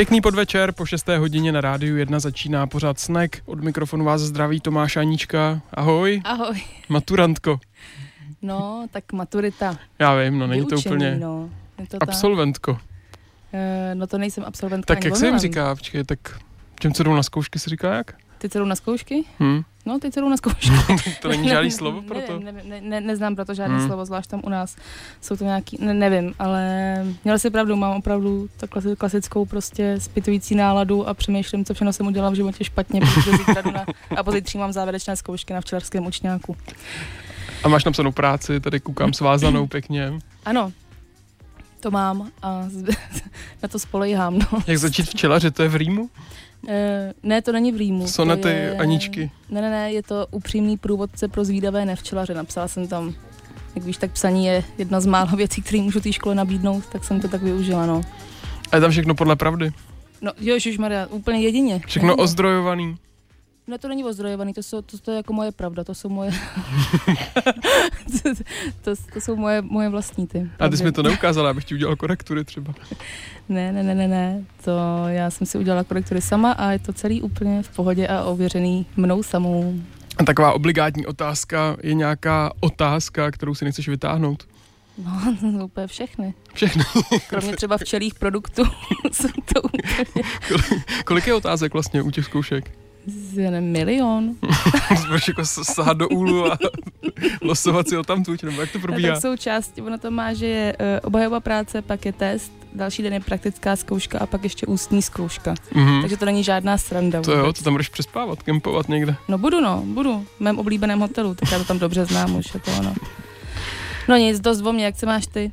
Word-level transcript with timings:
Pěkný 0.00 0.20
podvečer, 0.20 0.72
po 0.72 0.86
6. 0.86 1.08
hodině 1.08 1.52
na 1.52 1.60
rádiu 1.60 1.96
1 1.96 2.18
začíná 2.18 2.66
pořád 2.66 2.98
snack. 2.98 3.36
Od 3.46 3.60
mikrofonu 3.60 4.04
vás 4.04 4.20
zdraví 4.20 4.60
Tomáš 4.60 4.96
Anička. 4.96 5.60
Ahoj. 5.74 6.20
Ahoj. 6.24 6.62
Maturantko. 6.88 7.60
No, 8.42 8.86
tak 8.90 9.12
maturita. 9.12 9.76
Já 9.98 10.14
vím, 10.14 10.38
no 10.38 10.46
není 10.46 10.60
Vyučení, 10.60 10.82
to 10.82 10.90
úplně 10.90 11.16
No. 11.20 11.50
Je 11.78 11.86
to 11.86 11.96
absolventko. 12.00 12.72
Uh, 12.72 12.78
no 13.94 14.06
to 14.06 14.18
nejsem 14.18 14.44
absolventka. 14.46 14.94
Tak 14.94 15.04
jak 15.04 15.16
se 15.16 15.26
jim 15.26 15.38
říká, 15.38 15.74
počkej, 15.74 16.04
tak 16.04 16.40
těm, 16.80 16.92
co 16.92 17.02
jdou 17.02 17.14
na 17.14 17.22
zkoušky, 17.22 17.58
se 17.58 17.70
říká 17.70 17.94
jak? 17.94 18.14
Ty 18.38 18.48
co 18.48 18.58
jdou 18.58 18.64
na 18.64 18.74
zkoušky? 18.74 19.24
Hm? 19.40 19.62
No, 19.86 19.98
ty 19.98 20.10
co 20.10 20.20
jdou 20.20 20.28
na 20.28 20.36
zkoušky. 20.36 20.70
To 21.22 21.28
není 21.28 21.48
žádný 21.48 21.70
slovo 21.70 22.02
pro 22.02 22.20
to? 22.20 22.38
Ne, 22.38 22.52
ne, 22.52 22.62
ne, 22.64 22.80
ne, 22.80 23.00
neznám 23.00 23.36
proto 23.36 23.54
žádné 23.54 23.76
Hmm. 23.78 23.86
slovo, 23.86 24.04
zvlášť 24.06 24.30
tam 24.30 24.40
u 24.44 24.48
nás 24.48 24.76
jsou 25.20 25.36
to 25.36 25.44
nějaký, 25.44 25.78
ne, 25.80 25.94
nevím, 25.94 26.34
ale 26.38 26.62
měla 27.24 27.38
si 27.38 27.50
pravdu, 27.50 27.76
mám 27.76 27.96
opravdu 27.96 28.48
tak 28.56 28.70
klasi- 28.70 28.96
klasickou 28.96 29.44
prostě 29.46 29.94
zpytující 30.00 30.54
náladu 30.54 31.08
a 31.08 31.14
přemýšlím, 31.14 31.64
co 31.64 31.74
všechno 31.74 31.92
jsem 31.92 32.06
udělala 32.06 32.30
v 32.30 32.34
životě 32.34 32.64
špatně, 32.64 33.00
protože 33.00 33.30
zítra 33.30 33.62
na, 33.72 33.84
a 34.16 34.22
pozítří 34.22 34.58
mám 34.58 34.72
závěrečné 34.72 35.16
zkoušky 35.16 35.52
na 35.52 35.60
včelařském 35.60 36.06
učňáku. 36.06 36.56
A 37.64 37.68
máš 37.68 37.84
napsanou 37.84 38.12
práci, 38.12 38.60
tady 38.60 38.80
koukám 38.80 39.12
svázanou 39.12 39.66
pěkně. 39.66 40.12
Ano, 40.44 40.72
to 41.80 41.90
mám 41.90 42.30
a 42.42 42.64
na 43.62 43.68
to 43.68 43.78
spolejhám, 43.78 44.38
no. 44.38 44.46
Jak 44.66 44.78
začít 44.78 45.02
včelařit, 45.10 45.54
to 45.54 45.62
je 45.62 45.68
v 45.68 45.76
Rýmu? 45.76 46.10
Eh, 46.68 47.12
ne, 47.22 47.42
to 47.42 47.52
není 47.52 47.72
v 47.72 47.76
Rýmu. 47.76 48.08
Sonety 48.08 48.48
je... 48.48 48.76
Aničky. 48.76 49.30
Ne, 49.50 49.60
ne, 49.60 49.70
ne, 49.70 49.92
je 49.92 50.02
to 50.02 50.26
upřímný 50.30 50.76
průvodce 50.76 51.28
pro 51.28 51.44
zvídavé 51.44 51.84
nevčelaře. 51.84 52.34
Napsala 52.34 52.68
jsem 52.68 52.88
tam, 52.88 53.14
jak 53.74 53.84
víš, 53.84 53.96
tak 53.96 54.10
psaní 54.12 54.46
je 54.46 54.64
jedna 54.78 55.00
z 55.00 55.06
mála 55.06 55.32
věcí, 55.36 55.62
které 55.62 55.82
můžu 55.82 56.00
té 56.00 56.12
škole 56.12 56.34
nabídnout, 56.34 56.86
tak 56.92 57.04
jsem 57.04 57.20
to 57.20 57.28
tak 57.28 57.42
využila, 57.42 57.86
no. 57.86 58.00
A 58.72 58.76
je 58.76 58.80
tam 58.80 58.90
všechno 58.90 59.14
podle 59.14 59.36
pravdy. 59.36 59.70
No, 60.20 60.32
jo, 60.40 60.56
Maria, 60.78 61.06
úplně 61.06 61.40
jedině. 61.40 61.80
Všechno 61.86 62.08
Není- 62.08 62.18
ozdrojovaný. 62.20 62.96
No 63.70 63.78
to 63.78 63.88
není 63.88 64.04
ozdrojovaný, 64.04 64.54
to, 64.54 64.62
jsou, 64.62 64.82
to, 64.82 64.98
to 64.98 65.10
je 65.10 65.16
jako 65.16 65.32
moje 65.32 65.52
pravda, 65.52 65.84
to 65.84 65.94
jsou 65.94 66.08
moje... 66.08 66.30
to, 68.22 68.34
to, 68.82 68.90
to, 69.12 69.20
jsou 69.20 69.36
moje, 69.36 69.62
moje 69.62 69.88
vlastní 69.88 70.26
ty. 70.26 70.50
A 70.58 70.68
ty 70.68 70.76
jsi 70.76 70.84
mi 70.84 70.92
to 70.92 71.02
neukázala, 71.02 71.50
abych 71.50 71.64
ti 71.64 71.74
udělal 71.74 71.96
korektury 71.96 72.44
třeba. 72.44 72.74
Ne, 73.48 73.72
ne, 73.72 73.82
ne, 73.82 73.94
ne, 73.94 74.08
ne, 74.08 74.44
to 74.64 74.70
já 75.06 75.30
jsem 75.30 75.46
si 75.46 75.58
udělala 75.58 75.84
korektury 75.84 76.20
sama 76.20 76.52
a 76.52 76.70
je 76.70 76.78
to 76.78 76.92
celý 76.92 77.22
úplně 77.22 77.62
v 77.62 77.68
pohodě 77.76 78.08
a 78.08 78.22
ověřený 78.24 78.86
mnou 78.96 79.22
samou. 79.22 79.74
A 80.18 80.24
taková 80.24 80.52
obligátní 80.52 81.06
otázka 81.06 81.76
je 81.82 81.94
nějaká 81.94 82.52
otázka, 82.60 83.30
kterou 83.30 83.54
si 83.54 83.64
nechceš 83.64 83.88
vytáhnout. 83.88 84.48
No, 85.04 85.36
jsou 85.40 85.64
úplně 85.64 85.86
všechny. 85.86 86.34
Všechny. 86.54 86.84
Kromě 87.28 87.56
třeba 87.56 87.78
včelých 87.78 88.14
produktů 88.14 88.62
jsou 89.12 89.28
to 89.54 89.62
úplně 89.62 90.24
Kolik 91.04 91.26
je 91.26 91.34
otázek 91.34 91.72
vlastně 91.72 92.02
u 92.02 92.10
těch 92.10 92.24
zkoušek? 92.24 92.70
Z- 93.10 93.60
milion. 93.60 94.34
Budeš 95.06 95.28
jako 95.28 95.44
sahat 95.44 95.96
do 95.96 96.08
úlu 96.08 96.52
a 96.52 96.58
losovat 97.42 97.88
si 97.88 97.94
ho 97.96 98.02
tam 98.02 98.24
tuď, 98.24 98.42
nebo 98.42 98.60
jak 98.60 98.72
to 98.72 98.78
No, 98.78 98.82
probíhá? 98.82 99.12
tak 99.14 99.22
jsou 99.22 99.36
části, 99.36 99.82
ono 99.82 99.98
to 99.98 100.10
má, 100.10 100.32
že 100.34 100.46
je 100.46 100.76
uh, 100.80 100.86
obhajová 101.02 101.40
práce, 101.40 101.82
pak 101.82 102.06
je 102.06 102.12
test, 102.12 102.52
další 102.74 103.02
den 103.02 103.12
je 103.12 103.20
praktická 103.20 103.76
zkouška 103.76 104.18
a 104.18 104.26
pak 104.26 104.44
ještě 104.44 104.66
ústní 104.66 105.02
zkouška. 105.02 105.54
Mhm. 105.74 106.00
Takže 106.00 106.16
to 106.16 106.24
není 106.24 106.44
žádná 106.44 106.78
sranda. 106.78 107.20
To 107.20 107.32
jo, 107.32 107.38
vůbec. 107.40 107.58
to 107.58 107.64
tam 107.64 107.74
budeš 107.74 107.88
přespávat, 107.88 108.42
kempovat 108.42 108.88
někde. 108.88 109.14
No 109.28 109.38
budu, 109.38 109.60
no, 109.60 109.82
budu. 109.86 110.26
V 110.36 110.40
mém 110.40 110.58
oblíbeném 110.58 111.00
hotelu, 111.00 111.34
tak 111.34 111.52
já 111.52 111.58
to 111.58 111.64
tam 111.64 111.78
dobře 111.78 112.04
znám 112.04 112.36
už, 112.36 112.54
je 112.54 112.60
to 112.60 112.70
ono. 112.78 112.94
No 114.08 114.16
nic, 114.16 114.40
dost 114.40 114.60
o 114.66 114.72
mě, 114.72 114.84
jak 114.84 114.96
se 114.96 115.06
máš 115.06 115.26
ty? 115.26 115.52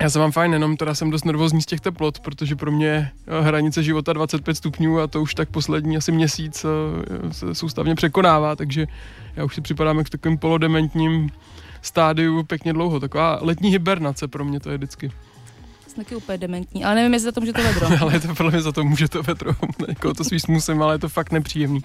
Já 0.00 0.10
se 0.10 0.18
mám 0.18 0.32
fajn, 0.32 0.52
jenom 0.52 0.76
teda 0.76 0.94
jsem 0.94 1.10
dost 1.10 1.24
nervózní 1.24 1.62
z 1.62 1.66
těch 1.66 1.80
teplot, 1.80 2.20
protože 2.20 2.56
pro 2.56 2.70
mě 2.70 2.86
je 2.86 3.10
eh, 3.26 3.40
hranice 3.40 3.82
života 3.82 4.12
25 4.12 4.54
stupňů 4.54 5.00
a 5.00 5.06
to 5.06 5.22
už 5.22 5.34
tak 5.34 5.48
poslední 5.48 5.96
asi 5.96 6.12
měsíc 6.12 6.64
eh, 6.64 7.32
se 7.32 7.54
soustavně 7.54 7.94
překonává, 7.94 8.56
takže 8.56 8.86
já 9.36 9.44
už 9.44 9.54
si 9.54 9.60
připadám 9.60 9.98
jak 9.98 10.06
v 10.06 10.10
takovém 10.10 10.38
polodementním 10.38 11.30
stádiu 11.82 12.42
pěkně 12.42 12.72
dlouho. 12.72 13.00
Taková 13.00 13.38
letní 13.42 13.70
hibernace 13.70 14.28
pro 14.28 14.44
mě 14.44 14.60
to 14.60 14.70
je 14.70 14.76
vždycky. 14.76 15.12
Jsem 15.86 16.04
taky 16.04 16.16
úplně 16.16 16.38
dementní, 16.38 16.84
ale 16.84 16.94
nevím, 16.94 17.12
jestli 17.12 17.24
za 17.24 17.32
to 17.32 17.40
může 17.40 17.52
to 17.52 17.62
vedro. 17.62 17.88
ale 18.00 18.12
je 18.12 18.20
to 18.20 18.34
podle 18.34 18.52
mě 18.52 18.62
za 18.62 18.72
to 18.72 18.84
může 18.84 19.08
to 19.08 19.22
vetro, 19.22 19.50
jako 19.88 20.14
to 20.14 20.24
svým 20.24 20.40
smusem, 20.40 20.82
ale 20.82 20.94
je 20.94 20.98
to 20.98 21.08
fakt 21.08 21.32
nepříjemný. 21.32 21.80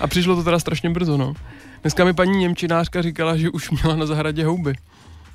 A 0.00 0.06
přišlo 0.06 0.36
to 0.36 0.44
teda 0.44 0.58
strašně 0.58 0.90
brzo, 0.90 1.16
no. 1.16 1.34
Dneska 1.82 2.04
mi 2.04 2.14
paní 2.14 2.38
Němčinářka 2.38 3.02
říkala, 3.02 3.36
že 3.36 3.50
už 3.50 3.70
měla 3.70 3.96
na 3.96 4.06
zahradě 4.06 4.44
houby. 4.44 4.74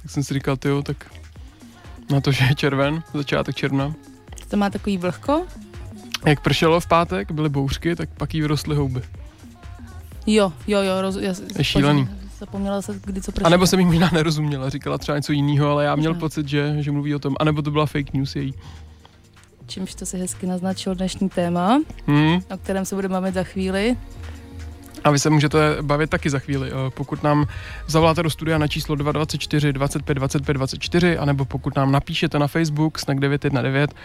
Tak 0.02 0.12
jsem 0.12 0.24
si 0.24 0.34
říkal, 0.34 0.58
tyjo, 0.58 0.82
tak 0.82 1.12
na 2.12 2.22
to, 2.22 2.32
že 2.32 2.44
je 2.46 2.56
červen, 2.56 3.04
začátek 3.14 3.56
června. 3.56 3.94
To 4.48 4.58
má 4.58 4.70
takový 4.70 4.98
vlhko? 4.98 5.46
Jak 6.26 6.40
pršelo 6.44 6.80
v 6.80 6.88
pátek, 6.88 7.32
byly 7.32 7.50
bouřky, 7.50 7.96
tak 7.96 8.10
pak 8.18 8.34
jí 8.34 8.42
vyrostly 8.42 8.76
houby. 8.76 9.02
Jo, 10.28 10.54
jo, 10.68 10.82
jo. 10.82 11.02
Roz, 11.02 11.16
já, 11.16 11.34
Je 11.58 11.64
šílený. 11.64 12.08
Zapomněla 12.40 12.82
se, 12.82 13.00
kdy 13.06 13.22
co 13.22 13.32
pršelo. 13.32 13.48
A 13.48 13.50
nebo 13.50 13.68
jsem 13.68 13.80
jí 13.80 13.86
možná 13.86 14.10
nerozuměla, 14.14 14.70
říkala 14.70 14.98
třeba 14.98 15.16
něco 15.18 15.32
jiného, 15.32 15.70
ale 15.70 15.86
já 15.86 15.96
měl 15.96 16.12
Možná. 16.12 16.20
pocit, 16.20 16.48
že, 16.48 16.76
že 16.80 16.92
mluví 16.92 17.16
o 17.16 17.20
tom. 17.20 17.36
A 17.40 17.44
nebo 17.44 17.62
to 17.62 17.72
byla 17.72 17.86
fake 17.86 18.14
news 18.14 18.36
její. 18.36 18.54
Čímž 19.68 19.96
to 19.96 20.06
si 20.06 20.18
hezky 20.18 20.48
naznačil 20.48 20.96
dnešní 20.96 21.30
téma, 21.30 21.82
Hmm. 22.08 22.40
o 22.54 22.58
kterém 22.58 22.86
se 22.86 22.96
budeme 22.96 23.12
bavit 23.14 23.34
za 23.34 23.44
chvíli. 23.44 23.98
A 25.04 25.12
vy 25.12 25.20
se 25.20 25.30
můžete 25.30 25.78
bavit 25.82 26.10
taky 26.10 26.30
za 26.30 26.40
chvíli. 26.40 26.72
Eh, 26.72 26.90
Pokud 26.90 27.24
nám 27.24 27.46
zavoláte 27.88 28.24
do 28.24 28.30
studia 28.30 28.58
na 28.58 28.68
číslo 28.68 28.96
224 28.96 29.74
25 29.74 30.16
25 30.16 30.54
24, 30.54 31.18
anebo 31.18 31.46
pokud 31.46 31.76
nám 31.76 31.92
napíšete 31.92 32.40
na 32.40 32.48
Facebook 32.48 33.00
Snack 33.00 33.20
919, 33.20 33.96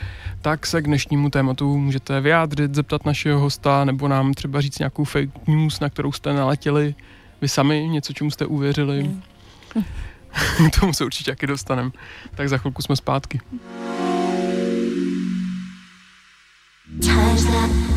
tak 0.43 0.67
se 0.67 0.83
k 0.83 0.87
dnešnímu 0.87 1.31
tématu 1.31 1.79
můžete 1.79 2.21
vyjádřit, 2.21 2.75
zeptat 2.75 3.05
našeho 3.05 3.41
hosta, 3.41 3.84
nebo 3.84 4.09
nám 4.09 4.34
třeba 4.34 4.61
říct 4.61 4.79
nějakou 4.79 5.05
fake 5.05 5.49
news, 5.49 5.81
na 5.81 5.91
kterou 5.91 6.12
jste 6.12 6.33
naletěli 6.33 6.95
vy 7.41 7.49
sami, 7.49 7.89
něco, 7.89 8.13
čemu 8.13 8.31
jste 8.31 8.47
uvěřili. 8.47 9.03
Hmm. 9.03 9.23
K 10.71 10.81
tomu 10.81 10.93
se 10.93 11.05
určitě 11.05 11.31
taky 11.31 11.47
dostaneme. 11.47 11.91
Tak 12.34 12.49
za 12.49 12.59
chvilku 12.59 12.83
jsme 12.83 12.97
zpátky. 12.97 13.41
Her 17.07 17.96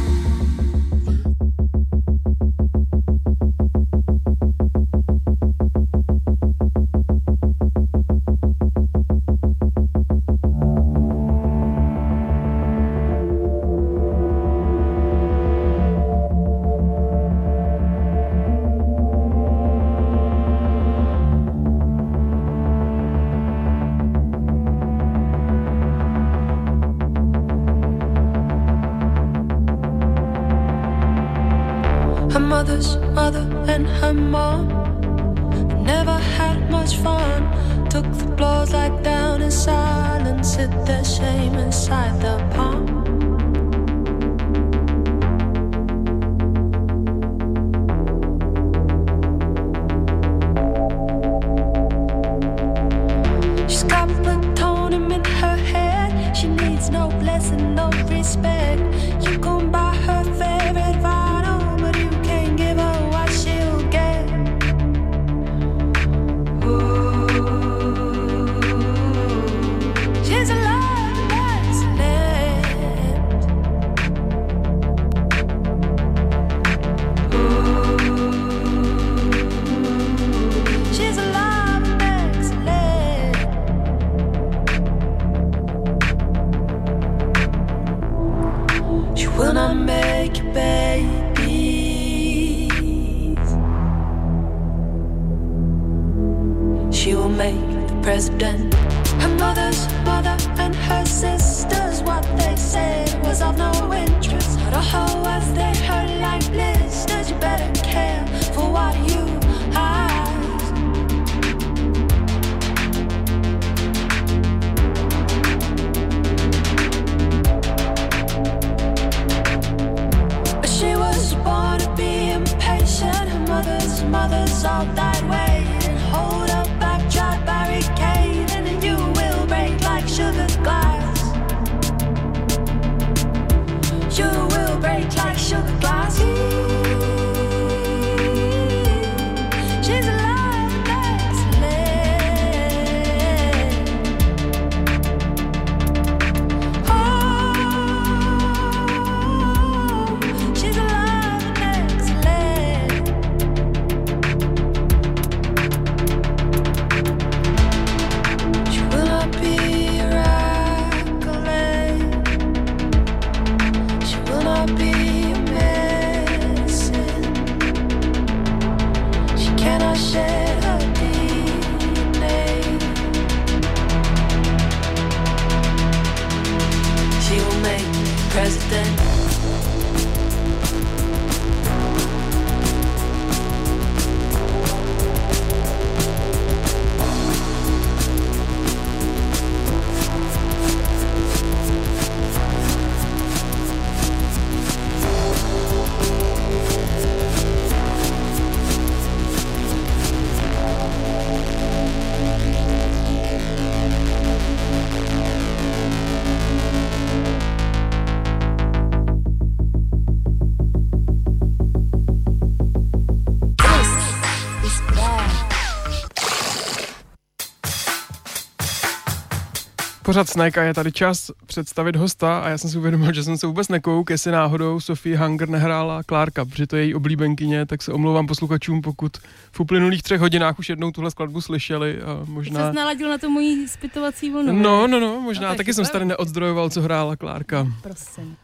Pořád 220.09 220.29
Snake 220.29 220.57
a 220.57 220.63
je 220.63 220.73
tady 220.73 220.91
čas 220.91 221.31
představit 221.45 221.95
hosta 221.95 222.39
a 222.39 222.49
já 222.49 222.57
jsem 222.57 222.69
si 222.69 222.77
uvědomil, 222.77 223.13
že 223.13 223.23
jsem 223.23 223.37
se 223.37 223.47
vůbec 223.47 223.67
nekouk, 223.67 224.09
jestli 224.09 224.31
náhodou 224.31 224.79
Sophie 224.79 225.17
Hunger 225.17 225.49
nehrála 225.49 226.03
Klárka, 226.03 226.45
protože 226.45 226.67
to 226.67 226.75
je 226.75 226.83
její 226.83 226.95
oblíbenkyně, 226.95 227.65
tak 227.65 227.83
se 227.83 227.93
omlouvám 227.93 228.27
posluchačům, 228.27 228.81
pokud 228.81 229.17
v 229.51 229.59
uplynulých 229.59 230.03
třech 230.03 230.21
hodinách 230.21 230.59
už 230.59 230.69
jednou 230.69 230.91
tuhle 230.91 231.11
skladbu 231.11 231.41
slyšeli 231.41 232.01
a 232.01 232.21
Možná... 232.25 232.69
Jsi 232.69 232.75
naladil 232.75 233.09
na 233.09 233.17
to 233.17 233.29
mojí 233.29 233.67
zpytovací 233.67 234.29
vlnu. 234.31 234.53
No, 234.53 234.87
no, 234.87 234.99
no, 234.99 235.21
možná 235.21 235.41
No, 235.41 235.47
tak 235.47 235.57
taky 235.57 235.73
jsem 235.73 235.85
se 235.85 235.91
tady 235.91 236.05
neodzdrojoval, 236.05 236.69
co 236.69 236.81
hrála 236.81 237.15
Klárka. 237.15 237.67
Prosím. 237.81 238.37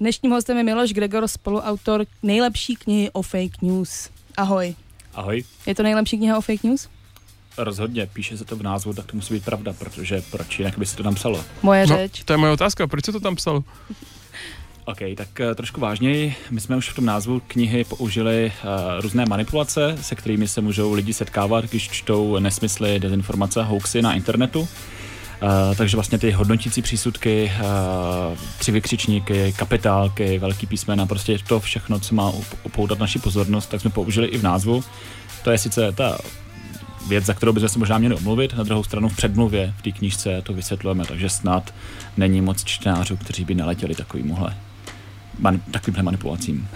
Dnešním 0.00 0.32
hostem 0.32 0.56
je 0.56 0.62
Miloš 0.64 0.92
Gregor, 0.92 1.28
spoluautor 1.28 2.04
nejlepší 2.22 2.76
knihy 2.76 3.10
o 3.10 3.22
fake 3.22 3.62
news. 3.62 4.10
Ahoj. 4.36 4.74
Ahoj. 5.14 5.44
Je 5.66 5.74
to 5.74 5.82
nejlepší 5.82 6.18
kniha 6.18 6.38
o 6.38 6.40
fake 6.40 6.64
news? 6.64 6.88
Rozhodně, 7.58 8.06
píše 8.12 8.38
se 8.38 8.44
to 8.44 8.56
v 8.56 8.62
názvu, 8.62 8.92
tak 8.92 9.06
to 9.06 9.16
musí 9.16 9.34
být 9.34 9.44
pravda, 9.44 9.72
protože 9.78 10.22
proč 10.30 10.58
jinak 10.58 10.78
by 10.78 10.86
se 10.86 10.96
to 10.96 11.02
tam 11.02 11.14
psalo. 11.14 11.44
Moje 11.62 11.86
No, 11.86 11.96
řeč. 11.96 12.22
to 12.24 12.32
je 12.32 12.36
moje 12.36 12.52
otázka, 12.52 12.86
proč 12.86 13.04
se 13.04 13.12
to 13.12 13.20
tam 13.20 13.36
psalo? 13.36 13.64
OK, 14.84 14.98
tak 15.16 15.40
eh, 15.40 15.54
trošku 15.54 15.80
vážněji. 15.80 16.34
My 16.50 16.60
jsme 16.60 16.76
už 16.76 16.88
v 16.90 16.94
tom 16.94 17.04
názvu 17.04 17.42
knihy 17.46 17.84
použili 17.84 18.52
uh, 18.64 19.00
různé 19.02 19.24
manipulace, 19.26 19.98
se 20.02 20.14
kterými 20.14 20.48
se 20.48 20.60
můžou 20.60 20.92
lidi 20.92 21.12
setkávat, 21.14 21.64
když 21.64 21.88
čtou 21.90 22.38
nesmysly, 22.38 23.00
dezinformace 23.00 23.60
a 23.60 23.64
hoaxy 23.64 24.02
na 24.02 24.14
internetu. 24.14 24.60
Uh, 24.60 24.68
takže 25.76 25.96
vlastně 25.96 26.18
ty 26.18 26.30
hodnotící 26.30 26.82
přísudky, 26.82 27.52
uh, 27.60 28.38
tři 28.58 28.72
vykřičníky, 28.72 29.54
kapitálky, 29.56 30.38
velký 30.38 30.66
písmena, 30.66 31.06
prostě 31.06 31.38
to 31.48 31.60
všechno, 31.60 32.00
co 32.00 32.14
má 32.14 32.30
up- 32.32 32.56
upoutat 32.62 32.98
naši 32.98 33.18
pozornost, 33.18 33.66
tak 33.66 33.80
jsme 33.80 33.90
použili 33.90 34.26
i 34.26 34.38
v 34.38 34.42
názvu. 34.42 34.84
To 35.44 35.50
je 35.50 35.58
sice 35.58 35.92
ta 35.92 36.18
věc, 37.08 37.24
za 37.24 37.34
kterou 37.34 37.52
bychom 37.52 37.68
se 37.68 37.78
možná 37.78 37.98
měli 37.98 38.14
omluvit, 38.14 38.54
na 38.56 38.64
druhou 38.64 38.84
stranu 38.84 39.08
v 39.08 39.16
předmluvě 39.16 39.74
v 39.78 39.82
té 39.82 39.92
knížce 39.92 40.42
to 40.42 40.52
vysvětlujeme, 40.52 41.04
takže 41.04 41.28
snad 41.28 41.74
není 42.16 42.40
moc 42.40 42.64
čtenářů, 42.64 43.16
kteří 43.16 43.44
by 43.44 43.54
naletěli 43.54 43.94
takovýmhle 43.94 44.56
mani- 45.40 45.60
takovýmhle 45.70 46.02
manipulacím. 46.02 46.68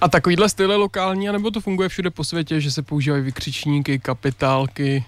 A 0.00 0.08
takovýhle 0.08 0.48
styl 0.48 0.70
je 0.70 0.76
lokální, 0.76 1.28
anebo 1.28 1.50
to 1.50 1.60
funguje 1.60 1.88
všude 1.88 2.10
po 2.10 2.24
světě, 2.24 2.60
že 2.60 2.70
se 2.70 2.82
používají 2.82 3.22
vykřičníky, 3.22 3.98
kapitálky? 3.98 5.04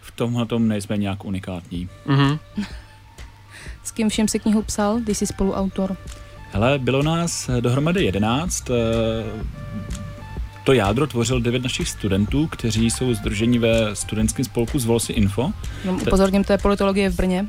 V 0.00 0.10
tomhle 0.10 0.46
tom 0.46 0.68
nejsme 0.68 0.96
nějak 0.96 1.24
unikátní. 1.24 1.88
Mhm. 2.06 2.38
S 3.84 3.90
kým 3.90 4.08
všem 4.08 4.28
si 4.28 4.38
knihu 4.38 4.62
psal, 4.62 5.00
když 5.00 5.18
jsi 5.18 5.26
spoluautor? 5.26 5.96
Hele, 6.52 6.78
bylo 6.78 7.02
nás 7.02 7.48
eh, 7.48 7.60
dohromady 7.60 8.04
11. 8.04 8.70
To 10.64 10.72
jádro 10.72 11.06
tvořil 11.06 11.40
devět 11.40 11.62
našich 11.62 11.88
studentů, 11.88 12.46
kteří 12.46 12.90
jsou 12.90 13.14
združeni 13.14 13.58
ve 13.58 13.96
studentském 13.96 14.44
spolku 14.44 14.78
z 14.78 14.84
Volsi 14.84 15.12
Info. 15.12 15.52
Jenom 15.84 16.00
upozorním, 16.02 16.44
to 16.44 16.52
je 16.52 16.58
politologie 16.58 17.10
v 17.10 17.16
Brně. 17.16 17.46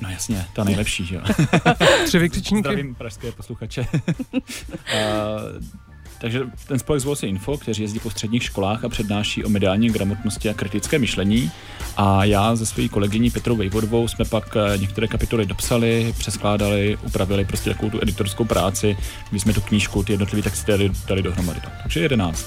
No 0.00 0.10
jasně, 0.10 0.46
ta 0.52 0.64
nejlepší, 0.64 1.06
že 1.06 1.14
jo. 1.14 1.22
Tři 2.04 2.18
vykřičníky. 2.18 2.68
Zdravím 2.68 2.94
pražské 2.94 3.32
posluchače. 3.32 3.86
uh, 4.32 4.46
takže 6.22 6.40
ten 6.66 6.78
spolek 6.78 7.00
z 7.00 7.04
Volsi 7.04 7.26
Info, 7.26 7.58
kteří 7.58 7.82
jezdí 7.82 7.98
po 7.98 8.10
středních 8.10 8.42
školách 8.42 8.84
a 8.84 8.88
přednáší 8.88 9.44
o 9.44 9.48
mediální 9.48 9.88
gramotnosti 9.88 10.50
a 10.50 10.54
kritické 10.54 10.98
myšlení. 10.98 11.50
A 11.96 12.24
já 12.24 12.56
se 12.56 12.66
svojí 12.66 12.88
kolegyní 12.88 13.30
Petrou 13.30 13.56
Vejvodovou 13.56 14.08
jsme 14.08 14.24
pak 14.24 14.56
eh, 14.56 14.78
některé 14.78 15.08
kapitoly 15.08 15.46
dopsali, 15.46 16.14
přeskládali, 16.18 16.98
upravili 17.06 17.44
prostě 17.44 17.70
takovou 17.70 17.90
tu 17.90 17.98
editorskou 18.02 18.44
práci, 18.44 18.96
kdy 19.30 19.40
jsme 19.40 19.52
tu 19.52 19.60
knížku, 19.60 20.02
ty 20.02 20.12
jednotlivé 20.12 20.42
texty 20.42 20.72
dali, 20.72 20.90
dali 21.08 21.22
dohromady. 21.22 21.60
Takže 21.82 22.00
11. 22.00 22.46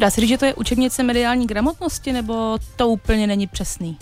Dá 0.00 0.10
se 0.10 0.20
říct, 0.20 0.30
že 0.30 0.38
to 0.38 0.44
je 0.44 0.54
učebnice 0.54 1.02
mediální 1.02 1.46
gramotnosti, 1.46 2.12
nebo 2.12 2.58
to 2.76 2.88
úplně 2.88 3.26
není 3.26 3.46
přesný? 3.46 3.96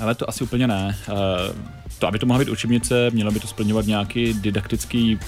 Ale 0.00 0.14
to 0.14 0.28
asi 0.28 0.44
úplně 0.44 0.66
ne. 0.66 0.96
Eh, 1.08 1.76
To, 1.98 2.06
aby 2.06 2.18
to 2.18 2.26
mohla 2.26 2.44
být 2.44 2.50
učebnice, 2.50 3.10
mělo 3.10 3.30
by 3.30 3.40
to 3.40 3.46
splňovat 3.48 3.86
nějaký 3.86 4.34
didaktický 4.34 5.18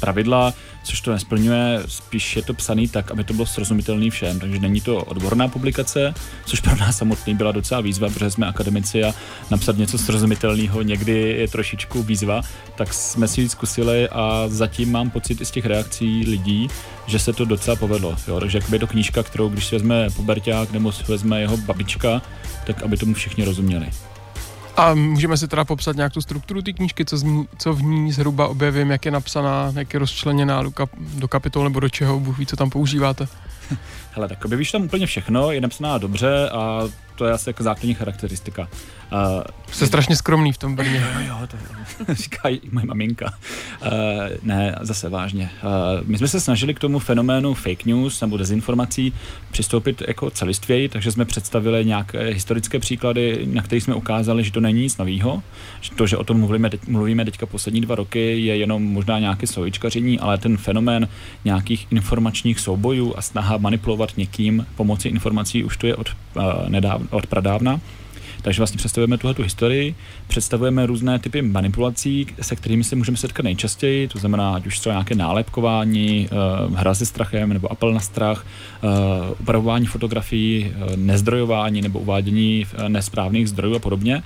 pravidla, 0.00 0.54
což 0.82 1.00
to 1.00 1.12
nesplňuje, 1.12 1.82
spíš 1.86 2.36
je 2.36 2.42
to 2.42 2.54
psaný 2.54 2.88
tak, 2.88 3.10
aby 3.10 3.24
to 3.24 3.34
bylo 3.34 3.46
srozumitelný 3.46 4.10
všem, 4.10 4.40
takže 4.40 4.58
není 4.58 4.80
to 4.80 4.96
odborná 4.96 5.48
publikace, 5.48 6.14
což 6.46 6.60
pro 6.60 6.76
nás 6.76 6.96
samotný 6.96 7.34
byla 7.34 7.52
docela 7.52 7.80
výzva, 7.80 8.08
protože 8.08 8.30
jsme 8.30 8.46
akademici 8.46 9.04
a 9.04 9.14
napsat 9.50 9.76
něco 9.76 9.98
srozumitelného 9.98 10.82
někdy 10.82 11.12
je 11.12 11.48
trošičku 11.48 12.02
výzva, 12.02 12.42
tak 12.76 12.94
jsme 12.94 13.28
si 13.28 13.40
ji 13.40 13.48
zkusili 13.48 14.08
a 14.08 14.44
zatím 14.48 14.92
mám 14.92 15.10
pocit 15.10 15.40
i 15.40 15.44
z 15.44 15.50
těch 15.50 15.66
reakcí 15.66 16.24
lidí, 16.26 16.68
že 17.06 17.18
se 17.18 17.32
to 17.32 17.44
docela 17.44 17.76
povedlo. 17.76 18.16
Jo? 18.28 18.40
Takže 18.40 18.58
jakoby 18.58 18.74
je 18.76 18.80
to 18.80 18.86
knížka, 18.86 19.22
kterou 19.22 19.48
když 19.48 19.66
si 19.66 19.74
vezme 19.74 20.10
puberták 20.10 20.72
nebo 20.72 20.92
si 20.92 21.04
vezme 21.08 21.40
jeho 21.40 21.56
babička, 21.56 22.22
tak 22.66 22.82
aby 22.82 22.96
tomu 22.96 23.14
všichni 23.14 23.44
rozuměli. 23.44 23.90
A 24.80 24.94
můžeme 24.94 25.36
si 25.36 25.48
teda 25.48 25.64
popsat 25.64 25.96
nějak 25.96 26.12
tu 26.12 26.20
strukturu 26.20 26.62
té 26.62 26.72
knížky, 26.72 27.04
co, 27.04 27.16
ní, 27.16 27.48
co 27.58 27.72
v 27.72 27.82
ní 27.82 28.12
zhruba 28.12 28.48
objevím, 28.48 28.90
jak 28.90 29.04
je 29.04 29.10
napsaná, 29.10 29.72
jak 29.76 29.94
je 29.94 30.00
rozčleněná 30.00 30.62
do, 30.62 30.70
kap, 30.70 30.90
do 30.98 31.28
kapitol 31.28 31.64
nebo 31.64 31.80
do 31.80 31.88
čeho, 31.88 32.20
Bůh 32.20 32.38
ví, 32.38 32.46
co 32.46 32.56
tam 32.56 32.70
používáte. 32.70 33.28
Hele, 34.12 34.28
tak 34.28 34.44
objevíš 34.44 34.72
tam 34.72 34.82
úplně 34.82 35.06
všechno, 35.06 35.52
je 35.52 35.60
napsaná 35.60 35.98
dobře 35.98 36.48
a 36.48 36.82
to 37.20 37.26
je 37.26 37.32
asi 37.32 37.48
jako 37.48 37.62
základní 37.62 37.94
charakteristika. 37.94 38.68
Uh, 39.12 39.42
Jste 39.72 39.86
strašně 39.86 40.16
skromný 40.16 40.52
v 40.52 40.58
tom 40.58 40.76
Brně. 40.76 41.06
jo, 41.14 41.20
jo, 41.28 41.46
to 41.46 41.56
říká 42.14 42.48
i 42.48 42.60
moje 42.72 42.86
maminka. 42.86 43.34
ne, 44.42 44.76
zase 44.80 45.08
vážně. 45.08 45.50
Uh, 45.64 46.08
my 46.08 46.18
jsme 46.18 46.28
se 46.28 46.40
snažili 46.40 46.74
k 46.74 46.78
tomu 46.78 46.98
fenoménu 46.98 47.54
fake 47.54 47.84
news 47.84 48.20
nebo 48.20 48.36
dezinformací 48.36 49.12
přistoupit 49.50 50.02
jako 50.08 50.30
celistvěji, 50.30 50.88
takže 50.88 51.12
jsme 51.12 51.24
představili 51.24 51.84
nějaké 51.84 52.18
historické 52.18 52.78
příklady, 52.78 53.46
na 53.52 53.62
kterých 53.62 53.84
jsme 53.84 53.94
ukázali, 53.94 54.44
že 54.44 54.52
to 54.52 54.60
není 54.60 54.82
nic 54.82 54.96
nového, 54.96 55.42
že 55.80 55.90
to, 55.90 56.06
že 56.06 56.16
o 56.16 56.24
tom 56.24 56.40
mluvíme, 56.40 56.70
teď, 56.70 56.86
mluvíme 56.86 57.24
teďka 57.24 57.46
poslední 57.46 57.80
dva 57.80 57.94
roky, 57.94 58.40
je 58.40 58.56
jenom 58.56 58.82
možná 58.82 59.18
nějaké 59.18 59.46
slovičkaření, 59.46 60.18
ale 60.18 60.38
ten 60.38 60.56
fenomén 60.56 61.08
nějakých 61.44 61.86
informačních 61.90 62.60
soubojů 62.60 63.14
a 63.16 63.22
snaha 63.22 63.56
manipulovat 63.56 64.16
někým 64.16 64.66
pomocí 64.76 65.08
informací 65.08 65.64
už 65.64 65.76
to 65.76 65.86
je 65.86 65.96
od, 65.96 66.08
uh, 66.36 66.42
nedávna, 66.68 67.06
od 67.10 67.26
pradávna. 67.26 67.80
Takže 68.42 68.60
vlastně 68.60 68.78
představujeme 68.78 69.18
tuhle 69.18 69.34
tu 69.34 69.42
historii, 69.42 69.94
představujeme 70.28 70.86
různé 70.86 71.18
typy 71.18 71.42
manipulací, 71.42 72.26
se 72.40 72.56
kterými 72.56 72.84
se 72.84 72.96
můžeme 72.96 73.16
setkat 73.16 73.42
nejčastěji, 73.42 74.08
to 74.08 74.18
znamená, 74.18 74.54
ať 74.54 74.66
už 74.66 74.78
třeba 74.78 74.92
nějaké 74.92 75.14
nálepkování, 75.14 76.28
uh, 76.68 76.76
hra 76.76 76.94
se 76.94 77.06
strachem 77.06 77.52
nebo 77.52 77.72
apel 77.72 77.92
na 77.92 78.00
strach, 78.00 78.46
uh, 78.82 78.90
upravování 79.40 79.86
fotografií, 79.86 80.72
uh, 80.76 80.96
nezdrojování 80.96 81.82
nebo 81.82 81.98
uvádění 81.98 82.66
nesprávných 82.88 83.48
zdrojů 83.48 83.74
a 83.74 83.78
podobně. 83.78 84.22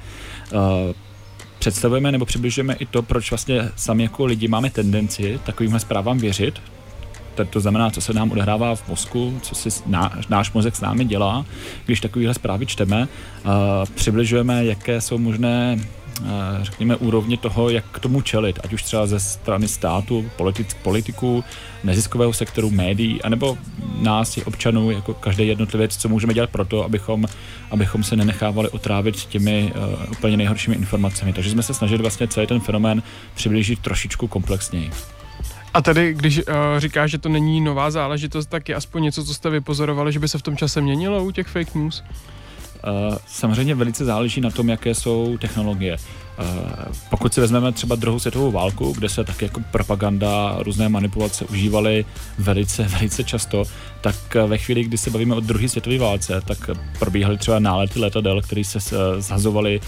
Představujeme 1.58 2.12
nebo 2.12 2.24
přibližujeme 2.24 2.74
i 2.74 2.86
to, 2.86 3.02
proč 3.02 3.30
vlastně 3.30 3.70
sami 3.76 4.02
jako 4.02 4.24
lidi 4.24 4.48
máme 4.48 4.70
tendenci 4.70 5.40
takovýmhle 5.44 5.80
zprávám 5.80 6.18
věřit, 6.18 6.60
to 7.50 7.60
znamená, 7.60 7.90
co 7.90 8.00
se 8.00 8.12
nám 8.12 8.32
odehrává 8.32 8.74
v 8.74 8.88
mozku, 8.88 9.38
co 9.42 9.54
si 9.54 9.68
náš, 9.86 10.26
náš 10.26 10.52
mozek 10.52 10.76
s 10.76 10.80
námi 10.80 11.04
dělá, 11.04 11.46
když 11.86 12.00
takovéhle 12.00 12.34
zprávy 12.34 12.66
čteme. 12.66 13.08
Přibližujeme, 13.94 14.64
jaké 14.64 15.00
jsou 15.00 15.18
možné 15.18 15.78
řekněme, 16.62 16.96
úrovně 16.96 17.36
toho, 17.36 17.70
jak 17.70 17.84
k 17.92 17.98
tomu 17.98 18.20
čelit, 18.20 18.58
ať 18.64 18.72
už 18.72 18.82
třeba 18.82 19.06
ze 19.06 19.20
strany 19.20 19.68
státu, 19.68 20.30
politic, 20.36 20.76
politiků, 20.82 21.44
neziskového 21.84 22.32
sektoru, 22.32 22.70
médií, 22.70 23.22
anebo 23.22 23.58
nás, 24.00 24.38
občanů, 24.44 24.90
jako 24.90 25.14
každý 25.14 25.48
jednotlivec, 25.48 25.96
co 25.96 26.08
můžeme 26.08 26.34
dělat 26.34 26.50
pro 26.50 26.64
to, 26.64 26.84
abychom, 26.84 27.24
abychom 27.70 28.04
se 28.04 28.16
nenechávali 28.16 28.68
otrávit 28.68 29.24
těmi 29.24 29.72
uh, 29.76 30.10
úplně 30.10 30.36
nejhoršími 30.36 30.76
informacemi. 30.76 31.32
Takže 31.32 31.50
jsme 31.50 31.62
se 31.62 31.74
snažili 31.74 32.02
vlastně 32.02 32.28
celý 32.28 32.46
ten 32.46 32.60
fenomén 32.60 33.02
přiblížit 33.34 33.78
trošičku 33.78 34.28
komplexněji. 34.28 34.90
A 35.74 35.82
tady, 35.82 36.14
když 36.14 36.38
uh, 36.38 36.44
říkáš, 36.78 37.10
že 37.10 37.18
to 37.18 37.28
není 37.28 37.60
nová 37.60 37.90
záležitost, 37.90 38.46
tak 38.46 38.68
je 38.68 38.74
aspoň 38.74 39.02
něco, 39.02 39.24
co 39.24 39.34
jste 39.34 39.50
vypozorovali, 39.50 40.12
že 40.12 40.18
by 40.18 40.28
se 40.28 40.38
v 40.38 40.42
tom 40.42 40.56
čase 40.56 40.80
měnilo 40.80 41.24
u 41.24 41.30
těch 41.30 41.46
fake 41.46 41.74
news? 41.74 42.04
Uh, 43.10 43.16
samozřejmě 43.26 43.74
velice 43.74 44.04
záleží 44.04 44.40
na 44.40 44.50
tom, 44.50 44.68
jaké 44.68 44.94
jsou 44.94 45.38
technologie. 45.38 45.96
Uh, 45.96 46.46
pokud 47.10 47.34
si 47.34 47.40
vezmeme 47.40 47.72
třeba 47.72 47.96
druhou 47.96 48.18
světovou 48.18 48.50
válku, 48.50 48.92
kde 48.92 49.08
se 49.08 49.24
tak 49.24 49.42
jako 49.42 49.60
propaganda, 49.70 50.56
různé 50.58 50.88
manipulace 50.88 51.44
užívaly 51.44 52.04
velice, 52.38 52.82
velice 52.98 53.24
často, 53.24 53.64
tak 54.00 54.16
ve 54.46 54.58
chvíli, 54.58 54.84
kdy 54.84 54.98
se 54.98 55.10
bavíme 55.10 55.34
o 55.34 55.40
druhé 55.40 55.68
světové 55.68 55.98
válce, 55.98 56.40
tak 56.46 56.70
probíhaly 56.98 57.38
třeba 57.38 57.58
nálety 57.58 57.98
letadel, 57.98 58.42
které 58.42 58.64
se 58.64 58.78
zhazovaly 59.18 59.80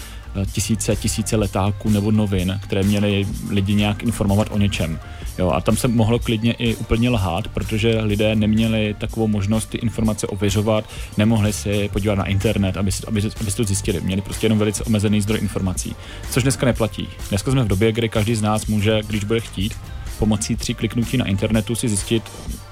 tisíce, 0.51 0.95
tisíce 0.95 1.35
letáků 1.35 1.89
nebo 1.89 2.11
novin, 2.11 2.59
které 2.63 2.83
měly 2.83 3.27
lidi 3.49 3.73
nějak 3.73 4.03
informovat 4.03 4.47
o 4.51 4.57
něčem. 4.57 4.99
Jo, 5.37 5.49
a 5.49 5.61
tam 5.61 5.77
se 5.77 5.87
mohlo 5.87 6.19
klidně 6.19 6.53
i 6.53 6.75
úplně 6.75 7.09
lhát, 7.09 7.47
protože 7.47 8.01
lidé 8.01 8.35
neměli 8.35 8.95
takovou 8.99 9.27
možnost 9.27 9.65
ty 9.65 9.77
informace 9.77 10.27
ověřovat, 10.27 10.89
nemohli 11.17 11.53
si 11.53 11.89
podívat 11.93 12.15
na 12.15 12.25
internet, 12.25 12.77
aby 12.77 12.91
si, 12.91 13.03
aby, 13.07 13.21
aby 13.41 13.51
si 13.51 13.57
to 13.57 13.63
zjistili. 13.63 14.01
Měli 14.01 14.21
prostě 14.21 14.45
jenom 14.45 14.59
velice 14.59 14.83
omezený 14.83 15.21
zdroj 15.21 15.39
informací, 15.41 15.95
což 16.31 16.43
dneska 16.43 16.65
neplatí. 16.65 17.07
Dneska 17.29 17.51
jsme 17.51 17.63
v 17.63 17.67
době, 17.67 17.91
kdy 17.91 18.09
každý 18.09 18.35
z 18.35 18.41
nás 18.41 18.65
může, 18.65 19.01
když 19.07 19.23
bude 19.23 19.39
chtít, 19.39 19.73
pomocí 20.19 20.55
tří 20.55 20.73
kliknutí 20.73 21.17
na 21.17 21.25
internetu 21.25 21.75
si 21.75 21.89
zjistit 21.89 22.23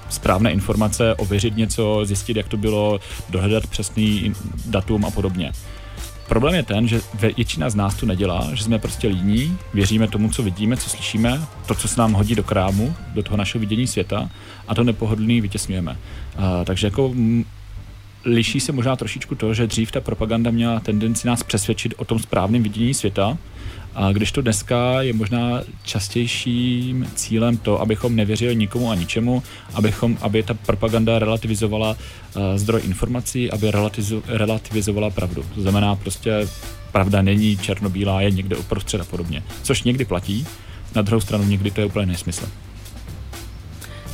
správné 0.08 0.52
informace, 0.52 1.14
ověřit 1.14 1.56
něco, 1.56 2.00
zjistit, 2.04 2.36
jak 2.36 2.48
to 2.48 2.56
bylo, 2.56 3.00
dohledat 3.30 3.66
přesný 3.66 4.32
datum 4.66 5.04
a 5.04 5.10
podobně. 5.10 5.52
Problém 6.28 6.54
je 6.54 6.62
ten, 6.62 6.88
že 6.88 7.00
většina 7.14 7.70
z 7.70 7.74
nás 7.74 7.94
to 7.94 8.06
nedělá, 8.06 8.50
že 8.54 8.64
jsme 8.64 8.78
prostě 8.78 9.08
líní, 9.08 9.58
věříme 9.74 10.08
tomu, 10.08 10.30
co 10.30 10.42
vidíme, 10.42 10.76
co 10.76 10.90
slyšíme, 10.90 11.40
to, 11.66 11.74
co 11.74 11.88
se 11.88 12.00
nám 12.00 12.12
hodí 12.12 12.34
do 12.34 12.42
krámu, 12.42 12.94
do 13.14 13.22
toho 13.22 13.36
našeho 13.36 13.60
vidění 13.60 13.86
světa 13.86 14.30
a 14.68 14.74
to 14.74 14.84
nepohodlný 14.84 15.40
vytěsňujeme. 15.40 15.90
Uh, 15.90 16.44
takže 16.64 16.86
jako 16.86 17.14
liší 18.24 18.60
se 18.60 18.72
možná 18.72 18.96
trošičku 18.96 19.34
to, 19.34 19.54
že 19.54 19.66
dřív 19.66 19.92
ta 19.92 20.00
propaganda 20.00 20.50
měla 20.50 20.80
tendenci 20.80 21.26
nás 21.26 21.42
přesvědčit 21.42 21.94
o 21.96 22.04
tom 22.04 22.18
správném 22.18 22.62
vidění 22.62 22.94
světa, 22.94 23.38
a 23.96 24.12
když 24.12 24.32
to 24.32 24.42
dneska 24.42 25.02
je 25.02 25.12
možná 25.12 25.62
častějším 25.82 27.10
cílem 27.14 27.56
to, 27.56 27.80
abychom 27.80 28.16
nevěřili 28.16 28.56
nikomu 28.56 28.90
a 28.90 28.94
ničemu, 28.94 29.42
abychom, 29.74 30.18
aby 30.20 30.42
ta 30.42 30.54
propaganda 30.54 31.18
relativizovala 31.18 31.90
uh, 31.90 32.42
zdroj 32.56 32.80
informací, 32.84 33.50
aby 33.50 33.72
relativizovala 34.26 35.10
pravdu. 35.10 35.44
To 35.54 35.62
znamená 35.62 35.96
prostě 35.96 36.48
pravda 36.92 37.22
není 37.22 37.56
černobílá, 37.56 38.20
je 38.20 38.30
někde 38.30 38.56
uprostřed 38.56 39.00
a 39.00 39.04
podobně. 39.04 39.42
Což 39.62 39.82
někdy 39.82 40.04
platí, 40.04 40.46
na 40.94 41.02
druhou 41.02 41.20
stranu 41.20 41.44
někdy 41.44 41.70
to 41.70 41.80
je 41.80 41.86
úplně 41.86 42.06
nesmysl. 42.06 42.48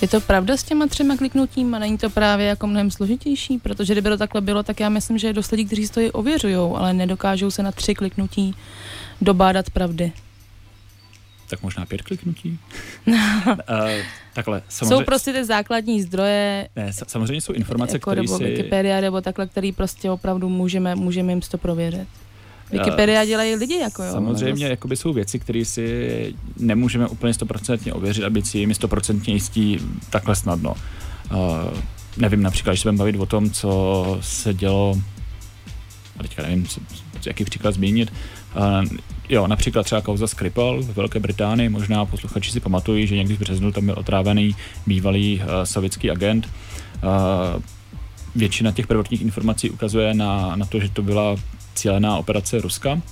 Je 0.02 0.08
to 0.08 0.20
pravda 0.20 0.56
s 0.56 0.62
těma 0.62 0.86
třema 0.86 1.16
kliknutíma? 1.16 1.78
Není 1.78 1.98
to 1.98 2.10
právě 2.10 2.46
jako 2.46 2.66
mnohem 2.66 2.90
složitější? 2.90 3.58
Protože 3.58 3.94
kdyby 3.94 4.08
to 4.08 4.16
takhle 4.16 4.40
bylo, 4.40 4.62
tak 4.62 4.80
já 4.80 4.88
myslím, 4.88 5.18
že 5.18 5.26
je 5.26 5.32
dost 5.32 5.50
lidí, 5.50 5.64
kteří 5.64 5.88
to 5.88 6.00
i 6.00 6.10
ověřují, 6.10 6.54
ale 6.54 6.92
nedokážou 6.92 7.50
se 7.50 7.62
na 7.62 7.72
tři 7.72 7.94
kliknutí 7.94 8.54
dobádat 9.20 9.70
pravdy. 9.70 10.12
Tak 11.50 11.62
možná 11.62 11.86
pět 11.86 12.02
kliknutí? 12.02 12.58
uh, 13.06 13.16
takhle, 14.34 14.62
samozřejmě... 14.68 14.96
Jsou 14.96 15.04
prostě 15.04 15.32
ty 15.32 15.44
základní 15.44 16.02
zdroje. 16.02 16.68
Ne, 16.76 16.92
samozřejmě 16.92 17.40
jsou 17.40 17.52
informace, 17.52 17.96
jako 17.96 18.10
které 18.10 18.28
si... 18.28 18.44
Wikipedia 18.44 19.00
nebo 19.00 19.20
takhle, 19.20 19.46
který 19.46 19.72
prostě 19.72 20.10
opravdu 20.10 20.48
můžeme, 20.48 20.94
můžeme 20.94 21.32
jim 21.32 21.40
to 21.40 21.58
prověřit. 21.58 22.08
Wikipedia 22.72 23.24
dělají 23.24 23.54
lidi, 23.54 23.78
jako 23.78 24.02
jo. 24.02 24.12
Samozřejmě, 24.12 24.66
jako 24.66 24.88
by 24.88 24.96
jsou 24.96 25.12
věci, 25.12 25.38
které 25.38 25.64
si 25.64 26.34
nemůžeme 26.58 27.06
úplně 27.06 27.34
stoprocentně 27.34 27.92
ověřit, 27.92 28.24
aby 28.24 28.42
si 28.42 28.58
jimi 28.58 28.74
stoprocentně 28.74 29.34
jistí 29.34 29.78
takhle 30.10 30.36
snadno. 30.36 30.74
Uh, 31.30 31.38
nevím, 32.16 32.42
například, 32.42 32.72
když 32.72 32.80
se 32.80 32.88
budeme 32.88 32.98
bavit 32.98 33.16
o 33.16 33.26
tom, 33.26 33.50
co 33.50 34.18
se 34.20 34.54
dělo, 34.54 34.98
a 36.18 36.22
teďka 36.22 36.42
nevím, 36.42 36.66
co, 36.66 36.80
jaký 37.26 37.44
příklad 37.44 37.74
zmínit, 37.74 38.12
uh, 38.56 38.98
jo, 39.28 39.46
například 39.46 39.82
třeba 39.82 40.00
kauza 40.00 40.26
Skripal 40.26 40.82
ve 40.82 40.92
Velké 40.92 41.20
Británii, 41.20 41.68
možná 41.68 42.04
posluchači 42.04 42.52
si 42.52 42.60
pamatují, 42.60 43.06
že 43.06 43.16
někdy 43.16 43.36
v 43.36 43.40
březnu 43.40 43.72
tam 43.72 43.86
byl 43.86 43.94
otrávený 43.98 44.56
bývalý 44.86 45.40
uh, 45.40 45.46
sovětský 45.64 46.10
agent. 46.10 46.48
Uh, 47.02 47.62
většina 48.34 48.72
těch 48.72 48.86
prvotních 48.86 49.22
informací 49.22 49.70
ukazuje 49.70 50.14
na, 50.14 50.56
na 50.56 50.66
to, 50.66 50.80
že 50.80 50.88
to 50.88 51.02
byla 51.02 51.36
cílená 51.74 52.16
operace 52.16 52.60
Ruska, 52.60 53.02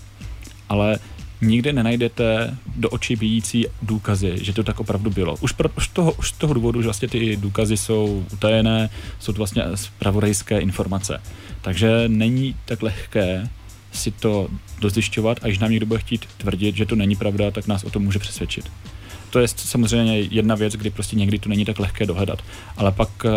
ale 0.68 0.98
nikde 1.40 1.72
nenajdete 1.72 2.56
do 2.76 2.90
očí 2.90 3.16
bijící 3.16 3.66
důkazy, 3.82 4.34
že 4.40 4.52
to 4.52 4.62
tak 4.62 4.80
opravdu 4.80 5.10
bylo. 5.10 5.36
Už, 5.40 5.52
pro, 5.52 5.68
už, 5.76 5.88
toho, 5.88 6.12
už 6.12 6.32
toho 6.32 6.54
důvodu, 6.54 6.82
že 6.82 6.86
vlastně 6.86 7.08
ty 7.08 7.36
důkazy 7.36 7.76
jsou 7.76 8.26
utajené, 8.32 8.90
jsou 9.18 9.32
to 9.32 9.38
vlastně 9.38 9.64
zpravodajské 9.74 10.60
informace. 10.60 11.20
Takže 11.60 12.04
není 12.08 12.54
tak 12.64 12.82
lehké 12.82 13.48
si 13.92 14.10
to 14.10 14.48
dozjišťovat 14.80 15.38
a 15.42 15.46
když 15.46 15.58
nám 15.58 15.70
někdo 15.70 15.86
bude 15.86 16.00
chtít 16.00 16.26
tvrdit, 16.36 16.76
že 16.76 16.86
to 16.86 16.96
není 16.96 17.16
pravda, 17.16 17.50
tak 17.50 17.66
nás 17.66 17.84
o 17.84 17.90
tom 17.90 18.02
může 18.02 18.18
přesvědčit. 18.18 18.70
To 19.30 19.38
je 19.38 19.48
samozřejmě 19.48 20.20
jedna 20.20 20.54
věc, 20.54 20.74
kdy 20.74 20.90
prostě 20.90 21.16
někdy 21.16 21.38
to 21.38 21.48
není 21.48 21.64
tak 21.64 21.78
lehké 21.78 22.06
dohledat. 22.06 22.42
Ale 22.76 22.92
pak 22.92 23.08
uh, 23.24 23.30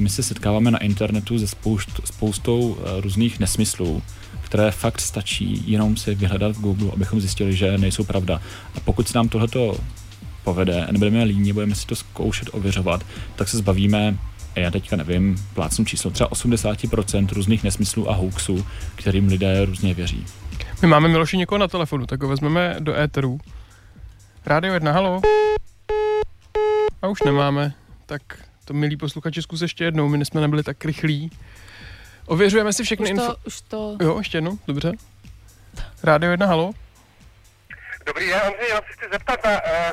my 0.00 0.08
se 0.08 0.22
setkáváme 0.22 0.70
na 0.70 0.78
internetu 0.78 1.38
se 1.38 1.46
spoust, 1.46 2.00
spoustou 2.04 2.60
uh, 2.60 2.76
různých 3.00 3.40
nesmyslů, 3.40 4.02
které 4.46 4.70
fakt 4.70 5.00
stačí 5.00 5.64
jenom 5.66 5.96
si 5.96 6.14
vyhledat 6.14 6.56
v 6.56 6.60
Google, 6.60 6.90
abychom 6.92 7.20
zjistili, 7.20 7.56
že 7.56 7.78
nejsou 7.78 8.04
pravda. 8.04 8.40
A 8.74 8.80
pokud 8.80 9.08
se 9.08 9.18
nám 9.18 9.28
tohleto 9.28 9.76
povede 10.44 10.86
a 10.86 10.92
nebudeme 10.92 11.24
líní, 11.24 11.52
budeme 11.52 11.74
si 11.74 11.86
to 11.86 11.96
zkoušet 11.96 12.48
ověřovat, 12.52 13.06
tak 13.36 13.48
se 13.48 13.56
zbavíme 13.56 14.18
já 14.56 14.70
teďka 14.70 14.96
nevím, 14.96 15.36
plácnu 15.54 15.84
číslo, 15.84 16.10
třeba 16.10 16.30
80% 16.30 17.28
různých 17.32 17.64
nesmyslů 17.64 18.10
a 18.10 18.14
hoaxů, 18.14 18.66
kterým 18.94 19.28
lidé 19.28 19.64
různě 19.64 19.94
věří. 19.94 20.26
My 20.82 20.88
máme 20.88 21.08
Miloši 21.08 21.36
někoho 21.36 21.58
na 21.58 21.68
telefonu, 21.68 22.06
tak 22.06 22.22
ho 22.22 22.28
vezmeme 22.28 22.76
do 22.78 22.94
éteru. 22.94 23.38
Rádio 24.46 24.74
1, 24.74 24.92
halo. 24.92 25.20
A 27.02 27.08
už 27.08 27.22
nemáme, 27.22 27.74
tak 28.06 28.22
to 28.64 28.74
milí 28.74 28.96
posluchači 28.96 29.42
zkus 29.42 29.60
ještě 29.60 29.84
jednou, 29.84 30.08
my 30.08 30.24
jsme 30.24 30.40
nebyli 30.40 30.62
tak 30.62 30.84
rychlí. 30.84 31.30
Ověřujeme 32.26 32.72
si 32.72 32.84
všechny 32.84 33.10
info... 33.10 33.34
Už 33.46 33.60
to... 33.60 33.96
Jo, 34.00 34.18
ještě 34.18 34.36
jednou, 34.36 34.58
dobře. 34.66 34.92
Rádio 36.02 36.30
1, 36.30 36.46
halo. 36.46 36.72
Dobrý 38.06 38.26
den, 38.26 38.40
Andřej, 38.40 38.68
já 38.70 38.76
se 38.76 38.92
chci 38.92 39.04
zeptat 39.12 39.44
na, 39.44 39.66
eh, 39.66 39.92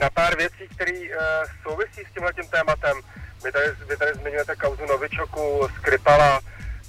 na 0.00 0.10
pár 0.10 0.36
věcí, 0.36 0.68
které 0.74 0.92
uh, 0.92 1.16
souvisí 1.62 2.00
s 2.10 2.14
tímhle 2.14 2.32
tím 2.32 2.48
tématem. 2.48 2.96
Vy 3.44 3.52
tady, 3.52 3.66
vy 3.88 3.96
tady 3.96 4.14
zmiňujete 4.14 4.56
kauzu 4.56 4.86
Novičoku, 4.86 5.68
Skripala, 5.76 6.40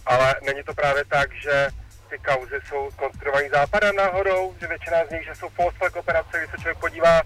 ale 0.06 0.36
není 0.46 0.64
to 0.64 0.74
právě 0.74 1.06
tak, 1.06 1.34
že 1.34 1.68
ty 2.10 2.18
kauzy 2.20 2.56
jsou 2.68 2.90
konstruované 2.96 3.50
západem 3.50 3.96
náhodou, 3.96 4.56
že 4.62 4.68
většina 4.68 4.98
z 5.06 5.12
nich, 5.12 5.26
že 5.26 5.36
jsou 5.36 5.50
post 5.50 5.96
operace, 5.96 6.38
když 6.38 6.52
se 6.52 6.58
člověk 6.58 6.78
podívá 6.78 7.22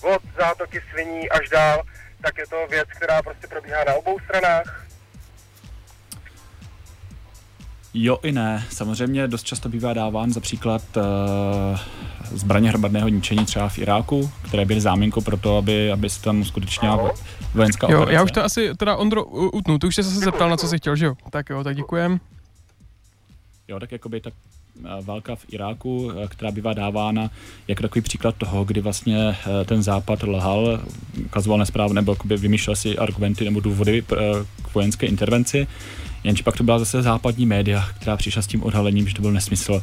od 0.00 0.22
zátoky 0.36 0.82
sviní 0.90 1.30
až 1.30 1.48
dál, 1.48 1.82
tak 2.22 2.38
je 2.38 2.46
to 2.46 2.66
věc, 2.66 2.88
která 2.96 3.22
prostě 3.22 3.46
probíhá 3.46 3.84
na 3.84 3.94
obou 3.94 4.18
stranách. 4.18 4.84
Jo 7.94 8.18
i 8.22 8.32
ne. 8.32 8.64
Samozřejmě 8.70 9.28
dost 9.28 9.42
často 9.42 9.68
bývá 9.68 9.92
dáván 9.92 10.32
za 10.32 10.40
příklad 10.40 10.82
uh, 10.96 11.78
zbraně 12.32 12.68
hromadného 12.68 13.08
ničení 13.08 13.44
třeba 13.44 13.68
v 13.68 13.78
Iráku, 13.78 14.30
které 14.42 14.64
byly 14.64 14.80
záminkou 14.80 15.20
pro 15.20 15.36
to, 15.36 15.56
aby, 15.56 15.92
aby 15.92 16.10
se 16.10 16.22
tam 16.22 16.40
uskutečnila 16.40 17.10
vojenská 17.54 17.86
jo, 17.90 17.96
operace. 17.96 18.14
já 18.14 18.22
už 18.22 18.32
to 18.32 18.44
asi, 18.44 18.74
teda 18.76 18.96
Ondro, 18.96 19.24
utnu, 19.24 19.78
ty 19.78 19.86
už 19.86 19.94
jsi 19.94 20.02
se 20.02 20.10
zeptal, 20.10 20.50
na 20.50 20.56
co 20.56 20.68
jsi 20.68 20.78
chtěl, 20.78 20.96
že 20.96 21.06
jo? 21.06 21.14
Tak 21.30 21.50
jo, 21.50 21.64
tak 21.64 21.76
děkujem. 21.76 22.20
Jo, 23.68 23.80
tak 23.80 23.92
jakoby 23.92 24.20
tak 24.20 24.34
válka 25.02 25.36
v 25.36 25.44
Iráku, 25.48 26.12
která 26.28 26.50
bývá 26.50 26.72
dávána 26.72 27.30
jako 27.68 27.82
takový 27.82 28.02
příklad 28.02 28.34
toho, 28.38 28.64
kdy 28.64 28.80
vlastně 28.80 29.36
ten 29.64 29.82
západ 29.82 30.22
lhal, 30.22 30.80
ukazoval 31.24 31.58
nesprávně, 31.58 31.94
nebo 31.94 32.16
vymýšlel 32.24 32.76
si 32.76 32.98
argumenty 32.98 33.44
nebo 33.44 33.60
důvody 33.60 34.02
k 34.62 34.74
vojenské 34.74 35.06
intervenci 35.06 35.66
Jenže 36.24 36.42
pak 36.42 36.56
to 36.56 36.64
byla 36.64 36.78
zase 36.78 37.02
západní 37.02 37.46
média, 37.46 37.88
která 38.00 38.16
přišla 38.16 38.42
s 38.42 38.46
tím 38.46 38.62
odhalením, 38.62 39.08
že 39.08 39.14
to 39.14 39.22
byl 39.22 39.32
nesmysl 39.32 39.82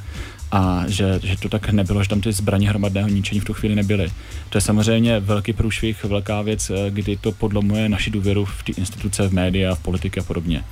a 0.51 0.83
že, 0.87 1.19
že 1.23 1.37
to 1.37 1.49
tak 1.49 1.69
nebylo, 1.69 2.03
že 2.03 2.09
tam 2.09 2.21
ty 2.21 2.31
zbraně 2.31 2.69
hromadného 2.69 3.09
ničení 3.09 3.39
v 3.39 3.45
tu 3.45 3.53
chvíli 3.53 3.75
nebyly. 3.75 4.11
To 4.49 4.57
je 4.57 4.61
samozřejmě 4.61 5.19
velký 5.19 5.53
průšvih, 5.53 6.03
velká 6.03 6.41
věc, 6.41 6.71
kdy 6.89 7.17
to 7.17 7.31
podlomuje 7.31 7.89
naši 7.89 8.11
důvěru 8.11 8.45
v 8.45 8.63
ty 8.63 8.71
instituce, 8.71 9.27
v 9.27 9.33
média, 9.33 9.75
v 9.75 9.79
politiky 9.79 10.19
a 10.19 10.23
podobně. 10.23 10.63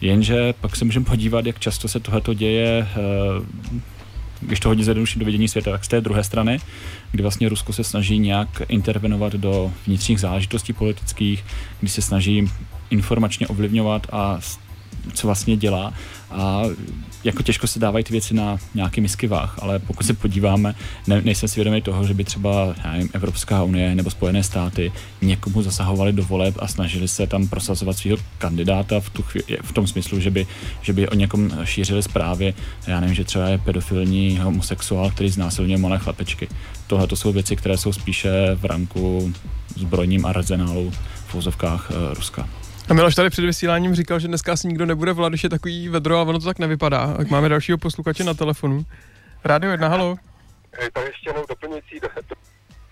Jenže 0.00 0.54
pak 0.60 0.76
se 0.76 0.84
můžeme 0.84 1.04
podívat, 1.04 1.46
jak 1.46 1.58
často 1.58 1.88
se 1.88 2.00
tohleto 2.00 2.34
děje 2.34 2.88
eh, 2.90 3.68
když 4.40 4.60
to 4.60 4.68
hodně 4.68 4.84
zjednoduší 4.84 5.18
do 5.18 5.24
vidění 5.24 5.48
světa, 5.48 5.70
tak 5.70 5.84
z 5.84 5.88
té 5.88 6.00
druhé 6.00 6.24
strany, 6.24 6.60
kdy 7.10 7.22
vlastně 7.22 7.48
Rusko 7.48 7.72
se 7.72 7.84
snaží 7.84 8.18
nějak 8.18 8.62
intervenovat 8.68 9.32
do 9.32 9.72
vnitřních 9.86 10.20
záležitostí 10.20 10.72
politických, 10.72 11.44
kdy 11.80 11.88
se 11.88 12.02
snaží 12.02 12.50
informačně 12.90 13.46
ovlivňovat 13.46 14.06
a 14.12 14.40
co 15.14 15.26
vlastně 15.26 15.56
dělá 15.56 15.92
a 16.30 16.62
jako 17.24 17.42
těžko 17.42 17.66
se 17.66 17.78
dávají 17.78 18.04
ty 18.04 18.12
věci 18.12 18.34
na 18.34 18.58
nějaký 18.74 19.00
misky 19.00 19.26
váh, 19.26 19.58
ale 19.62 19.78
pokud 19.78 20.06
se 20.06 20.14
podíváme, 20.14 20.74
ne, 21.06 21.22
nejsem 21.22 21.48
si 21.48 21.54
vědomý 21.54 21.82
toho, 21.82 22.06
že 22.06 22.14
by 22.14 22.24
třeba 22.24 22.74
nevím, 22.92 23.10
Evropská 23.12 23.62
unie 23.62 23.94
nebo 23.94 24.10
Spojené 24.10 24.42
státy 24.42 24.92
někomu 25.22 25.62
zasahovali 25.62 26.12
do 26.12 26.24
voleb 26.24 26.54
a 26.58 26.68
snažili 26.68 27.08
se 27.08 27.26
tam 27.26 27.48
prosazovat 27.48 27.96
svého 27.96 28.18
kandidáta 28.38 29.00
v, 29.00 29.10
tu 29.10 29.22
chvíli, 29.22 29.58
v 29.62 29.72
tom 29.72 29.86
smyslu, 29.86 30.20
že 30.20 30.30
by, 30.30 30.46
že 30.82 30.92
by 30.92 31.08
o 31.08 31.14
někom 31.14 31.50
šířili 31.64 32.02
zprávy, 32.02 32.54
já 32.86 33.00
nevím, 33.00 33.14
že 33.14 33.24
třeba 33.24 33.48
je 33.48 33.58
pedofilní 33.58 34.38
homosexuál, 34.38 35.10
který 35.10 35.28
znásilňuje 35.28 35.78
malé 35.78 35.98
chlapečky. 35.98 36.48
Tohle 36.86 37.06
to 37.06 37.16
jsou 37.16 37.32
věci, 37.32 37.56
které 37.56 37.78
jsou 37.78 37.92
spíše 37.92 38.30
v 38.54 38.64
ranku 38.64 39.32
zbrojním 39.76 40.26
arzenálu 40.26 40.92
v 41.26 41.34
vozovkách 41.34 41.90
uh, 41.90 42.14
Ruska. 42.14 42.48
A 42.88 42.94
Miloš 42.94 43.14
tady 43.14 43.30
před 43.30 43.44
vysíláním 43.44 43.94
říkal, 43.94 44.18
že 44.18 44.28
dneska 44.28 44.52
asi 44.52 44.68
nikdo 44.68 44.86
nebude 44.86 45.12
volat, 45.12 45.32
když 45.32 45.44
je 45.44 45.50
takový 45.50 45.88
vedro 45.88 46.18
a 46.18 46.22
ono 46.22 46.38
to 46.38 46.44
tak 46.44 46.58
nevypadá. 46.58 47.14
Tak 47.16 47.30
máme 47.30 47.48
dalšího 47.48 47.78
posluchače 47.78 48.24
na 48.24 48.34
telefonu. 48.34 48.84
Rádio 49.44 49.72
1, 49.72 49.88
halo. 49.88 50.16
Tady 50.92 51.06
ještě 51.06 51.30
jenom 51.30 51.44
doplňující 51.48 52.00
do... 52.00 52.08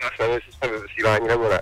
Já 0.02 0.10
nevím, 0.20 0.34
jestli 0.34 0.52
jsme 0.52 0.68
ve 0.68 0.78
vysílání 0.82 1.28
nebo 1.28 1.48
ne. 1.48 1.60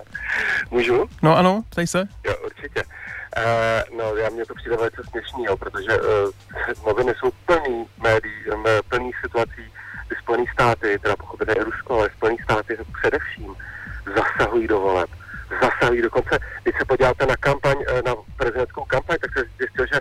Můžu? 0.71 1.09
No 1.21 1.37
ano, 1.37 1.63
ptej 1.69 1.87
se. 1.87 2.07
Jo, 2.25 2.35
určitě. 2.45 2.83
Uh, 2.83 3.97
no, 3.97 4.15
já 4.15 4.29
mě 4.29 4.45
to 4.45 4.53
přijde 4.53 4.77
velice 4.77 5.01
směšný, 5.09 5.43
jo, 5.43 5.57
protože 5.57 5.99
uh, 6.01 6.85
noviny 6.85 7.13
jsou 7.19 7.31
plný 7.45 7.85
médií, 8.03 8.33
plný 8.89 9.11
situací, 9.21 9.71
kdy 10.07 10.15
Spojené 10.23 10.45
státy, 10.53 10.99
teda 11.01 11.15
pochopitelně 11.15 11.63
Rusko, 11.63 11.99
ale 11.99 12.09
Spojené 12.17 12.43
státy 12.43 12.77
především 12.99 13.55
zasahují 14.15 14.67
do 14.67 14.79
voleb 14.79 15.09
zasahují. 15.61 16.01
Dokonce, 16.01 16.39
když 16.63 16.75
se 16.77 16.85
podíváte 16.85 17.25
na 17.25 17.35
kampaň, 17.35 17.77
eh, 17.87 18.01
na 18.01 18.15
prezidentskou 18.37 18.83
kampaň, 18.85 19.17
tak 19.21 19.31
se 19.33 19.43
zjistil, 19.59 19.85
že 19.93 19.99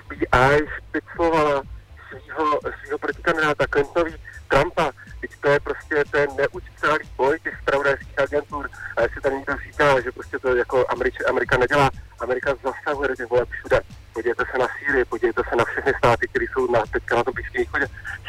FBI 0.00 0.66
špiclovala 0.76 1.62
svýho, 2.08 2.60
svýho 2.80 2.98
protikandidáta 2.98 3.64
Clintonový 3.66 4.14
Trumpa. 4.48 4.90
Teď 5.20 5.30
to 5.40 5.48
je 5.48 5.60
prostě 5.60 6.04
ten 6.10 6.28
neučitelný 6.36 7.04
boj 7.16 7.38
těch 7.42 7.58
spravodajských 7.62 8.18
agentur. 8.18 8.70
A 8.96 9.02
jestli 9.02 9.20
tady 9.20 9.34
někdo 9.34 9.54
říká, 9.56 10.00
že 10.00 10.12
prostě 10.12 10.38
to 10.38 10.56
jako 10.56 10.84
Američ, 10.88 11.14
Amerika 11.28 11.56
nedělá, 11.56 11.90
Amerika 12.20 12.54
zasahuje 12.62 13.08
do 13.08 13.16
těch 13.16 13.30
voleb 13.30 13.48
všude. 13.48 13.80
Podívejte 14.12 14.44
se 14.52 14.58
na 14.58 14.66
Sýrii, 14.78 15.04
podívejte 15.04 15.42
se 15.48 15.56
na 15.56 15.64
všechny 15.64 15.92
státy, 15.98 16.28
které 16.28 16.44
jsou 16.44 16.72
na, 16.72 16.82
teďka 16.92 17.16
na 17.16 17.24
tom 17.24 17.34
Blízkém 17.34 17.62
východě. 17.62 17.86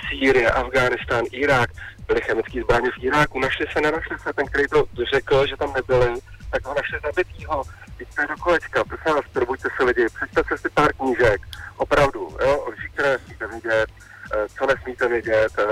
Sýrie, 0.09 0.51
Afghánistán, 0.51 1.25
Irák, 1.31 1.69
byly 2.07 2.21
chemické 2.21 2.61
zbraně 2.61 2.89
v 2.91 3.03
Iráku, 3.03 3.39
našli 3.39 3.65
se, 3.73 3.81
nenašli 3.81 4.15
se, 4.19 4.33
ten, 4.33 4.45
který 4.45 4.67
to 4.67 4.85
řekl, 5.13 5.47
že 5.47 5.57
tam 5.57 5.73
nebyly, 5.73 6.13
tak 6.51 6.65
ho 6.65 6.73
našli 6.73 6.99
zabitýho, 7.03 7.63
jděte 7.95 8.27
do 8.27 8.37
kolečka, 8.43 8.83
prosím 8.83 9.13
vás, 9.13 9.25
probuďte 9.33 9.69
se 9.77 9.83
lidi, 9.83 10.05
přečtěte 10.15 10.57
si 10.57 10.69
pár 10.69 10.93
knížek, 10.93 11.41
opravdu, 11.77 12.37
jo, 12.45 12.65
lži, 12.69 12.89
které 12.93 13.11
nesmíte 13.11 13.47
vidět, 13.47 13.89
eh, 14.33 14.47
co 14.57 14.65
nesmíte 14.65 15.07
vidět 15.07 15.51
eh, 15.59 15.63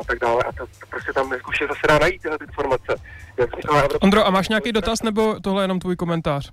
a 0.00 0.04
tak 0.06 0.18
dále. 0.18 0.42
A 0.48 0.52
to, 0.52 0.66
to 0.66 0.86
prostě 0.90 1.12
tam 1.12 1.32
už 1.48 1.58
zase 1.68 1.86
dá 1.88 1.98
najít 1.98 2.22
tyhle 2.22 2.38
informace. 2.40 2.94
Ondro, 4.00 4.26
a 4.26 4.30
máš 4.30 4.48
nějaký 4.48 4.72
dotaz, 4.72 5.02
nebo 5.02 5.40
tohle 5.40 5.62
je 5.62 5.64
jenom 5.64 5.78
tvůj 5.78 5.96
komentář? 5.96 6.52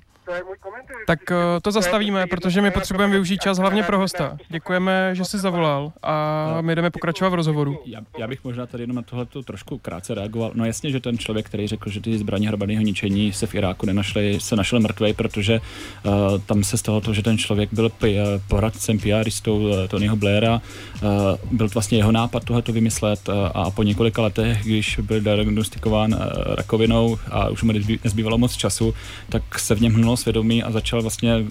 Tak 1.08 1.20
uh, 1.32 1.38
to 1.62 1.72
zastavíme, 1.72 2.28
protože 2.28 2.62
my 2.62 2.72
potřebujeme 2.72 3.12
využít 3.12 3.42
čas 3.42 3.58
hlavně 3.58 3.84
pro 3.84 3.98
hosta. 3.98 4.38
Děkujeme, 4.50 5.16
že 5.16 5.26
jsi 5.26 5.38
zavolal 5.38 5.92
a 6.04 6.58
my 6.62 6.76
jdeme 6.76 6.90
pokračovat 6.90 7.30
v 7.30 7.34
rozhovoru. 7.34 7.80
Já, 7.86 8.00
já 8.18 8.28
bych 8.28 8.44
možná 8.44 8.66
tady 8.66 8.84
jenom 8.84 8.96
na 8.96 9.02
tohle 9.02 9.26
trošku 9.46 9.78
krátce 9.78 10.16
reagoval. 10.16 10.52
No 10.54 10.66
jasně, 10.66 10.90
že 10.92 11.00
ten 11.00 11.18
člověk, 11.18 11.46
který 11.46 11.68
řekl, 11.68 11.90
že 11.90 12.02
ty 12.02 12.18
zbraně 12.18 12.48
hromadného 12.48 12.82
ničení 12.82 13.34
se 13.34 13.48
v 13.48 13.56
Iráku 13.56 13.86
nenašly, 13.86 14.40
se 14.40 14.56
našel 14.56 14.80
mrtvej, 14.80 15.14
protože 15.14 15.62
uh, 16.04 16.14
tam 16.46 16.64
se 16.64 16.78
stalo 16.78 17.02
to, 17.02 17.14
že 17.14 17.24
ten 17.24 17.38
člověk 17.38 17.70
byl 17.74 17.90
p- 17.90 18.16
poradcem 18.48 19.00
PRistou 19.00 19.58
uh, 19.58 19.88
Tonyho 19.88 20.16
Blaira. 20.16 20.62
Uh, 21.02 21.58
byl 21.58 21.70
to 21.70 21.74
vlastně 21.74 21.98
jeho 21.98 22.12
nápad 22.12 22.44
tohleto 22.44 22.74
vymyslet 22.74 23.30
uh, 23.30 23.36
a 23.54 23.72
po 23.72 23.84
několika 23.84 24.22
letech, 24.22 24.64
když 24.64 25.00
byl 25.00 25.22
diagnostikován 25.22 26.14
uh, 26.14 26.20
rakovinou 26.56 27.18
a 27.32 27.50
už 27.50 27.64
mu 27.64 27.74
nezbývalo 28.04 28.38
moc 28.38 28.56
času, 28.56 28.94
tak 29.30 29.60
se 29.60 29.76
v 29.76 29.82
něm 29.82 29.94
hnulo 29.94 30.15
svědomí 30.18 30.64
a 30.64 30.72
začal 30.72 31.02
vlastně 31.02 31.46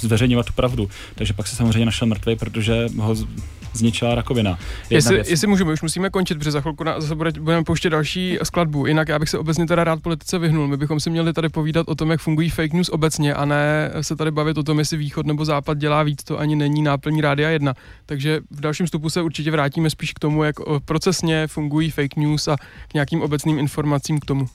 zveřejňovat 0.00 0.46
tu 0.46 0.52
pravdu. 0.52 0.90
Takže 1.14 1.32
pak 1.32 1.46
se 1.46 1.56
samozřejmě 1.56 1.84
našel 1.84 2.08
mrtvý, 2.08 2.36
protože 2.36 2.88
ho 2.98 3.16
zničila 3.72 4.14
rakovina. 4.14 4.58
jestli, 4.90 5.22
jestli 5.26 5.46
můžeme, 5.46 5.72
už 5.72 5.82
musíme 5.82 6.10
končit, 6.10 6.38
protože 6.38 6.50
za 6.50 6.60
chvilku 6.60 6.84
na, 6.84 7.00
zase 7.00 7.14
budeme 7.14 7.64
pouštět 7.64 7.90
další 7.90 8.38
skladbu. 8.42 8.86
Jinak 8.86 9.08
já 9.08 9.18
bych 9.18 9.28
se 9.28 9.38
obecně 9.38 9.66
teda 9.66 9.84
rád 9.84 10.02
politice 10.02 10.38
vyhnul. 10.38 10.68
My 10.68 10.76
bychom 10.76 11.00
si 11.00 11.10
měli 11.10 11.32
tady 11.32 11.48
povídat 11.48 11.88
o 11.88 11.94
tom, 11.94 12.10
jak 12.10 12.20
fungují 12.20 12.50
fake 12.50 12.72
news 12.72 12.88
obecně 12.88 13.34
a 13.34 13.44
ne 13.44 13.90
se 14.00 14.16
tady 14.16 14.30
bavit 14.30 14.58
o 14.58 14.62
tom, 14.62 14.78
jestli 14.78 14.96
východ 14.96 15.26
nebo 15.26 15.44
západ 15.44 15.78
dělá 15.78 16.02
víc. 16.02 16.24
To 16.24 16.38
ani 16.38 16.56
není 16.56 16.82
náplní 16.82 17.20
rádia 17.20 17.50
jedna. 17.50 17.74
Takže 18.06 18.40
v 18.50 18.60
dalším 18.60 18.86
stupu 18.86 19.10
se 19.10 19.22
určitě 19.22 19.50
vrátíme 19.50 19.90
spíš 19.90 20.12
k 20.12 20.18
tomu, 20.18 20.42
jak 20.44 20.56
procesně 20.84 21.46
fungují 21.46 21.90
fake 21.90 22.16
news 22.16 22.48
a 22.48 22.56
k 22.88 22.94
nějakým 22.94 23.22
obecným 23.22 23.58
informacím 23.58 24.20
k 24.20 24.24
tomu. 24.24 24.46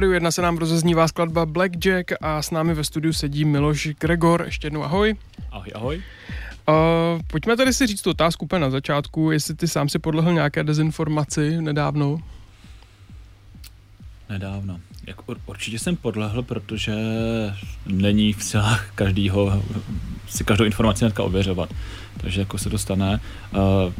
Rádiu 0.00 0.12
1 0.12 0.30
se 0.30 0.42
nám 0.42 0.56
rozeznívá 0.56 1.08
skladba 1.08 1.46
Blackjack 1.46 2.12
a 2.20 2.42
s 2.42 2.50
námi 2.50 2.74
ve 2.74 2.84
studiu 2.84 3.12
sedí 3.12 3.44
Miloš 3.44 3.88
Gregor. 4.00 4.42
Ještě 4.44 4.66
jednou 4.66 4.82
ahoj. 4.84 5.16
Ahoj, 5.50 5.70
ahoj. 5.74 6.02
Uh, 6.68 7.20
pojďme 7.26 7.56
tady 7.56 7.72
si 7.72 7.86
říct 7.86 8.02
tu 8.02 8.10
otázku 8.10 8.44
úplně 8.44 8.60
na 8.60 8.70
začátku, 8.70 9.30
jestli 9.30 9.54
ty 9.54 9.68
sám 9.68 9.88
si 9.88 9.98
podlehl 9.98 10.32
nějaké 10.32 10.64
dezinformaci 10.64 11.62
nedávno. 11.62 12.20
Nedávno. 14.28 14.80
Jak 15.06 15.16
určitě 15.46 15.78
jsem 15.78 15.96
podlehl, 15.96 16.42
protože 16.42 16.94
není 17.86 18.32
v 18.32 18.44
silách 18.44 18.90
každýho 18.94 19.62
si 20.28 20.44
každou 20.44 20.64
informaci 20.64 21.04
hnedka 21.04 21.22
ověřovat. 21.22 21.70
Takže 22.20 22.40
jako 22.40 22.58
se 22.58 22.70
to 22.70 22.78
stane. 22.78 23.20
Uh, 23.52 23.92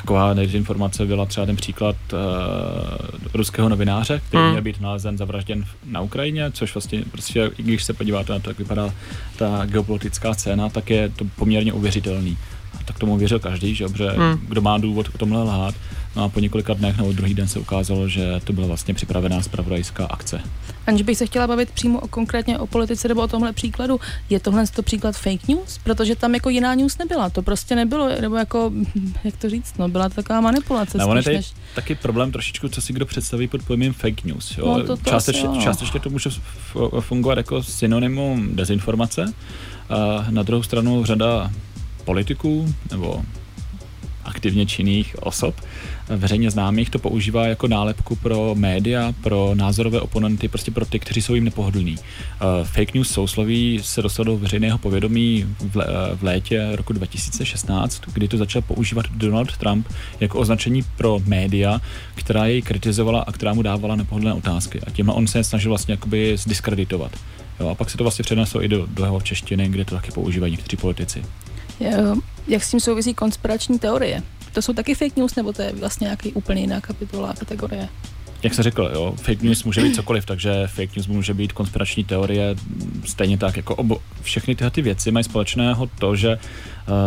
taková 0.00 0.34
dezinformace 0.34 1.06
byla 1.06 1.26
třeba 1.26 1.46
ten 1.46 1.56
příklad 1.56 1.96
uh, 2.12 2.18
ruského 3.34 3.68
novináře, 3.68 4.20
který 4.28 4.42
hmm. 4.42 4.50
měl 4.50 4.62
být 4.62 4.80
nalezen 4.80 5.18
zavražděn 5.18 5.64
na 5.86 6.00
Ukrajině, 6.00 6.50
což 6.52 6.74
vlastně, 6.74 7.02
prostě, 7.10 7.50
i 7.58 7.62
když 7.62 7.84
se 7.84 7.92
podíváte 7.92 8.32
na 8.32 8.38
to, 8.38 8.50
jak 8.50 8.58
vypadá 8.58 8.90
ta 9.36 9.62
geopolitická 9.66 10.34
scéna, 10.34 10.68
tak 10.68 10.90
je 10.90 11.08
to 11.08 11.24
poměrně 11.36 11.72
uvěřitelný. 11.72 12.38
Tak 12.84 12.98
tomu 12.98 13.16
věřil 13.16 13.38
každý, 13.38 13.74
že 13.74 13.84
dobře, 13.84 14.10
hmm. 14.10 14.46
kdo 14.48 14.60
má 14.60 14.78
důvod 14.78 15.08
k 15.08 15.18
tomhle 15.18 15.42
lhát. 15.42 15.74
No 16.16 16.24
a 16.24 16.28
po 16.28 16.40
několika 16.40 16.74
dnech 16.74 16.96
nebo 16.96 17.12
druhý 17.12 17.34
den 17.34 17.48
se 17.48 17.58
ukázalo, 17.58 18.08
že 18.08 18.40
to 18.44 18.52
byla 18.52 18.66
vlastně 18.66 18.94
připravená 18.94 19.42
spravodajská 19.42 20.06
akce. 20.06 20.40
Aniž 20.86 21.02
bych 21.02 21.18
se 21.18 21.26
chtěla 21.26 21.46
bavit 21.46 21.70
přímo 21.70 22.00
o, 22.00 22.08
konkrétně 22.08 22.58
o 22.58 22.66
politice 22.66 23.08
nebo 23.08 23.22
o 23.22 23.28
tomhle 23.28 23.52
příkladu, 23.52 24.00
je 24.30 24.40
tohle 24.40 24.66
to 24.66 24.82
příklad 24.82 25.16
fake 25.16 25.48
news? 25.48 25.78
Protože 25.78 26.16
tam 26.16 26.34
jako 26.34 26.50
jiná 26.50 26.74
news 26.74 26.98
nebyla, 26.98 27.30
to 27.30 27.42
prostě 27.42 27.76
nebylo, 27.76 28.08
nebo 28.20 28.36
jako, 28.36 28.72
jak 29.24 29.36
to 29.36 29.50
říct, 29.50 29.78
no, 29.78 29.88
byla 29.88 30.08
to 30.08 30.14
taková 30.14 30.40
manipulace. 30.40 30.98
No, 30.98 31.14
než... 31.14 31.52
taky 31.74 31.94
problém 31.94 32.32
trošičku, 32.32 32.68
co 32.68 32.80
si 32.80 32.92
kdo 32.92 33.06
představí 33.06 33.48
pod 33.48 33.62
pojmem 33.62 33.92
fake 33.92 34.24
news. 34.24 34.58
Jo? 34.58 34.66
No, 34.66 34.84
to, 34.84 34.96
to 34.96 35.10
částečně, 35.10 35.48
asi, 35.48 35.60
částečně 35.60 36.00
to 36.00 36.10
může 36.10 36.30
fungovat 37.00 37.38
jako 37.38 37.62
synonymum 37.62 38.56
dezinformace. 38.56 39.32
A 39.88 40.26
na 40.30 40.42
druhou 40.42 40.62
stranu 40.62 41.04
řada 41.04 41.50
politiků 42.04 42.74
nebo 42.90 43.22
aktivně 44.26 44.66
činných 44.66 45.16
osob, 45.22 45.54
veřejně 46.08 46.50
známých, 46.50 46.90
to 46.90 46.98
používá 46.98 47.46
jako 47.46 47.68
nálepku 47.68 48.16
pro 48.16 48.54
média, 48.54 49.14
pro 49.22 49.50
názorové 49.54 50.00
oponenty, 50.00 50.48
prostě 50.48 50.70
pro 50.70 50.86
ty, 50.86 50.98
kteří 50.98 51.22
jsou 51.22 51.34
jim 51.34 51.44
nepohodlní. 51.44 51.92
Uh, 51.92 52.66
fake 52.66 52.94
news 52.94 53.10
sousloví 53.10 53.80
se 53.82 54.02
dostalo 54.02 54.24
do 54.24 54.36
veřejného 54.36 54.78
povědomí 54.78 55.46
v, 55.60 56.18
létě 56.22 56.68
roku 56.72 56.92
2016, 56.92 58.02
kdy 58.12 58.28
to 58.28 58.36
začal 58.36 58.62
používat 58.62 59.06
Donald 59.10 59.56
Trump 59.56 59.88
jako 60.20 60.38
označení 60.38 60.82
pro 60.96 61.20
média, 61.26 61.80
která 62.14 62.46
jej 62.46 62.62
kritizovala 62.62 63.20
a 63.20 63.32
která 63.32 63.54
mu 63.54 63.62
dávala 63.62 63.96
nepohodlné 63.96 64.32
otázky. 64.32 64.80
A 64.86 64.90
tím 64.90 65.08
on 65.08 65.26
se 65.26 65.44
snažil 65.44 65.70
vlastně 65.70 65.92
jakoby 65.92 66.36
zdiskreditovat. 66.36 67.12
Jo, 67.60 67.68
a 67.68 67.74
pak 67.74 67.90
se 67.90 67.98
to 67.98 68.04
vlastně 68.04 68.22
přeneslo 68.22 68.64
i 68.64 68.68
do, 68.68 68.86
do 68.86 69.04
jeho 69.04 69.20
češtiny, 69.20 69.68
kde 69.68 69.84
to 69.84 69.94
taky 69.94 70.10
používají 70.10 70.52
někteří 70.52 70.76
politici. 70.76 71.22
Jo, 71.80 72.16
jak 72.48 72.62
s 72.62 72.70
tím 72.70 72.80
souvisí 72.80 73.14
konspirační 73.14 73.78
teorie? 73.78 74.22
To 74.52 74.62
jsou 74.62 74.72
taky 74.72 74.94
fake 74.94 75.16
news, 75.16 75.34
nebo 75.34 75.52
to 75.52 75.62
je 75.62 75.72
vlastně 75.72 76.04
nějaký 76.04 76.32
úplně 76.32 76.60
jiná 76.60 76.80
kapitola, 76.80 77.34
kategorie? 77.38 77.88
Jak 78.42 78.54
se 78.54 78.62
řekl, 78.62 78.90
jo, 78.94 79.14
fake 79.16 79.42
news 79.42 79.64
může 79.64 79.80
být 79.80 79.94
cokoliv, 79.94 80.26
takže 80.26 80.66
fake 80.66 80.96
news 80.96 81.06
může 81.06 81.34
být 81.34 81.52
konspirační 81.52 82.04
teorie, 82.04 82.54
stejně 83.04 83.38
tak 83.38 83.56
jako 83.56 83.74
obo, 83.74 84.02
všechny 84.22 84.54
tyhle 84.54 84.70
ty 84.70 84.82
věci 84.82 85.10
mají 85.10 85.24
společného 85.24 85.86
to, 85.98 86.16
že 86.16 86.38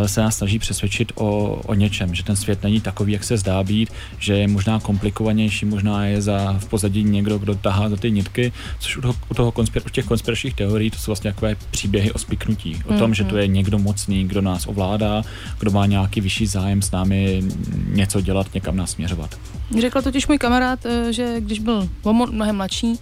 se 0.05 0.21
nás 0.21 0.37
snaží 0.37 0.59
přesvědčit 0.59 1.11
o, 1.15 1.55
o 1.65 1.73
něčem, 1.73 2.15
že 2.15 2.23
ten 2.23 2.35
svět 2.35 2.63
není 2.63 2.81
takový, 2.81 3.13
jak 3.13 3.23
se 3.23 3.37
zdá 3.37 3.63
být, 3.63 3.89
že 4.19 4.33
je 4.33 4.47
možná 4.47 4.79
komplikovanější, 4.79 5.65
možná 5.65 6.05
je 6.05 6.21
za 6.21 6.53
v 6.59 6.65
pozadí 6.65 7.03
někdo, 7.03 7.37
kdo 7.37 7.55
tahá 7.55 7.89
za 7.89 7.95
ty 7.95 8.11
nitky, 8.11 8.53
což 8.79 8.97
u, 8.97 9.01
toho, 9.01 9.15
u, 9.31 9.33
toho 9.33 9.51
konspir, 9.51 9.81
u 9.85 9.89
těch 9.89 10.05
konspiračních 10.05 10.53
teorií 10.53 10.91
to 10.91 10.97
jsou 10.97 11.11
vlastně 11.11 11.33
takové 11.33 11.55
příběhy 11.71 12.11
o 12.11 12.17
spiknutí, 12.17 12.81
o 12.85 12.93
tom, 12.93 13.11
mm-hmm. 13.11 13.13
že 13.13 13.23
to 13.23 13.37
je 13.37 13.47
někdo 13.47 13.79
mocný, 13.79 14.27
kdo 14.27 14.41
nás 14.41 14.67
ovládá, 14.67 15.21
kdo 15.59 15.71
má 15.71 15.85
nějaký 15.85 16.21
vyšší 16.21 16.47
zájem 16.47 16.81
s 16.81 16.91
námi 16.91 17.43
něco 17.85 18.21
dělat, 18.21 18.53
někam 18.53 18.75
nás 18.75 18.91
směřovat. 18.91 19.39
Řekl 19.79 20.01
totiž 20.01 20.27
můj 20.27 20.37
kamarád, 20.37 20.85
eh, 20.85 21.13
že 21.13 21.35
když 21.39 21.59
byl 21.59 21.89
mnohem 22.31 22.55
mladší, 22.55 22.99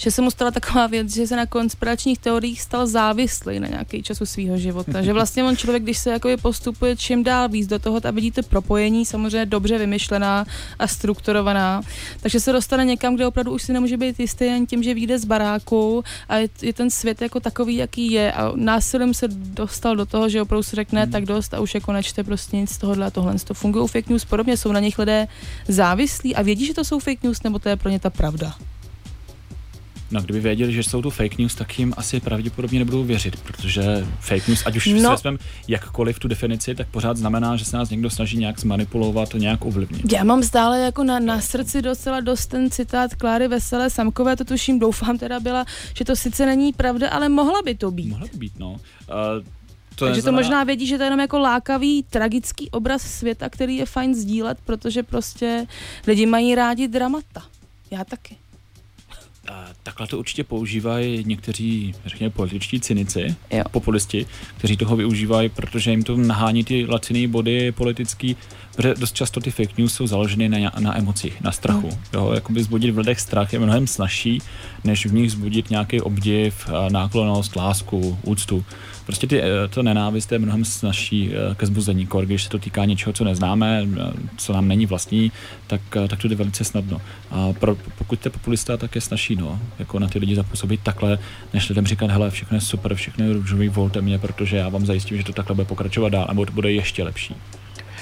že 0.00 0.10
se 0.10 0.22
mu 0.22 0.30
stala 0.30 0.50
taková 0.50 0.86
věc, 0.86 1.14
že 1.14 1.26
se 1.26 1.36
na 1.36 1.46
konspiračních 1.46 2.18
teoriích 2.18 2.60
stal 2.60 2.86
závislý 2.86 3.60
na 3.60 3.68
nějaký 3.68 4.02
času 4.02 4.26
svého 4.26 4.58
života. 4.58 5.02
že 5.02 5.12
vlastně 5.12 5.44
on 5.44 5.56
člověk, 5.56 5.82
když 5.82 5.98
se 5.98 6.10
jakoby 6.10 6.36
postupuje 6.36 6.96
čím 6.96 7.24
dál 7.24 7.48
víc 7.48 7.66
do 7.66 7.78
toho 7.78 8.00
a 8.04 8.10
vidíte 8.10 8.42
propojení, 8.42 9.06
samozřejmě 9.06 9.46
dobře 9.46 9.78
vymyšlená 9.78 10.44
a 10.78 10.86
strukturovaná, 10.86 11.82
takže 12.20 12.40
se 12.40 12.52
dostane 12.52 12.84
někam, 12.84 13.14
kde 13.14 13.26
opravdu 13.26 13.52
už 13.52 13.62
si 13.62 13.72
nemůže 13.72 13.96
být 13.96 14.20
jistý 14.20 14.44
jen 14.44 14.66
tím, 14.66 14.82
že 14.82 14.94
vyjde 14.94 15.18
z 15.18 15.24
baráku 15.24 16.04
a 16.28 16.36
je, 16.36 16.48
je 16.62 16.72
ten 16.72 16.90
svět 16.90 17.22
jako 17.22 17.40
takový, 17.40 17.76
jaký 17.76 18.12
je 18.12 18.32
a 18.32 18.52
násilím 18.54 19.14
se 19.14 19.28
dostal 19.28 19.96
do 19.96 20.06
toho, 20.06 20.28
že 20.28 20.42
opravdu 20.42 20.62
si 20.62 20.76
řekne 20.76 21.02
hmm. 21.02 21.12
tak 21.12 21.24
dost 21.24 21.54
a 21.54 21.60
už 21.60 21.74
jako 21.74 21.92
nečte 21.92 22.24
prostě 22.24 22.56
nic 22.56 22.70
z 22.70 22.78
tohohle 22.78 23.06
a 23.06 23.10
tohle. 23.10 23.34
To 23.44 23.54
fungují 23.54 23.88
fake 23.88 24.08
news 24.08 24.24
podobně, 24.24 24.56
jsou 24.56 24.72
na 24.72 24.80
nich 24.80 24.98
lidé 24.98 25.28
závislí 25.68 26.36
a 26.36 26.42
vědí, 26.42 26.66
že 26.66 26.74
to 26.74 26.84
jsou 26.84 26.98
fake 26.98 27.22
news, 27.22 27.42
nebo 27.42 27.58
to 27.58 27.68
je 27.68 27.76
pro 27.76 27.90
ně 27.90 28.00
ta 28.00 28.10
pravda. 28.10 28.54
No, 30.10 30.20
kdyby 30.20 30.40
věděli, 30.40 30.72
že 30.72 30.82
jsou 30.82 31.02
to 31.02 31.10
fake 31.10 31.38
news, 31.38 31.54
tak 31.54 31.78
jim 31.78 31.94
asi 31.96 32.20
pravděpodobně 32.20 32.78
nebudou 32.78 33.04
věřit, 33.04 33.40
protože 33.40 33.82
fake 34.20 34.48
news, 34.48 34.62
ať 34.66 34.76
už 34.76 34.86
no. 34.86 35.18
si 35.18 35.28
jakkoliv 35.68 36.18
tu 36.18 36.28
definici, 36.28 36.74
tak 36.74 36.88
pořád 36.88 37.16
znamená, 37.16 37.56
že 37.56 37.64
se 37.64 37.76
nás 37.76 37.90
někdo 37.90 38.10
snaží 38.10 38.38
nějak 38.38 38.60
zmanipulovat, 38.60 39.34
nějak 39.34 39.64
ovlivnit. 39.64 40.12
Já 40.12 40.24
mám 40.24 40.42
stále 40.42 40.80
jako 40.80 41.04
na, 41.04 41.18
na 41.18 41.40
srdci 41.40 41.82
docela 41.82 42.20
dost 42.20 42.46
ten 42.46 42.70
citát 42.70 43.14
Kláry 43.14 43.48
Veselé 43.48 43.90
Samkové, 43.90 44.36
to 44.36 44.44
tuším, 44.44 44.78
doufám 44.78 45.18
teda 45.18 45.40
byla, 45.40 45.64
že 45.94 46.04
to 46.04 46.16
sice 46.16 46.46
není 46.46 46.72
pravda, 46.72 47.10
ale 47.10 47.28
mohla 47.28 47.62
by 47.64 47.74
to 47.74 47.90
být. 47.90 48.08
Mohla 48.08 48.26
by 48.32 48.38
být, 48.38 48.52
no. 48.58 48.70
Uh, 48.72 48.78
to 49.94 50.04
Takže 50.04 50.16
neznamená... 50.16 50.38
to 50.38 50.42
možná 50.42 50.64
vědí, 50.64 50.86
že 50.86 50.96
to 50.96 51.02
je 51.02 51.06
jenom 51.06 51.20
jako 51.20 51.38
lákavý, 51.38 52.02
tragický 52.02 52.70
obraz 52.70 53.02
světa, 53.02 53.48
který 53.48 53.76
je 53.76 53.86
fajn 53.86 54.14
sdílet, 54.14 54.58
protože 54.64 55.02
prostě 55.02 55.66
lidi 56.06 56.26
mají 56.26 56.54
rádi 56.54 56.88
dramata. 56.88 57.42
Já 57.90 58.04
taky. 58.04 58.36
Takhle 59.82 60.06
to 60.06 60.18
určitě 60.18 60.44
používají 60.44 61.24
někteří, 61.26 61.94
řekněme, 62.06 62.30
političtí 62.30 62.80
cynici, 62.80 63.36
jo. 63.50 63.64
populisti, 63.70 64.26
kteří 64.56 64.76
toho 64.76 64.96
využívají, 64.96 65.48
protože 65.48 65.90
jim 65.90 66.02
to 66.02 66.16
nahání 66.16 66.64
ty 66.64 66.86
laciné 66.86 67.28
body 67.28 67.72
politický, 67.72 68.36
protože 68.76 68.94
dost 68.94 69.14
často 69.14 69.40
ty 69.40 69.50
fake 69.50 69.78
news 69.78 69.94
jsou 69.94 70.06
založeny 70.06 70.48
na, 70.48 70.72
na 70.78 70.98
emocích, 70.98 71.40
na 71.40 71.52
strachu. 71.52 71.86
Mm. 71.86 71.98
Jo, 72.14 72.32
jakoby 72.34 72.62
zbudit 72.62 72.94
v 72.94 72.98
lidech 72.98 73.20
strach 73.20 73.52
je 73.52 73.58
mnohem 73.58 73.86
snažší, 73.86 74.42
než 74.84 75.06
v 75.06 75.14
nich 75.14 75.32
zbudit 75.32 75.70
nějaký 75.70 76.00
obdiv, 76.00 76.68
náklonost, 76.90 77.56
lásku, 77.56 78.18
úctu. 78.22 78.64
Prostě 79.06 79.26
ty, 79.26 79.42
eh, 79.42 79.68
to 79.70 79.82
nenávist 79.82 80.32
je 80.32 80.38
mnohem 80.38 80.64
snažší 80.64 81.30
eh, 81.32 81.54
ke 81.54 81.66
zbuzení. 81.66 82.06
Kor, 82.06 82.26
když 82.26 82.42
se 82.42 82.48
to 82.48 82.58
týká 82.58 82.84
něčeho, 82.84 83.12
co 83.12 83.24
neznáme, 83.24 83.86
eh, 84.00 84.12
co 84.36 84.52
nám 84.52 84.68
není 84.68 84.86
vlastní, 84.86 85.32
tak, 85.66 85.80
tak 86.08 86.20
to 86.22 86.28
jde 86.28 86.34
velice 86.34 86.64
snadno. 86.64 87.00
A 87.30 87.52
pro, 87.52 87.76
pokud 87.98 88.18
jste 88.18 88.30
populista, 88.30 88.76
tak 88.76 88.94
je 88.94 89.00
snažší 89.00 89.36
no, 89.36 89.60
jako 89.78 89.98
na 89.98 90.08
ty 90.08 90.18
lidi 90.18 90.34
zapůsobit 90.34 90.80
takhle, 90.82 91.18
než 91.54 91.68
lidem 91.68 91.86
říkat, 91.86 92.10
hele, 92.10 92.30
všechno 92.30 92.56
je 92.56 92.60
super, 92.60 92.94
všechno 92.94 93.24
je 93.24 93.32
růžový, 93.32 93.68
volte 93.68 94.00
mě, 94.00 94.18
protože 94.18 94.56
já 94.56 94.68
vám 94.68 94.86
zajistím, 94.86 95.16
že 95.16 95.24
to 95.24 95.32
takhle 95.32 95.54
bude 95.54 95.64
pokračovat 95.64 96.08
dál, 96.08 96.26
nebo 96.28 96.46
to 96.46 96.52
bude 96.52 96.72
ještě 96.72 97.02
lepší. 97.02 97.34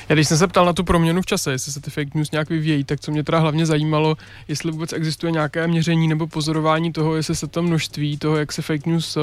Já 0.09 0.15
když 0.15 0.29
jsem 0.29 0.39
se 0.39 0.47
ptal 0.47 0.67
na 0.67 0.73
tu 0.73 0.85
proměnu 0.85 1.23
v 1.23 1.27
čase, 1.27 1.53
jestli 1.53 1.73
se 1.73 1.81
ty 1.81 1.91
fake 1.91 2.15
news 2.15 2.31
nějak 2.31 2.49
vyvíjejí, 2.51 2.85
tak 2.85 3.01
co 3.01 3.11
mě 3.11 3.25
teda 3.25 3.39
hlavně 3.39 3.67
zajímalo, 3.67 4.17
jestli 4.49 4.73
vůbec 4.73 4.93
existuje 4.93 5.33
nějaké 5.33 5.67
měření 5.67 6.09
nebo 6.09 6.27
pozorování 6.27 6.93
toho, 6.93 7.17
jestli 7.17 7.37
se 7.37 7.47
to 7.47 7.63
množství 7.63 8.19
toho, 8.19 8.37
jak 8.37 8.53
se 8.53 8.63
fake 8.63 8.87
news 8.87 9.17
uh, 9.17 9.23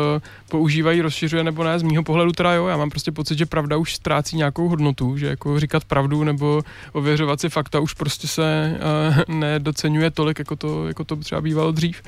používají, 0.49 1.01
rozšiřuje 1.01 1.43
nebo 1.43 1.63
ne. 1.63 1.79
Z 1.79 1.83
mýho 1.83 2.03
pohledu 2.03 2.31
teda 2.31 2.53
jo, 2.53 2.67
já 2.67 2.77
mám 2.77 2.89
prostě 2.89 3.11
pocit, 3.11 3.37
že 3.37 3.45
pravda 3.45 3.77
už 3.77 3.95
ztrácí 3.95 4.37
nějakou 4.37 4.67
hodnotu, 4.67 5.17
že 5.17 5.27
jako 5.27 5.59
říkat 5.59 5.85
pravdu 5.85 6.23
nebo 6.23 6.61
ověřovat 6.91 7.41
si 7.41 7.49
fakta 7.49 7.79
už 7.79 7.93
prostě 7.93 8.27
se 8.27 8.77
uh, 9.27 9.35
nedocenuje 9.35 10.11
tolik, 10.11 10.39
jako 10.39 10.55
to, 10.55 10.87
jako 10.87 11.03
to 11.03 11.15
třeba 11.15 11.41
bývalo 11.41 11.71
dřív. 11.71 12.01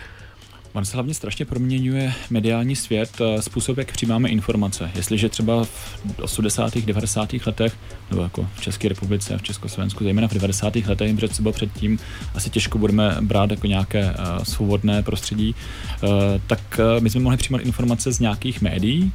On 0.78 0.86
se 0.86 0.94
hlavně 0.94 1.14
strašně 1.14 1.46
proměňuje 1.46 2.14
mediální 2.30 2.76
svět, 2.76 3.10
eh, 3.22 3.42
způsob, 3.42 3.78
jak 3.78 3.92
přijímáme 3.92 4.30
informace. 4.30 4.92
Jestliže 4.96 5.30
třeba 5.30 5.64
v 5.64 6.00
80. 6.22 6.86
90. 6.86 7.46
letech, 7.46 7.78
nebo 8.10 8.24
jako 8.24 8.48
v 8.56 8.62
České 8.62 8.90
republice 8.90 9.36
a 9.36 9.38
v 9.38 9.42
Československu, 9.42 10.04
zejména 10.04 10.28
v 10.28 10.34
90. 10.34 10.76
letech, 10.88 11.16
před 11.16 11.36
sebou 11.36 11.52
předtím 11.52 12.00
asi 12.36 12.50
těžko 12.50 12.78
budeme 12.78 13.18
brát 13.22 13.52
jako 13.52 13.68
nějaké 13.68 14.06
uh, 14.06 14.44
svobodné 14.44 15.04
prostředí, 15.04 15.56
uh, 16.04 16.10
tak 16.48 16.80
my 17.00 17.10
jsme 17.10 17.22
mohli 17.22 17.38
přijímat 17.38 17.62
informace 17.62 18.12
z 18.12 18.20
nějakých 18.20 18.62
médií, 18.62 19.12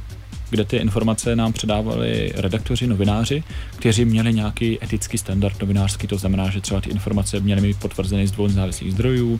kde 0.53 0.65
ty 0.65 0.77
informace 0.77 1.35
nám 1.35 1.53
předávali 1.53 2.31
redaktoři, 2.35 2.87
novináři, 2.87 3.43
kteří 3.75 4.05
měli 4.05 4.33
nějaký 4.33 4.83
etický 4.83 5.17
standard 5.17 5.61
novinářský, 5.61 6.07
to 6.07 6.17
znamená, 6.17 6.49
že 6.49 6.61
třeba 6.61 6.81
ty 6.81 6.89
informace 6.89 7.39
měly 7.39 7.61
být 7.61 7.79
potvrzeny 7.79 8.27
z 8.27 8.31
dvou 8.31 8.47
nezávislých 8.47 8.93
zdrojů, 8.93 9.39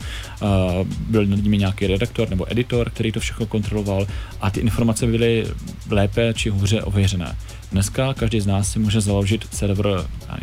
byl 1.10 1.26
nad 1.26 1.42
nimi 1.42 1.58
nějaký 1.58 1.86
redaktor 1.86 2.30
nebo 2.30 2.52
editor, 2.52 2.90
který 2.90 3.12
to 3.12 3.20
všechno 3.20 3.46
kontroloval 3.46 4.06
a 4.40 4.50
ty 4.50 4.60
informace 4.60 5.06
byly 5.06 5.46
lépe 5.90 6.34
či 6.34 6.50
hůře 6.50 6.82
ověřené. 6.82 7.36
Dneska 7.72 8.14
každý 8.14 8.40
z 8.40 8.46
nás 8.46 8.72
si 8.72 8.78
může 8.78 9.00
založit 9.00 9.46
server 9.50 9.86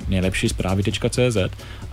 nejlepší 0.07 0.49
zprávy.cz 0.49 1.37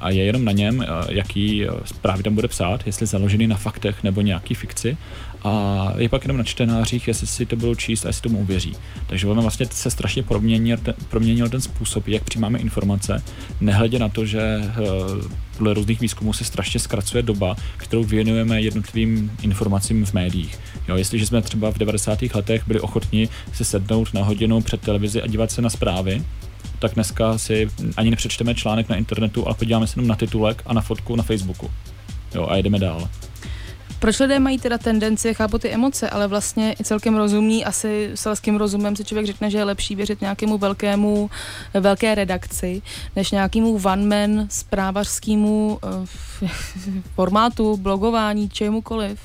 a 0.00 0.10
je 0.10 0.24
jenom 0.24 0.44
na 0.44 0.52
něm, 0.52 0.86
jaký 1.08 1.66
zprávy 1.84 2.22
tam 2.22 2.34
bude 2.34 2.48
psát, 2.48 2.86
jestli 2.86 3.06
založený 3.06 3.46
na 3.46 3.56
faktech 3.56 4.02
nebo 4.02 4.20
nějaký 4.20 4.54
fikci 4.54 4.96
a 5.44 5.92
je 5.96 6.08
pak 6.08 6.24
jenom 6.24 6.36
na 6.36 6.44
čtenářích, 6.44 7.08
jestli 7.08 7.26
si 7.26 7.46
to 7.46 7.56
budou 7.56 7.74
číst 7.74 8.04
a 8.04 8.08
jestli 8.08 8.22
tomu 8.22 8.38
uvěří. 8.38 8.76
Takže 9.06 9.26
ono 9.26 9.42
vlastně 9.42 9.66
se 9.70 9.90
strašně 9.90 10.22
proměnil 10.22 10.76
ten, 10.76 10.94
proměnil 11.08 11.48
ten 11.48 11.60
způsob, 11.60 12.08
jak 12.08 12.24
přijímáme 12.24 12.58
informace, 12.58 13.22
nehledě 13.60 13.98
na 13.98 14.08
to, 14.08 14.26
že 14.26 14.40
eh, 14.40 14.74
podle 15.58 15.74
různých 15.74 16.00
výzkumů 16.00 16.32
se 16.32 16.44
strašně 16.44 16.80
zkracuje 16.80 17.22
doba, 17.22 17.56
kterou 17.76 18.04
věnujeme 18.04 18.60
jednotlivým 18.60 19.32
informacím 19.42 20.04
v 20.04 20.12
médiích. 20.12 20.58
Jo, 20.88 20.96
jestliže 20.96 21.26
jsme 21.26 21.42
třeba 21.42 21.72
v 21.72 21.78
90. 21.78 22.18
letech 22.34 22.66
byli 22.66 22.80
ochotni 22.80 23.28
se 23.52 23.64
sednout 23.64 24.14
na 24.14 24.24
hodinu 24.24 24.60
před 24.60 24.80
televizi 24.80 25.22
a 25.22 25.26
dívat 25.26 25.50
se 25.50 25.62
na 25.62 25.70
zprávy, 25.70 26.22
tak 26.78 26.94
dneska 26.94 27.38
si 27.38 27.70
ani 27.96 28.10
nepřečteme 28.10 28.54
článek 28.54 28.88
na 28.88 28.96
internetu, 28.96 29.46
ale 29.46 29.54
podíváme 29.54 29.86
se 29.86 29.98
jenom 29.98 30.08
na 30.08 30.16
titulek 30.16 30.62
a 30.66 30.72
na 30.72 30.80
fotku 30.80 31.16
na 31.16 31.22
Facebooku. 31.22 31.70
Jo, 32.34 32.46
a 32.50 32.56
jedeme 32.56 32.78
dál. 32.78 33.08
Proč 33.98 34.18
lidé 34.18 34.38
mají 34.38 34.58
teda 34.58 34.78
tendenci, 34.78 35.34
chápu 35.34 35.58
ty 35.58 35.70
emoce, 35.70 36.10
ale 36.10 36.26
vlastně 36.26 36.74
i 36.80 36.84
celkem 36.84 37.16
rozumí, 37.16 37.64
asi 37.64 38.10
selským 38.14 38.56
rozumem 38.56 38.96
si 38.96 39.04
člověk 39.04 39.26
řekne, 39.26 39.50
že 39.50 39.58
je 39.58 39.64
lepší 39.64 39.94
věřit 39.94 40.20
nějakému 40.20 40.58
velkému, 40.58 41.30
velké 41.74 42.14
redakci, 42.14 42.82
než 43.16 43.30
nějakému 43.30 43.80
one-man 43.84 44.46
zprávařskému 44.50 45.78
uh, 45.84 46.48
formátu, 47.14 47.76
blogování, 47.76 48.48
čemukoliv. 48.48 49.20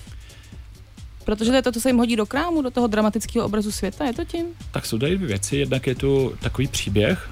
Protože 1.26 1.50
to 1.50 1.56
je 1.56 1.62
to, 1.62 1.72
co 1.72 1.82
se 1.82 1.90
jim 1.90 1.98
hodí 1.98 2.16
do 2.16 2.26
krámu, 2.26 2.62
do 2.62 2.72
toho 2.72 2.88
dramatického 2.88 3.46
obrazu 3.46 3.72
světa, 3.72 4.06
je 4.06 4.14
to 4.14 4.26
tím? 4.26 4.46
Tak 4.72 4.86
jsou 4.86 5.00
tady 5.00 5.16
dvě 5.16 5.28
věci. 5.28 5.58
Jednak 5.58 5.88
je 5.88 5.96
tu 5.96 6.34
takový 6.40 6.68
příběh, 6.68 7.30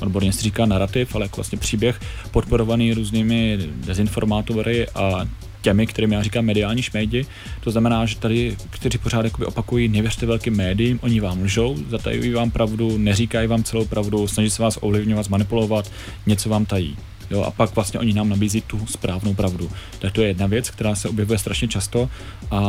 odborně 0.00 0.32
se 0.32 0.42
říká 0.42 0.66
narrativ, 0.66 1.14
ale 1.14 1.24
jako 1.24 1.36
vlastně 1.36 1.58
příběh 1.58 2.00
podporovaný 2.30 2.94
různými 2.94 3.58
dezinformátory 3.74 4.88
a 4.88 5.26
těmi, 5.60 5.86
kterými 5.86 6.14
já 6.14 6.22
říkám 6.22 6.44
mediální 6.44 6.82
šmejdi. 6.82 7.26
To 7.60 7.70
znamená, 7.70 8.06
že 8.06 8.16
tady, 8.16 8.56
kteří 8.70 8.98
pořád 8.98 9.26
opakují, 9.44 9.88
nevěřte 9.88 10.26
velkým 10.26 10.56
médiím, 10.56 10.98
oni 11.02 11.20
vám 11.20 11.42
lžou, 11.42 11.76
zatajují 11.88 12.32
vám 12.32 12.50
pravdu, 12.50 12.98
neříkají 12.98 13.48
vám 13.48 13.62
celou 13.62 13.84
pravdu, 13.84 14.26
snaží 14.26 14.50
se 14.50 14.62
vás 14.62 14.78
ovlivňovat, 14.80 15.28
manipulovat, 15.28 15.90
něco 16.26 16.48
vám 16.48 16.66
tají. 16.66 16.96
Jo, 17.30 17.42
a 17.42 17.50
pak 17.50 17.74
vlastně 17.74 18.00
oni 18.00 18.12
nám 18.12 18.28
nabízí 18.28 18.60
tu 18.60 18.86
správnou 18.86 19.34
pravdu. 19.34 19.70
Tak 19.98 20.12
to 20.12 20.22
je 20.22 20.28
jedna 20.28 20.46
věc, 20.46 20.70
která 20.70 20.94
se 20.94 21.08
objevuje 21.08 21.38
strašně 21.38 21.68
často 21.68 22.10
a 22.50 22.60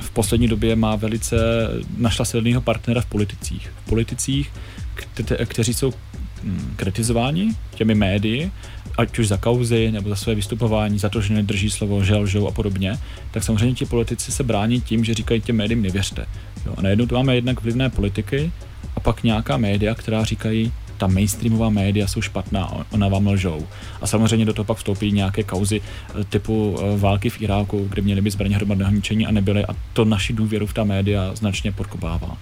v 0.00 0.10
poslední 0.10 0.48
době 0.48 0.76
má 0.76 0.96
velice, 0.96 1.36
našla 1.96 2.24
silného 2.24 2.60
partnera 2.60 3.00
v 3.00 3.06
politicích. 3.06 3.72
V 3.84 3.88
politicích, 3.88 4.52
kte- 5.16 5.46
kteří 5.46 5.74
jsou 5.74 5.92
hm, 6.42 6.72
kritizováni 6.76 7.48
těmi 7.74 7.94
médii 7.94 8.50
ať 8.96 9.18
už 9.18 9.28
za 9.28 9.36
kauzy 9.36 9.92
nebo 9.92 10.08
za 10.08 10.16
své 10.16 10.34
vystupování, 10.34 10.98
za 10.98 11.08
to, 11.08 11.20
že 11.20 11.34
nedrží 11.34 11.70
slovo, 11.70 12.04
že 12.04 12.16
lžou 12.16 12.48
a 12.48 12.50
podobně, 12.50 12.98
tak 13.30 13.42
samozřejmě 13.42 13.74
ti 13.74 13.86
politici 13.86 14.32
se 14.32 14.42
brání 14.42 14.80
tím, 14.80 15.04
že 15.04 15.14
říkají 15.14 15.40
těm 15.40 15.56
médiím 15.56 15.82
nevěřte. 15.82 16.26
Jo, 16.66 16.74
a 16.76 16.82
najednou 16.82 17.06
tu 17.06 17.14
máme 17.14 17.34
jednak 17.34 17.62
vlivné 17.62 17.90
politiky 17.90 18.52
a 18.96 19.00
pak 19.00 19.22
nějaká 19.22 19.56
média, 19.56 19.94
která 19.94 20.24
říkají, 20.24 20.72
ta 20.96 21.06
mainstreamová 21.06 21.70
média 21.70 22.06
jsou 22.06 22.20
špatná, 22.20 22.86
ona 22.92 23.08
vám 23.08 23.26
lžou. 23.26 23.66
A 24.00 24.06
samozřejmě 24.06 24.46
do 24.46 24.52
toho 24.52 24.64
pak 24.64 24.76
vstoupí 24.76 25.12
nějaké 25.12 25.42
kauzy 25.42 25.80
eh, 25.80 26.24
typu 26.24 26.76
eh, 26.78 26.98
války 26.98 27.30
v 27.30 27.40
Iráku, 27.40 27.86
kde 27.88 28.02
měly 28.02 28.20
by 28.20 28.30
zbraně 28.30 28.56
hromadného 28.56 28.92
ničení 28.92 29.26
a 29.26 29.30
nebyly 29.30 29.64
a 29.64 29.76
to 29.92 30.04
naši 30.04 30.32
důvěru 30.32 30.66
v 30.66 30.72
ta 30.72 30.84
média 30.84 31.34
značně 31.34 31.72
podkopává. 31.72 32.36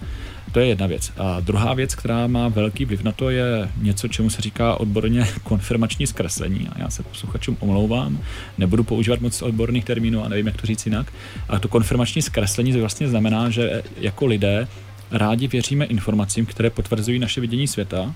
To 0.55 0.61
je 0.61 0.67
jedna 0.67 0.87
věc. 0.87 1.13
A 1.17 1.41
druhá 1.41 1.75
věc, 1.75 1.95
která 1.95 2.27
má 2.27 2.49
velký 2.49 2.85
vliv 2.85 3.03
na 3.03 3.13
to, 3.13 3.31
je 3.31 3.69
něco, 3.77 4.09
čemu 4.09 4.31
se 4.31 4.43
říká 4.43 4.81
odborně 4.81 5.27
konfirmační 5.43 6.07
zkreslení. 6.07 6.69
A 6.69 6.81
já 6.81 6.91
se 6.91 7.03
posluchačům 7.03 7.57
omlouvám, 7.61 8.21
nebudu 8.59 8.85
používat 8.85 9.21
moc 9.21 9.43
odborných 9.43 9.85
termínů 9.85 10.25
a 10.25 10.29
nevím, 10.29 10.47
jak 10.47 10.57
to 10.61 10.67
říct 10.67 10.87
jinak. 10.87 11.13
A 11.49 11.59
to 11.59 11.69
konfirmační 11.69 12.23
zkreslení 12.23 12.73
vlastně 12.73 13.09
znamená, 13.09 13.51
že 13.51 13.83
jako 13.97 14.27
lidé 14.27 14.69
rádi 15.11 15.49
věříme 15.49 15.85
informacím, 15.85 16.47
které 16.47 16.71
potvrzují 16.71 17.19
naše 17.19 17.41
vidění 17.41 17.69
světa, 17.69 18.15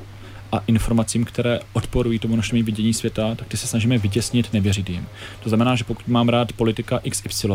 a 0.52 0.62
informacím, 0.66 1.24
které 1.24 1.60
odporují 1.72 2.18
tomu 2.18 2.36
našemu 2.36 2.62
vidění 2.62 2.94
světa, 2.94 3.34
tak 3.34 3.48
ty 3.48 3.56
se 3.56 3.66
snažíme 3.66 3.98
vytěsnit, 3.98 4.52
nevěřit 4.52 4.90
jim. 4.90 5.06
To 5.42 5.48
znamená, 5.48 5.76
že 5.76 5.84
pokud 5.84 6.08
mám 6.08 6.28
rád 6.28 6.52
politika 6.52 7.00
XY, 7.10 7.48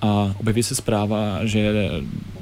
a 0.00 0.34
objeví 0.38 0.62
se 0.62 0.74
zpráva, 0.74 1.46
že 1.46 1.74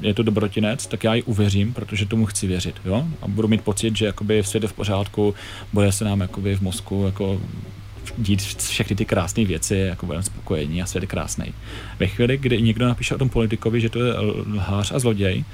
je 0.00 0.14
to 0.14 0.22
dobrotinec, 0.22 0.86
tak 0.86 1.04
já 1.04 1.14
ji 1.14 1.22
uvěřím, 1.22 1.72
protože 1.72 2.06
tomu 2.06 2.26
chci 2.26 2.46
věřit. 2.46 2.74
Jo? 2.84 3.06
A 3.22 3.28
budu 3.28 3.48
mít 3.48 3.60
pocit, 3.60 3.96
že 3.96 4.06
jakoby 4.06 4.44
svět 4.44 4.62
je 4.62 4.68
v 4.68 4.72
pořádku, 4.72 5.34
bude 5.72 5.92
se 5.92 6.04
nám 6.04 6.20
jakoby 6.20 6.56
v 6.56 6.60
mozku 6.60 7.02
jako 7.06 7.40
dít 8.18 8.42
všechny 8.42 8.96
ty 8.96 9.04
krásné 9.04 9.44
věci, 9.44 9.76
jako 9.76 10.06
budeme 10.06 10.22
spokojení 10.22 10.82
a 10.82 10.86
svět 10.86 11.02
je 11.02 11.06
krásný. 11.06 11.44
Ve 11.98 12.06
chvíli, 12.06 12.36
kdy 12.36 12.62
někdo 12.62 12.88
napíše 12.88 13.14
o 13.14 13.18
tom 13.18 13.28
politikovi, 13.28 13.80
že 13.80 13.88
to 13.88 14.04
je 14.04 14.14
lhář 14.54 14.92
a 14.92 14.98
zloděj, 14.98 15.44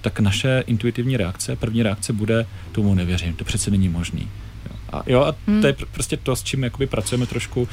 tak 0.00 0.20
naše 0.20 0.64
intuitivní 0.66 1.16
reakce, 1.16 1.56
první 1.56 1.82
reakce 1.82 2.12
bude, 2.12 2.46
tomu 2.72 2.94
nevěřím, 2.94 3.34
to 3.34 3.44
přece 3.44 3.70
není 3.70 3.88
možný. 3.88 4.28
A 4.92 5.02
jo, 5.06 5.20
a 5.20 5.34
hmm. 5.46 5.60
to 5.60 5.66
je 5.66 5.76
prostě 5.92 6.16
to, 6.16 6.36
s 6.36 6.42
čím 6.42 6.64
jakoby 6.64 6.86
pracujeme 6.86 7.26
trošku 7.26 7.62
uh, 7.62 7.68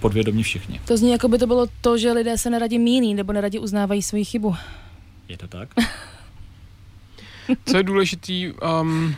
podvědomě 0.00 0.42
všichni. 0.42 0.80
To 0.84 0.96
zní, 0.96 1.12
jako 1.12 1.28
by 1.28 1.38
to 1.38 1.46
bylo 1.46 1.66
to, 1.80 1.98
že 1.98 2.12
lidé 2.12 2.38
se 2.38 2.50
neradi 2.50 2.78
mílí 2.78 3.14
nebo 3.14 3.32
neradi 3.32 3.58
uznávají 3.58 4.02
svoji 4.02 4.24
chybu. 4.24 4.56
Je 5.28 5.36
to 5.36 5.48
tak? 5.48 5.68
Co 7.66 7.76
je 7.76 7.82
důležitý, 7.82 8.52
um, 8.80 9.16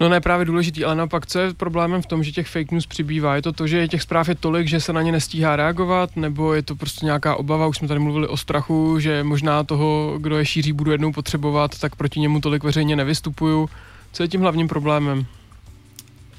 No 0.00 0.08
ne 0.08 0.20
právě 0.20 0.46
důležitý, 0.46 0.84
ale 0.84 0.94
naopak, 0.94 1.26
co 1.26 1.38
je 1.38 1.54
problémem 1.54 2.02
v 2.02 2.06
tom, 2.06 2.22
že 2.22 2.32
těch 2.32 2.48
fake 2.48 2.72
news 2.72 2.86
přibývá? 2.86 3.36
Je 3.36 3.42
to 3.42 3.52
to, 3.52 3.66
že 3.66 3.88
těch 3.88 4.02
zpráv 4.02 4.28
je 4.28 4.34
tolik, 4.34 4.68
že 4.68 4.80
se 4.80 4.92
na 4.92 5.02
ně 5.02 5.12
nestíhá 5.12 5.56
reagovat, 5.56 6.16
nebo 6.16 6.54
je 6.54 6.62
to 6.62 6.76
prostě 6.76 7.06
nějaká 7.06 7.36
obava, 7.36 7.66
už 7.66 7.76
jsme 7.76 7.88
tady 7.88 8.00
mluvili 8.00 8.28
o 8.28 8.36
strachu, 8.36 8.98
že 8.98 9.24
možná 9.24 9.64
toho, 9.64 10.18
kdo 10.20 10.38
je 10.38 10.46
šíří, 10.46 10.72
budu 10.72 10.90
jednou 10.90 11.12
potřebovat, 11.12 11.78
tak 11.78 11.96
proti 11.96 12.20
němu 12.20 12.40
tolik 12.40 12.64
veřejně 12.64 12.96
nevystupuju. 12.96 13.68
Co 14.12 14.22
je 14.22 14.28
tím 14.28 14.40
hlavním 14.40 14.68
problémem? 14.68 15.26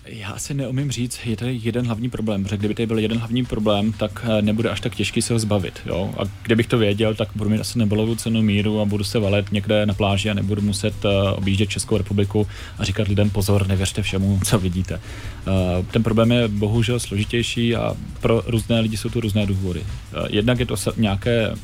Já 0.06 0.38
si 0.38 0.54
neumím 0.54 0.92
říct, 0.92 1.20
je 1.26 1.38
tady 1.38 1.60
jeden 1.64 1.86
hlavní 1.86 2.10
problém, 2.10 2.44
protože 2.44 2.58
kdyby 2.58 2.76
tady 2.76 2.88
byl 2.88 3.00
jeden 3.00 3.18
hlavní 3.18 3.46
problém, 3.46 3.94
tak 3.94 4.26
eh, 4.30 4.42
nebude 4.42 4.70
až 4.70 4.82
tak 4.82 4.96
těžký 4.96 5.22
se 5.22 5.34
ho 5.34 5.40
zbavit. 5.40 5.80
Jo? 5.86 6.14
A 6.18 6.22
kdybych 6.44 6.68
to 6.68 6.78
věděl, 6.78 7.16
tak 7.16 7.30
budu 7.36 7.50
mít 7.50 7.60
asi 7.60 7.80
nebylovou 7.80 8.16
cenu 8.16 8.42
míru 8.42 8.82
a 8.82 8.86
budu 8.86 9.04
se 9.04 9.20
valet 9.20 9.52
někde 9.52 9.86
na 9.86 9.94
pláži 9.94 10.30
a 10.30 10.34
nebudu 10.34 10.62
muset 10.62 11.06
uh, 11.06 11.12
objíždět 11.36 11.70
Českou 11.70 11.98
republiku 11.98 12.48
a 12.78 12.84
říkat 12.84 13.08
lidem 13.08 13.30
pozor, 13.30 13.68
nevěřte 13.68 14.02
všemu, 14.02 14.40
co 14.46 14.60
vidíte. 14.60 14.96
Uh, 14.96 15.86
ten 15.86 16.04
problém 16.04 16.32
je 16.32 16.48
bohužel 16.48 17.00
složitější 17.00 17.76
a 17.76 17.96
pro 18.22 18.44
různé 18.48 18.80
lidi 18.80 18.98
jsou 18.98 19.10
tu 19.10 19.20
různé 19.20 19.46
důvody. 19.46 19.84
Jednak 20.30 20.60
je 20.60 20.66
to 20.66 20.76
nějaké 20.98 21.56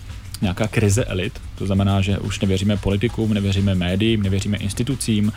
nějaká 0.41 0.67
krize 0.67 1.05
elit, 1.05 1.41
to 1.55 1.65
znamená, 1.65 2.01
že 2.01 2.19
už 2.19 2.39
nevěříme 2.39 2.77
politikům, 2.77 3.33
nevěříme 3.33 3.75
médiím, 3.75 4.23
nevěříme 4.23 4.57
institucím, 4.57 5.31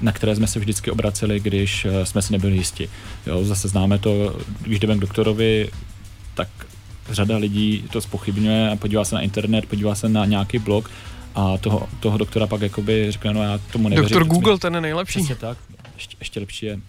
na 0.00 0.12
které 0.12 0.36
jsme 0.36 0.46
se 0.46 0.58
vždycky 0.58 0.90
obraceli, 0.90 1.40
když 1.40 1.84
eh, 1.84 2.06
jsme 2.06 2.22
si 2.22 2.32
nebyli 2.32 2.56
jisti. 2.56 2.88
Jo, 3.26 3.44
zase 3.44 3.68
známe 3.68 3.98
to, 3.98 4.40
když 4.60 4.80
jdeme 4.80 4.96
k 4.96 5.00
doktorovi, 5.00 5.70
tak 6.34 6.48
řada 7.10 7.36
lidí 7.36 7.84
to 7.92 8.00
spochybňuje 8.00 8.70
a 8.70 8.76
podívá 8.76 9.04
se 9.04 9.14
na 9.14 9.20
internet, 9.20 9.66
podívá 9.66 9.94
se 9.94 10.08
na 10.08 10.24
nějaký 10.24 10.58
blog 10.58 10.90
a 11.34 11.58
toho, 11.58 11.88
toho 12.00 12.18
doktora 12.18 12.46
pak 12.46 12.60
jakoby 12.60 13.12
řekne, 13.12 13.32
no 13.32 13.42
já 13.42 13.58
tomu 13.72 13.88
nevěřím. 13.88 14.08
Doktor 14.08 14.28
Google, 14.28 14.58
ten 14.58 14.74
je 14.74 14.80
nejlepší. 14.80 15.18
Přesně 15.18 15.34
tak. 15.36 15.58
Ještě, 15.96 16.16
ještě 16.20 16.40
lepší 16.40 16.66
je 16.66 16.80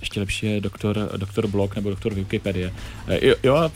ještě 0.00 0.20
lepší 0.20 0.46
je 0.46 0.60
doktor, 0.60 1.10
doktor 1.16 1.46
blog 1.46 1.76
nebo 1.76 1.90
doktor 1.90 2.14
Wikipedie. 2.14 2.72
Eh, 3.08 3.26
jo, 3.26 3.34
jo 3.42 3.70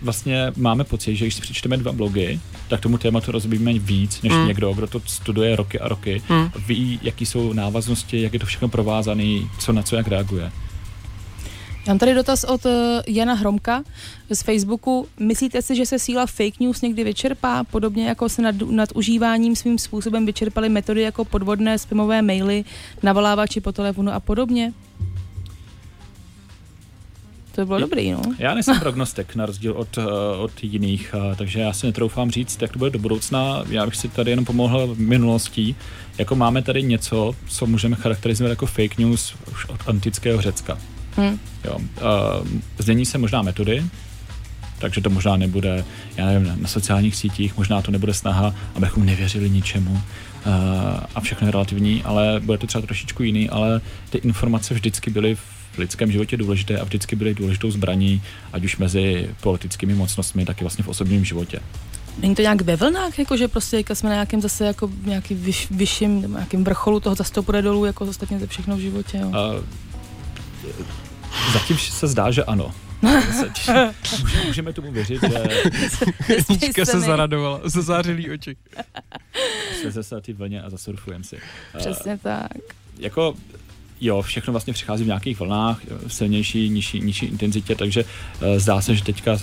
vlastně 0.00 0.52
máme 0.56 0.84
pocit, 0.84 1.16
že 1.16 1.24
když 1.24 1.34
si 1.34 1.40
přečteme 1.40 1.76
dva 1.76 1.92
blogy, 1.92 2.40
tak 2.68 2.80
tomu 2.80 2.98
tématu 2.98 3.32
rozumíme 3.32 3.72
víc, 3.72 4.22
než 4.22 4.32
mm. 4.32 4.46
někdo, 4.46 4.72
kdo 4.72 4.86
to 4.86 5.00
studuje 5.06 5.56
roky 5.56 5.80
a 5.80 5.88
roky, 5.88 6.22
mm. 6.28 6.48
ví, 6.66 7.00
jaký 7.02 7.26
jsou 7.26 7.52
návaznosti, 7.52 8.22
jak 8.22 8.32
je 8.32 8.38
to 8.38 8.46
všechno 8.46 8.68
provázané, 8.68 9.40
co 9.58 9.72
na 9.72 9.82
co 9.82 9.96
jak 9.96 10.08
reaguje. 10.08 10.52
Mám 11.86 11.98
tady 11.98 12.14
dotaz 12.14 12.44
od 12.44 12.64
uh, 12.64 12.72
Jana 13.06 13.34
Hromka 13.34 13.82
z 14.30 14.42
Facebooku. 14.42 15.08
Myslíte 15.20 15.62
si, 15.62 15.76
že 15.76 15.86
se 15.86 15.98
síla 15.98 16.26
fake 16.26 16.60
news 16.60 16.82
někdy 16.82 17.04
vyčerpá, 17.04 17.64
podobně 17.64 18.08
jako 18.08 18.28
se 18.28 18.42
nad, 18.42 18.54
nad 18.70 18.88
užíváním 18.94 19.56
svým 19.56 19.78
způsobem 19.78 20.26
vyčerpaly 20.26 20.68
metody 20.68 21.02
jako 21.02 21.24
podvodné 21.24 21.78
spamové 21.78 22.22
maily, 22.22 22.64
navolávači 23.02 23.60
po 23.60 23.72
telefonu 23.72 24.12
a 24.12 24.20
podobně? 24.20 24.72
To 27.56 27.62
by 27.62 27.66
bylo 27.66 27.80
dobrý, 27.80 28.10
no. 28.10 28.22
Já 28.38 28.54
nejsem 28.54 28.80
prognostik, 28.80 29.34
na 29.34 29.46
rozdíl 29.46 29.72
od, 29.72 29.98
uh, 29.98 30.04
od 30.38 30.64
jiných, 30.64 31.14
uh, 31.14 31.34
takže 31.34 31.60
já 31.60 31.72
si 31.72 31.86
netroufám 31.86 32.30
říct, 32.30 32.62
jak 32.62 32.72
to 32.72 32.78
bude 32.78 32.90
do 32.90 32.98
budoucna. 32.98 33.64
Já 33.68 33.86
bych 33.86 33.96
si 33.96 34.08
tady 34.08 34.30
jenom 34.30 34.44
pomohl 34.44 34.86
v 34.94 34.98
minulostí. 34.98 35.76
Jako 36.18 36.36
máme 36.36 36.62
tady 36.62 36.82
něco, 36.82 37.34
co 37.48 37.66
můžeme 37.66 37.96
charakterizovat 37.96 38.50
jako 38.50 38.66
fake 38.66 38.98
news 38.98 39.34
už 39.52 39.64
od 39.68 39.88
antického 39.88 40.40
Řecka. 40.40 40.78
Hmm. 41.16 41.38
Jo. 41.64 41.78
Uh, 41.78 42.48
změní 42.78 43.06
se 43.06 43.18
možná 43.18 43.42
metody, 43.42 43.84
takže 44.78 45.00
to 45.00 45.10
možná 45.10 45.36
nebude, 45.36 45.84
já 46.16 46.26
nevím, 46.26 46.62
na 46.62 46.68
sociálních 46.68 47.16
sítích, 47.16 47.56
možná 47.56 47.82
to 47.82 47.90
nebude 47.90 48.14
snaha, 48.14 48.54
abychom 48.74 49.06
nevěřili 49.06 49.50
ničemu 49.50 50.02
a 51.14 51.20
všechno 51.20 51.48
je 51.48 51.52
relativní, 51.52 52.02
ale 52.02 52.40
bude 52.40 52.58
to 52.58 52.66
třeba 52.66 52.82
trošičku 52.82 53.22
jiný, 53.22 53.48
ale 53.48 53.80
ty 54.10 54.18
informace 54.18 54.74
vždycky 54.74 55.10
byly 55.10 55.34
v 55.34 55.55
lidském 55.78 56.12
životě 56.12 56.36
důležité 56.36 56.78
a 56.78 56.84
vždycky 56.84 57.16
byly 57.16 57.34
důležitou 57.34 57.70
zbraní, 57.70 58.22
ať 58.52 58.64
už 58.64 58.76
mezi 58.76 59.30
politickými 59.40 59.94
mocnostmi, 59.94 60.44
tak 60.44 60.60
i 60.60 60.64
vlastně 60.64 60.84
v 60.84 60.88
osobním 60.88 61.24
životě. 61.24 61.60
Není 62.18 62.34
to 62.34 62.42
nějak 62.42 62.60
ve 62.62 62.76
vlnách, 62.76 63.18
jako 63.18 63.36
že 63.36 63.48
prostě 63.48 63.84
jsme 63.92 64.08
na 64.08 64.14
nějakém 64.14 64.40
zase 64.40 64.66
jako 64.66 64.90
nějaký 65.04 65.34
vyš, 65.34 65.70
vyšším, 65.70 66.32
nějakým 66.32 66.64
vrcholu 66.64 67.00
toho 67.00 67.16
zase 67.16 67.32
to 67.32 67.42
půjde 67.42 67.62
dolů, 67.62 67.84
jako 67.84 68.04
ostatně 68.04 68.38
to 68.38 68.46
všechno 68.46 68.76
v 68.76 68.80
životě, 68.80 69.18
jo? 69.18 69.28
Uh, 69.28 69.34
zatím 71.52 71.78
se 71.78 72.06
zdá, 72.06 72.30
že 72.30 72.44
ano. 72.44 72.74
Můžeme 74.46 74.72
tomu 74.72 74.92
věřit, 74.92 75.20
že... 75.22 75.44
Janička 76.28 76.84
se 76.84 77.00
zaradovala, 77.00 77.60
zazářilý 77.64 78.30
oči. 78.30 78.56
Jsme 79.80 80.02
se 80.02 80.14
na 80.14 80.20
ty 80.20 80.32
vlně 80.32 80.62
a 80.62 80.70
zasurfujeme 80.70 81.24
si. 81.24 81.38
Přesně 81.78 82.12
uh, 82.14 82.18
tak. 82.22 82.50
Jako 82.98 83.34
jo, 84.00 84.22
všechno 84.22 84.52
vlastně 84.52 84.72
přichází 84.72 85.04
v 85.04 85.06
nějakých 85.06 85.40
vlnách, 85.40 85.80
silnější, 86.06 86.68
nižší, 86.68 87.00
nižší 87.00 87.26
intenzitě, 87.26 87.74
takže 87.74 88.04
uh, 88.04 88.58
zdá 88.58 88.80
se, 88.80 88.94
že 88.94 89.04
teďka 89.04 89.38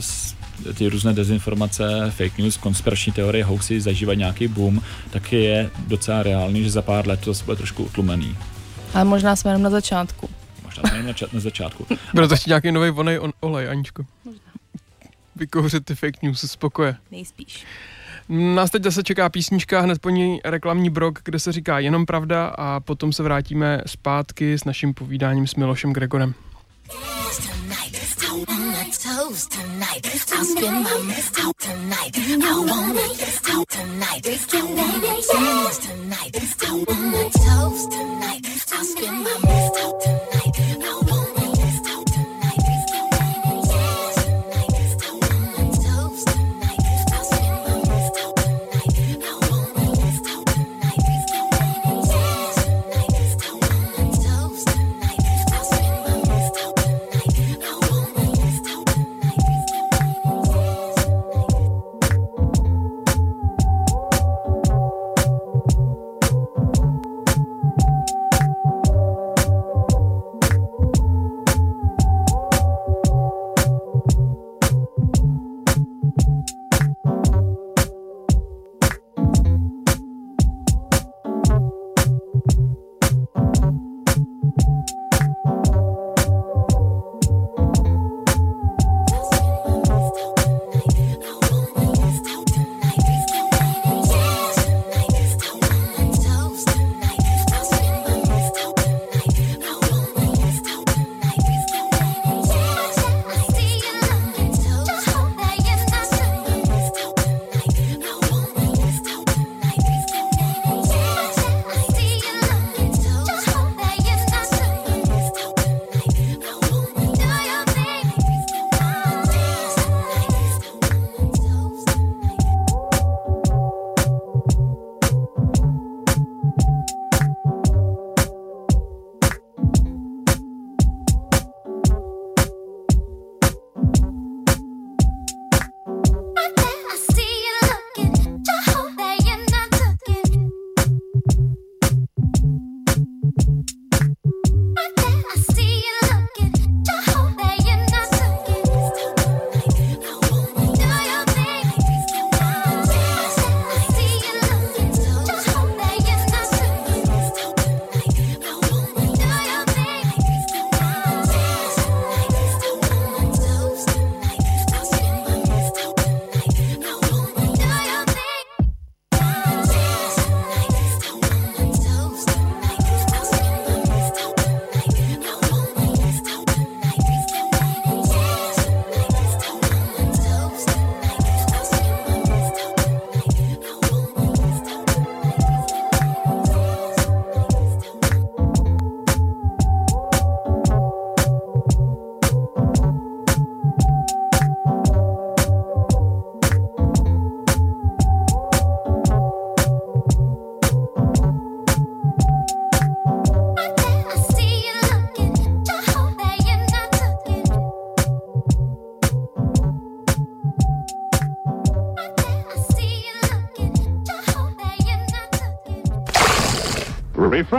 ty 0.74 0.90
různé 0.90 1.14
dezinformace, 1.14 2.12
fake 2.12 2.38
news, 2.38 2.58
konspirační 2.58 3.14
teorie, 3.14 3.44
hoaxy 3.44 3.82
zažívají 3.82 4.20
nějaký 4.20 4.48
boom, 4.48 4.82
tak 5.10 5.34
je 5.34 5.70
docela 5.88 6.24
reálný, 6.24 6.64
že 6.64 6.72
za 6.72 6.82
pár 6.82 7.08
let 7.08 7.20
to 7.20 7.34
bude 7.46 7.58
trošku 7.58 7.84
utlumený. 7.84 8.38
Ale 8.94 9.06
možná 9.06 9.36
jsme 9.36 9.52
jenom 9.52 9.62
na 9.62 9.70
začátku. 9.70 10.30
Možná 10.64 10.84
jsme 10.84 10.98
jenom 10.98 11.16
na, 11.22 11.28
na 11.34 11.40
začátku. 11.40 11.88
Bude 12.14 12.28
to 12.28 12.34
ještě 12.34 12.50
nějaký 12.50 12.72
nový 12.72 12.90
vonej 12.90 13.20
on 13.20 13.34
olej, 13.40 13.70
Aničko. 13.70 14.06
Možná. 14.26 14.42
Vykouřit 15.36 15.86
ty 15.86 15.96
fake 15.96 16.22
news 16.22 16.52
z 16.52 16.56
pokoje. 16.56 16.96
Nejspíš. 17.12 17.66
Nás 18.30 18.72
teď 18.72 18.84
zase 18.84 19.04
čeká 19.04 19.30
písnička, 19.30 19.82
hned 19.82 20.00
po 20.00 20.10
ní 20.10 20.42
reklamní 20.46 20.90
brok, 20.90 21.20
kde 21.26 21.40
se 21.40 21.52
říká 21.52 21.80
jenom 21.80 22.06
pravda 22.06 22.48
a 22.48 22.80
potom 22.80 23.14
se 23.14 23.24
vrátíme 23.24 23.82
zpátky 23.86 24.54
s 24.54 24.64
naším 24.64 24.94
povídáním 24.94 25.48
s 25.48 25.56
Milošem 25.56 25.94
Gregorem. 25.94 26.34
tonight. 37.44 38.03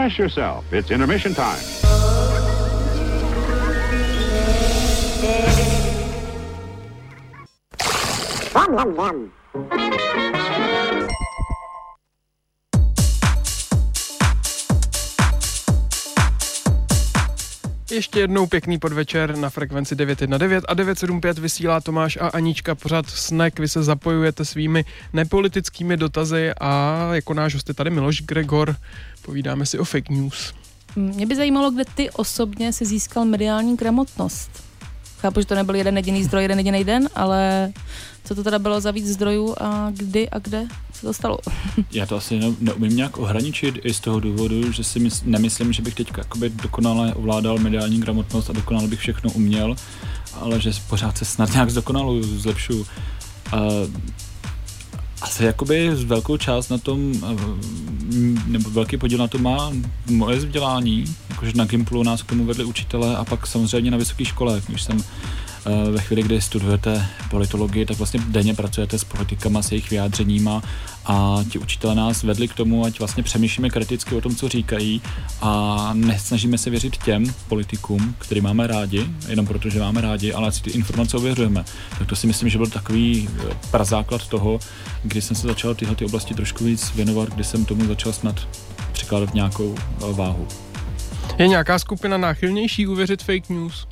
Refresh 0.05 0.19
yourself. 0.19 0.71
It's 0.71 0.91
intermission 0.91 1.33
time. 1.33 1.57
Yum, 8.53 8.77
yum, 8.77 8.95
yum. 8.95 9.31
Ještě 17.95 18.19
jednou 18.19 18.47
pěkný 18.47 18.79
podvečer 18.79 19.37
na 19.37 19.49
frekvenci 19.49 19.95
919 19.95 20.63
a 20.67 20.73
975 20.73 21.41
vysílá 21.41 21.81
Tomáš 21.81 22.17
a 22.21 22.27
Anička 22.27 22.75
pořád 22.75 23.09
snek. 23.09 23.59
Vy 23.59 23.67
se 23.67 23.83
zapojujete 23.83 24.45
svými 24.45 24.85
nepolitickými 25.13 25.97
dotazy 25.97 26.51
a 26.59 27.09
jako 27.13 27.33
náš 27.33 27.53
host 27.53 27.67
je 27.69 27.73
tady 27.73 27.89
Miloš 27.89 28.21
Gregor. 28.21 28.75
Povídáme 29.21 29.65
si 29.65 29.79
o 29.79 29.83
fake 29.83 30.09
news. 30.09 30.53
Mě 30.95 31.25
by 31.25 31.35
zajímalo, 31.35 31.71
kde 31.71 31.83
ty 31.95 32.09
osobně 32.09 32.73
si 32.73 32.85
získal 32.85 33.25
mediální 33.25 33.77
gramotnost. 33.77 34.63
chápu, 35.19 35.39
že 35.39 35.45
to 35.45 35.55
nebyl 35.55 35.75
jeden 35.75 35.97
jediný 35.97 36.23
zdroj, 36.23 36.43
jeden 36.43 36.57
jediný 36.57 36.83
den, 36.83 37.09
ale 37.15 37.71
co 38.23 38.35
to 38.35 38.43
teda 38.43 38.59
bylo 38.59 38.81
za 38.81 38.91
víc 38.91 39.07
zdrojů 39.07 39.55
a 39.59 39.91
kdy 39.95 40.29
a 40.29 40.39
kde 40.39 40.67
to 41.05 41.13
stalo? 41.13 41.37
Já 41.91 42.05
to 42.05 42.15
asi 42.15 42.39
ne, 42.39 42.53
neumím 42.59 42.95
nějak 42.95 43.17
ohraničit 43.17 43.79
i 43.83 43.93
z 43.93 43.99
toho 43.99 44.19
důvodu, 44.19 44.71
že 44.71 44.83
si 44.83 44.99
mys, 44.99 45.23
nemyslím, 45.23 45.73
že 45.73 45.81
bych 45.81 45.95
teď 45.95 46.11
dokonale 46.49 47.13
ovládal 47.13 47.57
mediální 47.57 47.99
gramotnost 47.99 48.49
a 48.49 48.53
dokonale 48.53 48.87
bych 48.87 48.99
všechno 48.99 49.31
uměl, 49.31 49.75
ale 50.33 50.61
že 50.61 50.71
pořád 50.89 51.17
se 51.17 51.25
snad 51.25 51.53
nějak 51.53 51.69
zdokonaluju, 51.69 52.23
zlepšu. 52.23 52.79
Uh, 52.79 52.87
asi 55.21 55.43
jakoby 55.43 55.89
velkou 55.89 56.37
část 56.37 56.69
na 56.69 56.77
tom, 56.77 57.13
nebo 58.47 58.69
velký 58.69 58.97
podíl 58.97 59.17
na 59.17 59.27
tom 59.27 59.43
má 59.43 59.71
moje 60.09 60.37
vzdělání, 60.37 61.15
jakože 61.29 61.51
na 61.55 61.65
Gimplu 61.65 62.03
nás 62.03 62.21
k 62.21 62.29
tomu 62.29 62.45
vedli 62.45 62.63
učitelé 62.63 63.17
a 63.17 63.25
pak 63.25 63.47
samozřejmě 63.47 63.91
na 63.91 63.97
vysoké 63.97 64.25
škole, 64.25 64.61
když 64.67 64.83
jsem 64.83 65.03
ve 65.91 66.01
chvíli, 66.01 66.23
kdy 66.23 66.41
studujete 66.41 67.07
politologii, 67.29 67.85
tak 67.85 67.97
vlastně 67.97 68.19
denně 68.27 68.53
pracujete 68.53 68.99
s 68.99 69.03
politikama, 69.03 69.61
s 69.61 69.71
jejich 69.71 69.89
vyjádřeníma 69.89 70.61
a 71.05 71.39
ti 71.49 71.59
učitelé 71.59 71.95
nás 71.95 72.23
vedli 72.23 72.47
k 72.47 72.53
tomu, 72.53 72.85
ať 72.85 72.99
vlastně 72.99 73.23
přemýšlíme 73.23 73.69
kriticky 73.69 74.15
o 74.15 74.21
tom, 74.21 74.35
co 74.35 74.49
říkají 74.49 75.01
a 75.41 75.91
nesnažíme 75.93 76.57
se 76.57 76.69
věřit 76.69 76.97
těm 76.97 77.33
politikům, 77.47 78.15
který 78.17 78.41
máme 78.41 78.67
rádi, 78.67 79.05
jenom 79.27 79.45
proto, 79.45 79.69
že 79.69 79.79
máme 79.79 80.01
rádi, 80.01 80.33
ale 80.33 80.51
si 80.51 80.61
ty 80.61 80.69
informace 80.69 81.17
ověřujeme. 81.17 81.65
Tak 81.99 82.07
to 82.07 82.15
si 82.15 82.27
myslím, 82.27 82.49
že 82.49 82.57
byl 82.57 82.67
takový 82.67 83.29
eh, 83.29 83.55
prazáklad 83.71 84.27
toho, 84.27 84.59
kdy 85.03 85.21
jsem 85.21 85.35
se 85.35 85.47
začal 85.47 85.75
tyhle 85.75 85.95
ty 85.95 86.05
oblasti 86.05 86.33
trošku 86.33 86.63
víc 86.63 86.91
věnovat, 86.95 87.29
kdy 87.29 87.43
jsem 87.43 87.65
tomu 87.65 87.85
začal 87.85 88.13
snad 88.13 88.47
přikládat 88.91 89.33
nějakou 89.33 89.75
eh, 89.77 90.13
váhu. 90.13 90.47
Je 91.37 91.47
nějaká 91.47 91.79
skupina 91.79 92.17
náchylnější 92.17 92.87
uvěřit 92.87 93.23
fake 93.23 93.49
news? 93.49 93.87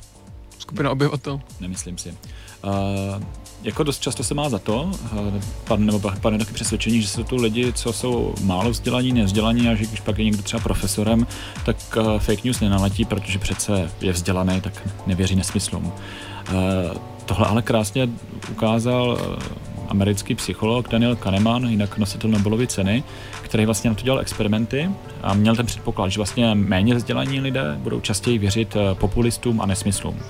skupina 0.64 0.90
obyvatel? 0.90 1.40
Nemyslím 1.60 1.98
si. 1.98 2.10
Uh, 2.10 3.22
jako 3.64 3.82
dost 3.82 4.02
často 4.02 4.24
se 4.24 4.34
má 4.34 4.48
za 4.48 4.58
to, 4.58 4.82
uh, 4.82 5.40
pan, 5.64 5.86
nebo 5.86 6.00
pan 6.20 6.38
taky 6.38 6.52
přesvědčení, 6.52 7.02
že 7.02 7.08
jsou 7.08 7.24
to 7.24 7.36
lidi, 7.36 7.72
co 7.72 7.92
jsou 7.92 8.34
málo 8.42 8.70
vzdělaní, 8.70 9.12
nevzdělaní 9.12 9.68
a 9.68 9.74
že 9.74 9.86
když 9.86 10.00
pak 10.00 10.18
je 10.18 10.24
někdo 10.24 10.42
třeba 10.42 10.62
profesorem, 10.62 11.26
tak 11.64 11.76
uh, 11.96 12.18
fake 12.18 12.44
news 12.44 12.60
nenaletí, 12.60 13.04
protože 13.04 13.38
přece 13.38 13.90
je 14.00 14.12
vzdělaný, 14.12 14.60
tak 14.60 14.88
nevěří 15.06 15.36
nesmyslům. 15.36 15.84
Uh, 15.84 15.92
tohle 17.26 17.46
ale 17.46 17.62
krásně 17.62 18.08
ukázal 18.50 19.18
americký 19.88 20.34
psycholog 20.34 20.88
Daniel 20.88 21.16
Kahneman, 21.16 21.64
jinak 21.64 21.98
nositel 21.98 22.30
Nobelovy 22.30 22.66
ceny, 22.66 23.04
který 23.42 23.66
vlastně 23.66 23.90
na 23.90 23.96
to 23.96 24.02
dělal 24.02 24.20
experimenty 24.20 24.90
a 25.22 25.34
měl 25.34 25.56
ten 25.56 25.66
předpoklad, 25.66 26.10
že 26.10 26.18
vlastně 26.18 26.54
méně 26.54 26.94
vzdělaní 26.94 27.40
lidé 27.40 27.78
budou 27.78 28.00
častěji 28.00 28.38
věřit 28.38 28.76
populistům 28.94 29.60
a 29.60 29.66
nesmyslům. 29.66 30.20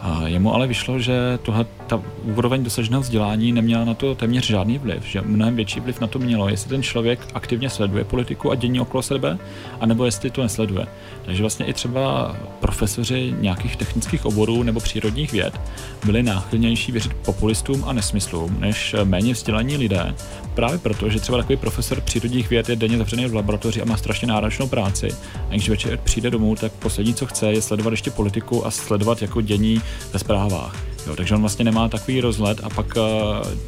A 0.00 0.28
jemu 0.28 0.54
ale 0.54 0.66
vyšlo, 0.66 0.98
že 0.98 1.38
tohle, 1.42 1.66
ta 1.86 2.02
úroveň 2.24 2.64
dosaženého 2.64 3.02
vzdělání 3.02 3.52
neměla 3.52 3.84
na 3.84 3.94
to 3.94 4.14
téměř 4.14 4.46
žádný 4.46 4.78
vliv, 4.78 5.04
že 5.04 5.20
mnohem 5.20 5.56
větší 5.56 5.80
vliv 5.80 6.00
na 6.00 6.06
to 6.06 6.18
mělo, 6.18 6.48
jestli 6.48 6.70
ten 6.70 6.82
člověk 6.82 7.20
aktivně 7.34 7.70
sleduje 7.70 8.04
politiku 8.04 8.50
a 8.50 8.54
dění 8.54 8.80
okolo 8.80 9.02
sebe, 9.02 9.38
anebo 9.80 10.04
jestli 10.04 10.30
to 10.30 10.42
nesleduje. 10.42 10.86
Takže 11.24 11.42
vlastně 11.42 11.66
i 11.66 11.72
třeba 11.72 12.36
profesoři 12.68 13.34
nějakých 13.40 13.76
technických 13.76 14.26
oborů 14.26 14.62
nebo 14.62 14.80
přírodních 14.80 15.32
věd 15.32 15.60
byli 16.04 16.22
náchylnější 16.22 16.92
věřit 16.92 17.14
populistům 17.14 17.84
a 17.86 17.92
nesmyslům 17.92 18.60
než 18.60 18.94
méně 19.04 19.32
vzdělaní 19.32 19.76
lidé, 19.76 20.14
právě 20.54 20.78
proto, 20.78 21.10
že 21.10 21.20
třeba 21.20 21.38
takový 21.38 21.56
profesor 21.56 22.00
přírodních 22.00 22.50
věd 22.50 22.68
je 22.68 22.76
denně 22.76 22.98
zavřený 22.98 23.26
v 23.26 23.34
laboratoři 23.34 23.82
a 23.82 23.84
má 23.84 23.96
strašně 23.96 24.28
náročnou 24.28 24.68
práci. 24.68 25.08
A 25.48 25.50
když 25.50 25.68
večer 25.68 25.98
přijde 26.04 26.30
domů, 26.30 26.56
tak 26.56 26.72
poslední, 26.72 27.14
co 27.14 27.26
chce, 27.26 27.52
je 27.52 27.62
sledovat 27.62 27.90
ještě 27.90 28.10
politiku 28.10 28.66
a 28.66 28.70
sledovat 28.70 29.22
jako 29.22 29.40
dění 29.40 29.82
ve 30.12 30.18
zprávách. 30.18 30.76
Jo, 31.06 31.16
takže 31.16 31.34
on 31.34 31.40
vlastně 31.40 31.64
nemá 31.64 31.88
takový 31.88 32.20
rozhled 32.20 32.60
a 32.62 32.70
pak 32.70 32.96
eh, 32.96 33.00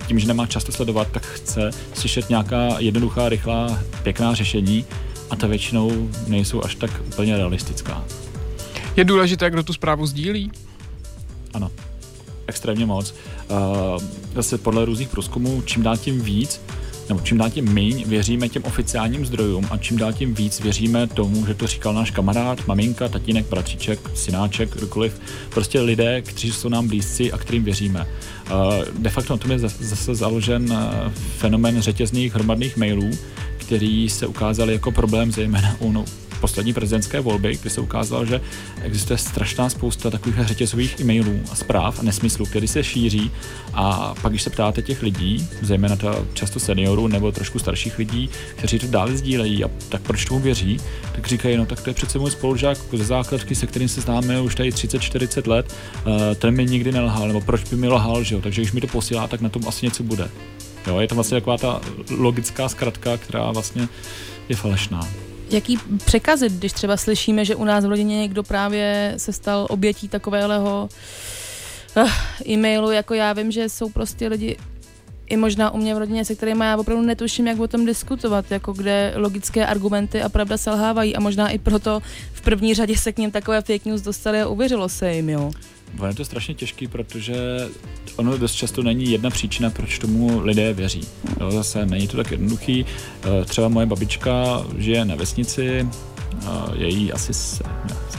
tím, 0.06 0.18
že 0.18 0.26
nemá 0.26 0.46
často 0.46 0.72
sledovat, 0.72 1.08
tak 1.10 1.26
chce 1.26 1.70
slyšet 1.94 2.28
nějaká 2.28 2.76
jednoduchá, 2.78 3.28
rychlá, 3.28 3.78
pěkná 4.02 4.34
řešení 4.34 4.84
a 5.30 5.36
ta 5.36 5.46
většinou 5.46 6.08
nejsou 6.26 6.64
až 6.64 6.74
tak 6.74 6.90
úplně 7.06 7.36
realistická. 7.36 8.04
Je 9.00 9.04
důležité, 9.04 9.50
kdo 9.50 9.62
tu 9.62 9.72
zprávu 9.72 10.06
sdílí? 10.06 10.50
Ano, 11.54 11.70
extrémně 12.46 12.86
moc. 12.86 13.14
Uh, 13.48 13.56
zase 14.34 14.58
podle 14.58 14.84
různých 14.84 15.08
průzkumů, 15.08 15.62
čím 15.62 15.82
dál 15.82 15.96
tím 15.96 16.20
víc, 16.20 16.60
nebo 17.08 17.20
čím 17.20 17.38
dál 17.38 17.50
tím 17.50 17.72
míň 17.72 18.04
věříme 18.06 18.48
těm 18.48 18.64
oficiálním 18.64 19.26
zdrojům 19.26 19.68
a 19.70 19.76
čím 19.76 19.96
dál 19.96 20.12
tím 20.12 20.34
víc 20.34 20.60
věříme 20.60 21.06
tomu, 21.06 21.46
že 21.46 21.54
to 21.54 21.66
říkal 21.66 21.94
náš 21.94 22.10
kamarád, 22.10 22.66
maminka, 22.66 23.08
tatínek, 23.08 23.46
bratříček, 23.46 24.00
synáček, 24.14 24.76
kdokoliv, 24.76 25.20
prostě 25.50 25.80
lidé, 25.80 26.22
kteří 26.22 26.52
jsou 26.52 26.68
nám 26.68 26.88
blízci 26.88 27.32
a 27.32 27.38
kterým 27.38 27.64
věříme. 27.64 28.06
De 28.98 29.10
facto 29.10 29.34
na 29.34 29.38
tom 29.38 29.50
je 29.50 29.58
zase 29.58 30.14
založen 30.14 30.78
fenomen 31.38 31.82
řetězných 31.82 32.34
hromadných 32.34 32.76
mailů, 32.76 33.10
který 33.56 34.10
se 34.10 34.26
ukázal 34.26 34.70
jako 34.70 34.92
problém 34.92 35.32
zejména 35.32 35.76
u 35.78 35.92
no, 35.92 36.04
poslední 36.40 36.72
prezidentské 36.72 37.20
volby, 37.20 37.58
kdy 37.60 37.70
se 37.70 37.80
ukázalo, 37.80 38.26
že 38.26 38.40
existuje 38.82 39.18
strašná 39.18 39.70
spousta 39.70 40.10
takových 40.10 40.46
řetězových 40.46 41.00
e-mailů 41.00 41.40
a 41.52 41.54
zpráv 41.54 42.00
a 42.00 42.02
nesmyslů, 42.02 42.46
které 42.46 42.68
se 42.68 42.84
šíří 42.84 43.30
a 43.74 44.14
pak, 44.22 44.32
když 44.32 44.42
se 44.42 44.50
ptáte 44.50 44.82
těch 44.82 45.02
lidí, 45.02 45.48
zejména 45.62 45.96
to 45.96 46.26
často 46.34 46.60
seniorů 46.60 47.06
nebo 47.06 47.32
trošku 47.32 47.58
starších 47.58 47.98
lidí, 47.98 48.30
kteří 48.56 48.78
to 48.78 48.86
dále 48.86 49.16
sdílejí 49.16 49.64
a 49.64 49.70
tak 49.88 50.02
proč 50.02 50.24
tomu 50.24 50.40
věří, 50.40 50.80
tak 51.12 51.26
říkají, 51.26 51.56
no 51.56 51.66
tak 51.66 51.80
to 51.80 51.90
je 51.90 51.94
přece 51.94 52.18
můj 52.18 52.30
spolužák 52.30 52.78
ze 52.92 53.04
základky, 53.04 53.54
se 53.54 53.66
kterým 53.66 53.88
se 53.88 54.00
známe 54.00 54.40
už 54.40 54.54
tady 54.54 54.70
30-40 54.70 55.48
let, 55.48 55.74
uh, 56.06 56.12
ten 56.34 56.54
mi 56.54 56.66
nikdy 56.66 56.92
nelhal, 56.92 57.26
nebo 57.26 57.40
proč 57.40 57.64
by 57.64 57.76
mi 57.76 57.88
lhal, 57.88 58.22
že 58.22 58.34
jo? 58.34 58.40
takže 58.40 58.62
když 58.62 58.72
mi 58.72 58.80
to 58.80 58.86
posílá, 58.86 59.26
tak 59.26 59.40
na 59.40 59.48
tom 59.48 59.68
asi 59.68 59.86
něco 59.86 60.02
bude. 60.02 60.28
Jo, 60.86 61.00
je 61.00 61.08
to 61.08 61.14
vlastně 61.14 61.36
taková 61.36 61.58
ta 61.58 61.80
logická 62.10 62.68
zkratka, 62.68 63.16
která 63.16 63.52
vlastně 63.52 63.88
je 64.48 64.56
falešná. 64.56 65.08
Jaký 65.50 65.78
překazy, 66.04 66.48
když 66.48 66.72
třeba 66.72 66.96
slyšíme, 66.96 67.44
že 67.44 67.54
u 67.54 67.64
nás 67.64 67.84
v 67.84 67.88
rodině 67.88 68.18
někdo 68.18 68.42
právě 68.42 69.14
se 69.16 69.32
stal 69.32 69.66
obětí 69.70 70.08
takového 70.08 70.88
uh, 71.96 72.10
e-mailu, 72.48 72.90
jako 72.90 73.14
já 73.14 73.32
vím, 73.32 73.50
že 73.50 73.68
jsou 73.68 73.88
prostě 73.88 74.28
lidi 74.28 74.56
i 75.30 75.36
možná 75.36 75.70
u 75.70 75.78
mě 75.78 75.94
v 75.94 75.98
rodině, 75.98 76.24
se 76.24 76.34
kterými 76.34 76.64
já 76.64 76.76
opravdu 76.76 77.02
netuším, 77.02 77.46
jak 77.46 77.60
o 77.60 77.68
tom 77.68 77.86
diskutovat, 77.86 78.50
jako 78.50 78.72
kde 78.72 79.12
logické 79.16 79.66
argumenty 79.66 80.22
a 80.22 80.28
pravda 80.28 80.56
selhávají 80.56 81.16
a 81.16 81.20
možná 81.20 81.48
i 81.48 81.58
proto 81.58 82.02
v 82.32 82.40
první 82.40 82.74
řadě 82.74 82.96
se 82.96 83.12
k 83.12 83.18
ním 83.18 83.30
takové 83.30 83.62
fake 83.62 83.84
news 83.84 84.00
dostali 84.00 84.40
a 84.40 84.48
uvěřilo 84.48 84.88
se 84.88 85.12
jim, 85.12 85.28
jo. 85.28 85.50
Ono 85.98 86.08
je 86.08 86.14
to 86.14 86.24
strašně 86.24 86.54
těžký, 86.54 86.86
protože 86.86 87.68
ono 88.16 88.38
dost 88.38 88.54
často 88.54 88.82
není 88.82 89.10
jedna 89.10 89.30
příčina, 89.30 89.70
proč 89.70 89.98
tomu 89.98 90.40
lidé 90.40 90.72
věří. 90.72 91.00
Jo, 91.40 91.50
zase 91.50 91.86
není 91.86 92.08
to 92.08 92.16
tak 92.16 92.30
jednoduchý. 92.30 92.86
Eh, 93.22 93.44
třeba 93.44 93.68
moje 93.68 93.86
babička 93.86 94.62
žije 94.78 95.04
na 95.04 95.14
vesnici, 95.14 95.86
je 96.74 96.88
jí 96.88 97.12
asi, 97.12 97.32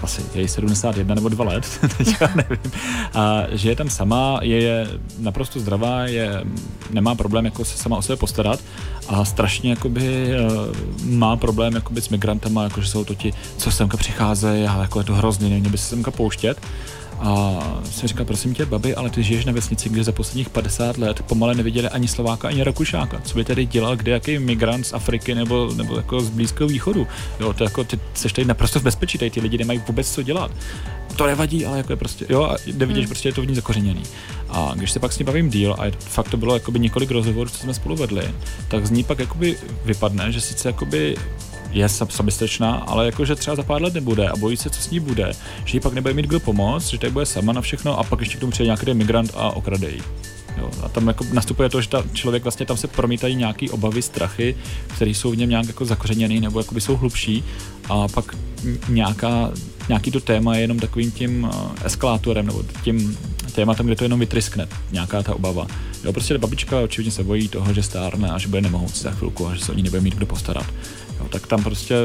asi 0.04 0.22
je 0.36 0.42
jí 0.42 0.48
71 0.48 1.16
nebo 1.16 1.30
2 1.30 1.46
let, 1.46 1.80
teďka 1.98 2.34
nevím. 2.36 2.72
A 3.14 3.44
žije 3.52 3.76
tam 3.76 3.90
sama, 3.90 4.40
je 4.42 4.88
naprosto 5.20 5.60
zdravá, 5.60 6.06
je, 6.06 6.44
nemá 6.90 7.16
problém 7.16 7.46
jako 7.46 7.66
se 7.66 7.78
sama 7.78 7.98
o 7.98 8.02
sebe 8.02 8.18
postarat 8.18 8.60
a 9.08 9.26
strašně 9.26 9.70
jakoby 9.70 10.32
eh, 10.32 10.40
má 11.06 11.38
problém 11.38 11.76
jakoby 11.76 12.02
s 12.02 12.10
migrantama, 12.10 12.64
jakože 12.64 12.90
jsou 12.90 13.06
to 13.06 13.16
ti, 13.16 13.34
co 13.58 13.72
semka 13.72 13.98
přicházejí 13.98 14.66
a 14.66 14.82
jako 14.82 15.00
je 15.00 15.06
to 15.06 15.16
hrozně, 15.16 15.50
neměli 15.50 15.72
by 15.72 15.78
se 15.78 15.90
semka 15.90 16.12
pouštět. 16.12 16.62
A 17.22 17.60
jsem 17.84 18.08
říkal, 18.08 18.26
prosím 18.26 18.54
tě, 18.54 18.66
babi, 18.66 18.96
ale 18.96 19.10
ty 19.10 19.24
žiješ 19.24 19.46
na 19.46 19.54
vesnici, 19.54 19.90
kde 19.90 20.04
za 20.04 20.12
posledních 20.12 20.50
50 20.50 20.98
let 20.98 21.22
pomale 21.22 21.56
neviděli 21.56 21.90
ani 21.90 22.08
Slováka, 22.08 22.48
ani 22.48 22.64
Rakušáka. 22.64 23.22
Co 23.22 23.36
by 23.36 23.44
tady 23.44 23.66
dělal 23.66 23.96
kde 23.96 24.12
jaký 24.12 24.40
migrant 24.40 24.88
z 24.88 24.94
Afriky 24.94 25.36
nebo, 25.36 25.74
nebo 25.74 25.98
jako 25.98 26.22
z 26.22 26.30
Blízkého 26.30 26.68
východu? 26.68 27.08
Jo, 27.40 27.54
to 27.54 27.64
jako 27.64 27.84
ty 27.84 28.00
seš 28.14 28.34
tady 28.34 28.46
naprosto 28.46 28.80
v 28.80 28.84
bezpečí, 28.84 29.18
tady 29.18 29.32
ty 29.32 29.42
lidi 29.42 29.58
nemají 29.58 29.82
vůbec 29.88 30.12
co 30.12 30.22
dělat. 30.22 30.52
To 31.16 31.28
nevadí, 31.28 31.66
ale 31.66 31.78
jako 31.78 31.94
je 31.94 31.98
prostě, 31.98 32.26
jo, 32.30 32.44
a 32.44 32.56
nevidíš, 32.74 33.04
hmm. 33.04 33.10
prostě 33.10 33.30
je 33.30 33.34
to 33.34 33.42
v 33.42 33.48
ní 33.48 33.56
zakořeněný. 33.56 34.04
A 34.50 34.72
když 34.76 34.92
se 34.92 35.00
pak 35.00 35.14
s 35.14 35.20
ní 35.20 35.26
bavím 35.26 35.50
díl, 35.50 35.76
a 35.80 35.84
fakt 36.00 36.30
to 36.30 36.38
bylo 36.38 36.54
jakoby 36.54 36.80
několik 36.80 37.12
rozhovorů, 37.12 37.50
co 37.50 37.58
jsme 37.58 37.74
spolu 37.74 37.96
vedli, 37.96 38.24
tak 38.68 38.86
z 38.86 38.92
ní 38.92 39.04
pak 39.04 39.20
jakoby 39.20 39.58
vypadne, 39.86 40.32
že 40.32 40.42
sice 40.42 40.70
jakoby 40.70 41.16
je 41.72 41.90
soběstačná, 41.90 42.76
ale 42.76 43.06
jakože 43.06 43.36
třeba 43.36 43.56
za 43.56 43.64
pár 43.64 43.82
let 43.82 43.94
nebude 43.94 44.30
a 44.30 44.36
bojí 44.36 44.58
se, 44.58 44.70
co 44.70 44.82
s 44.82 44.90
ní 44.90 45.00
bude, 45.00 45.32
že 45.66 45.78
jí 45.78 45.80
pak 45.82 45.94
nebude 45.94 46.14
mít 46.14 46.26
kdo 46.26 46.40
pomoct, 46.40 46.90
že 46.90 46.98
tady 46.98 47.14
bude 47.14 47.26
sama 47.26 47.54
na 47.54 47.62
všechno 47.62 48.00
a 48.00 48.04
pak 48.04 48.20
ještě 48.20 48.38
k 48.38 48.40
tomu 48.40 48.52
přijde 48.52 48.66
nějaký 48.66 48.94
migrant 48.94 49.32
a 49.36 49.50
okradej. 49.50 50.02
Jo, 50.58 50.72
a 50.84 50.90
tam 50.90 51.08
jako 51.08 51.26
nastupuje 51.34 51.70
to, 51.70 51.82
že 51.82 51.90
ta 51.90 52.04
člověk 52.14 52.44
vlastně 52.44 52.66
tam 52.66 52.78
se 52.78 52.88
promítají 52.88 53.36
nějaké 53.36 53.70
obavy, 53.70 54.02
strachy, 54.02 54.56
které 54.96 55.12
jsou 55.12 55.32
v 55.32 55.38
něm 55.38 55.50
nějak 55.50 55.68
jako 55.68 55.86
zakořeněné 55.86 56.40
nebo 56.40 56.64
jsou 56.80 56.98
hlubší 56.98 57.44
a 57.90 58.08
pak 58.08 58.36
nějaká, 58.90 59.52
nějaký 59.88 60.12
to 60.12 60.20
téma 60.20 60.56
je 60.56 60.62
jenom 60.62 60.80
takovým 60.80 61.12
tím 61.12 61.50
eh, 61.52 61.86
eskalátorem 61.86 62.46
nebo 62.46 62.64
tím 62.84 63.18
tématem, 63.52 63.86
kde 63.86 63.96
to 63.96 64.04
jenom 64.04 64.20
vytryskne, 64.20 64.68
nějaká 64.92 65.24
ta 65.24 65.36
obava. 65.36 65.68
Jo, 66.04 66.14
prostě 66.14 66.38
babička 66.38 66.80
očividně 66.80 67.12
se 67.12 67.24
bojí 67.24 67.48
toho, 67.48 67.74
že 67.74 67.84
stárne 67.84 68.30
a 68.30 68.38
že 68.38 68.48
bude 68.48 68.62
nemohoucí 68.62 69.04
za 69.04 69.12
chvilku 69.12 69.48
a 69.48 69.56
že 69.56 69.66
se 69.66 69.72
o 69.72 69.76
ní 69.76 69.84
nebude 69.84 70.02
mít 70.02 70.16
kdo 70.16 70.26
postarat. 70.26 70.66
Jo, 71.22 71.28
tak 71.30 71.48
tam 71.48 71.64
prostě 71.64 71.96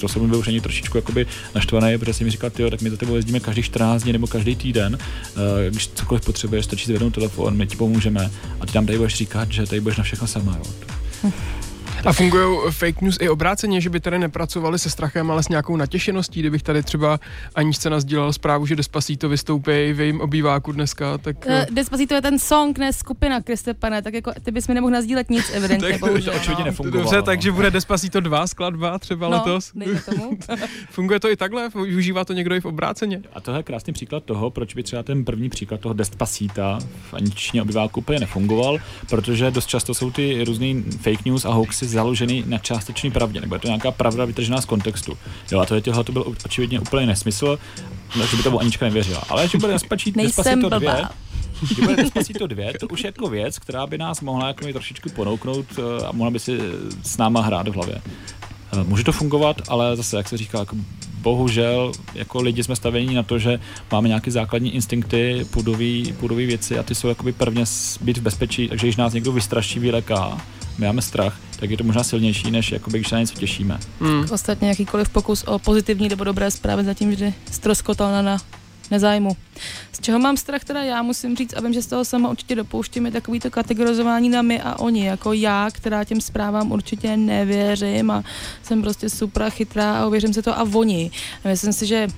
to 0.00 0.08
jsem 0.08 0.28
byl 0.28 0.38
už 0.38 0.48
ani 0.48 0.60
trošičku 0.60 0.98
jakoby 0.98 1.26
naštvaný, 1.54 1.98
protože 1.98 2.14
jsem 2.14 2.24
mi 2.24 2.30
říkal, 2.30 2.50
tyjo, 2.50 2.70
tak 2.70 2.82
my 2.82 2.90
za 2.90 2.96
tebou 2.96 3.16
jezdíme 3.16 3.40
každý 3.40 3.62
14 3.62 4.02
dní 4.02 4.12
nebo 4.12 4.26
každý 4.26 4.56
týden, 4.56 4.98
uh, 5.36 5.42
když 5.70 5.88
cokoliv 5.88 6.24
potřebuješ, 6.24 6.64
stačí 6.64 6.86
zvednout 6.86 7.14
telefon, 7.14 7.56
my 7.56 7.66
ti 7.66 7.76
pomůžeme 7.76 8.30
a 8.60 8.66
ty 8.66 8.72
tam 8.72 8.86
tady 8.86 8.98
budeš 8.98 9.14
říkat, 9.14 9.52
že 9.52 9.66
tady 9.66 9.80
budeš 9.80 9.98
na 9.98 10.04
všechno 10.04 10.26
sama. 10.26 10.58
Jo. 10.58 11.32
A 12.06 12.12
fungují 12.12 12.58
fake 12.70 13.00
news 13.00 13.18
i 13.20 13.28
obráceně, 13.28 13.80
že 13.80 13.90
by 13.90 14.00
tady 14.00 14.18
nepracovali 14.18 14.78
se 14.78 14.90
strachem, 14.90 15.30
ale 15.30 15.42
s 15.42 15.48
nějakou 15.48 15.76
natěšeností, 15.76 16.40
kdybych 16.40 16.62
tady 16.62 16.82
třeba 16.82 17.20
Aničce 17.54 17.90
nazdílel 17.90 18.32
zprávu, 18.32 18.66
že 18.66 18.76
Despacito 18.76 19.28
vystoupí 19.28 19.70
v 19.92 20.00
jejím 20.00 20.20
obýváku 20.20 20.72
dneska, 20.72 21.18
tak... 21.18 21.36
Uh, 21.46 21.74
Despacito 21.74 22.14
je 22.14 22.22
ten 22.22 22.38
song, 22.38 22.78
ne 22.78 22.92
skupina, 22.92 23.40
Kristepane, 23.40 24.02
tak 24.02 24.14
jako 24.14 24.32
ty 24.42 24.50
bys 24.50 24.68
mi 24.68 24.74
nemohl 24.74 24.92
nazdílet 24.92 25.30
nic, 25.30 25.50
evidentně, 25.54 25.88
Tak- 25.90 26.00
bohužel. 26.00 26.32
to 26.32 26.38
očividně 26.38 26.64
no. 26.64 26.66
nefungovalo. 26.66 27.10
Dobře, 27.10 27.22
takže 27.22 27.52
bude 27.52 27.70
Despacito 27.70 28.20
2 28.20 28.46
skladba 28.46 28.98
třeba 28.98 29.28
No, 29.28 29.36
letos. 29.36 29.72
tomu. 30.04 30.38
Funguje 30.90 31.20
to 31.20 31.30
i 31.30 31.36
takhle? 31.36 31.68
Využívá 31.68 32.24
to 32.24 32.32
někdo 32.32 32.54
i 32.54 32.60
v 32.60 32.64
obráceně? 32.64 33.22
A 33.34 33.40
tohle 33.40 33.58
je 33.58 33.62
krásný 33.62 33.92
příklad 33.92 34.24
toho, 34.24 34.50
proč 34.50 34.74
by 34.74 34.82
třeba 34.82 35.02
ten 35.02 35.24
první 35.24 35.48
příklad 35.48 35.80
toho 35.80 35.92
Despacita 35.92 36.78
v 37.10 37.14
aničtině 37.14 37.62
obyváku 37.62 38.00
úplně 38.00 38.20
nefungoval, 38.20 38.78
protože 39.10 39.50
dost 39.50 39.66
často 39.66 39.94
jsou 39.94 40.10
ty 40.10 40.44
různý 40.44 40.82
fake 41.00 41.24
news 41.24 41.44
a 41.44 41.52
hoaxy 41.52 41.86
založeny 41.96 42.44
na 42.46 42.58
částečné 42.58 43.10
pravdě, 43.10 43.40
nebo 43.40 43.54
je 43.54 43.58
to 43.58 43.68
nějaká 43.68 43.90
pravda 43.90 44.24
vytržená 44.24 44.60
z 44.60 44.64
kontextu. 44.64 45.18
Jo, 45.52 45.60
a 45.60 45.66
to 45.66 45.74
je 45.74 45.80
tohle 45.80 46.04
to 46.04 46.12
byl 46.12 46.24
očividně 46.44 46.80
úplně 46.80 47.06
nesmysl, 47.06 47.58
že 48.30 48.36
by 48.36 48.42
tomu 48.42 48.60
Anička 48.60 48.84
nevěřila. 48.84 49.22
Ale 49.28 49.48
že 49.48 49.58
bude 49.58 49.72
blbá. 50.68 50.78
2, 50.78 51.10
že 51.74 51.82
bude 51.82 51.96
Despacito 51.96 52.46
2, 52.46 52.64
to 52.80 52.86
už 52.88 53.04
je 53.04 53.08
jako 53.08 53.28
věc, 53.28 53.58
která 53.58 53.86
by 53.86 53.98
nás 53.98 54.20
mohla 54.20 54.46
jako 54.46 54.72
trošičku 54.72 55.08
ponouknout 55.08 55.66
eh, 55.78 56.06
a 56.06 56.12
mohla 56.12 56.30
by 56.30 56.38
si 56.38 56.58
s 57.02 57.16
náma 57.16 57.40
hrát 57.40 57.68
v 57.68 57.74
hlavě. 57.74 58.02
Eh, 58.72 58.84
Může 58.84 59.04
to 59.04 59.12
fungovat, 59.12 59.56
ale 59.68 59.96
zase, 59.96 60.16
jak 60.16 60.28
se 60.28 60.36
říká, 60.36 60.58
jako 60.58 60.76
bohužel 61.26 61.92
jako 62.14 62.42
lidi 62.42 62.64
jsme 62.64 62.76
stavení 62.76 63.14
na 63.14 63.22
to, 63.22 63.38
že 63.38 63.60
máme 63.92 64.08
nějaké 64.08 64.30
základní 64.30 64.74
instinkty, 64.74 65.46
půdové 65.50 66.46
věci 66.46 66.78
a 66.78 66.82
ty 66.82 66.94
jsou 66.94 67.08
jakoby 67.08 67.32
prvně 67.32 67.64
být 68.00 68.18
v 68.18 68.22
bezpečí, 68.22 68.68
takže 68.68 68.86
když 68.86 68.96
nás 68.96 69.12
někdo 69.12 69.32
vystraší, 69.32 69.78
vyleká, 69.78 70.38
my 70.78 70.86
máme 70.86 71.02
strach, 71.02 71.40
tak 71.60 71.70
je 71.70 71.76
to 71.76 71.84
možná 71.84 72.04
silnější, 72.04 72.50
než 72.50 72.72
jakoby, 72.72 72.98
když 72.98 73.08
se 73.08 73.14
na 73.14 73.20
něco 73.20 73.34
těšíme. 73.34 73.78
Hmm. 74.00 74.26
Ostatně 74.30 74.68
jakýkoliv 74.68 75.08
pokus 75.08 75.42
o 75.42 75.58
pozitivní 75.58 76.08
nebo 76.08 76.24
dobré 76.24 76.50
zprávy 76.50 76.84
zatím 76.84 77.10
vždy 77.10 77.34
stroskotal 77.50 78.12
na, 78.12 78.22
na 78.22 78.38
nezájmu. 78.90 79.36
Z 79.92 80.00
čeho 80.00 80.18
mám 80.18 80.36
strach 80.36 80.64
teda 80.64 80.82
já 80.82 81.02
musím 81.02 81.36
říct, 81.36 81.54
a 81.56 81.60
vím, 81.60 81.72
že 81.72 81.82
z 81.82 81.86
toho 81.86 82.04
sama 82.04 82.30
určitě 82.30 82.54
dopouštím, 82.54 83.06
je 83.06 83.12
takový 83.12 83.40
to 83.40 83.50
kategorizování 83.50 84.28
na 84.28 84.42
my 84.42 84.62
a 84.62 84.78
oni, 84.78 85.06
jako 85.06 85.32
já, 85.32 85.68
která 85.72 86.04
těm 86.04 86.20
zprávám 86.20 86.72
určitě 86.72 87.16
nevěřím 87.16 88.10
a 88.10 88.22
jsem 88.62 88.82
prostě 88.82 89.10
super 89.10 89.50
chytrá 89.50 89.98
a 89.98 90.06
uvěřím 90.06 90.32
se 90.32 90.42
to 90.42 90.58
a 90.58 90.62
oni. 90.72 91.10
A 91.44 91.48
myslím 91.48 91.72
si, 91.72 91.86
že 91.86 92.08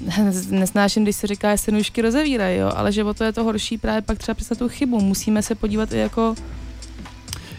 nesnáším, 0.50 1.02
když 1.02 1.16
se 1.16 1.26
říká, 1.26 1.56
že 1.56 1.62
se 1.62 1.72
nůžky 1.72 2.02
rozevírají, 2.02 2.58
jo, 2.58 2.72
ale 2.76 2.92
že 2.92 3.04
o 3.04 3.14
to 3.14 3.24
je 3.24 3.32
to 3.32 3.44
horší 3.44 3.78
právě 3.78 4.02
pak 4.02 4.18
třeba 4.18 4.34
přes 4.34 4.58
tu 4.58 4.68
chybu. 4.68 5.00
Musíme 5.00 5.42
se 5.42 5.54
podívat 5.54 5.92
i 5.92 5.98
jako 5.98 6.34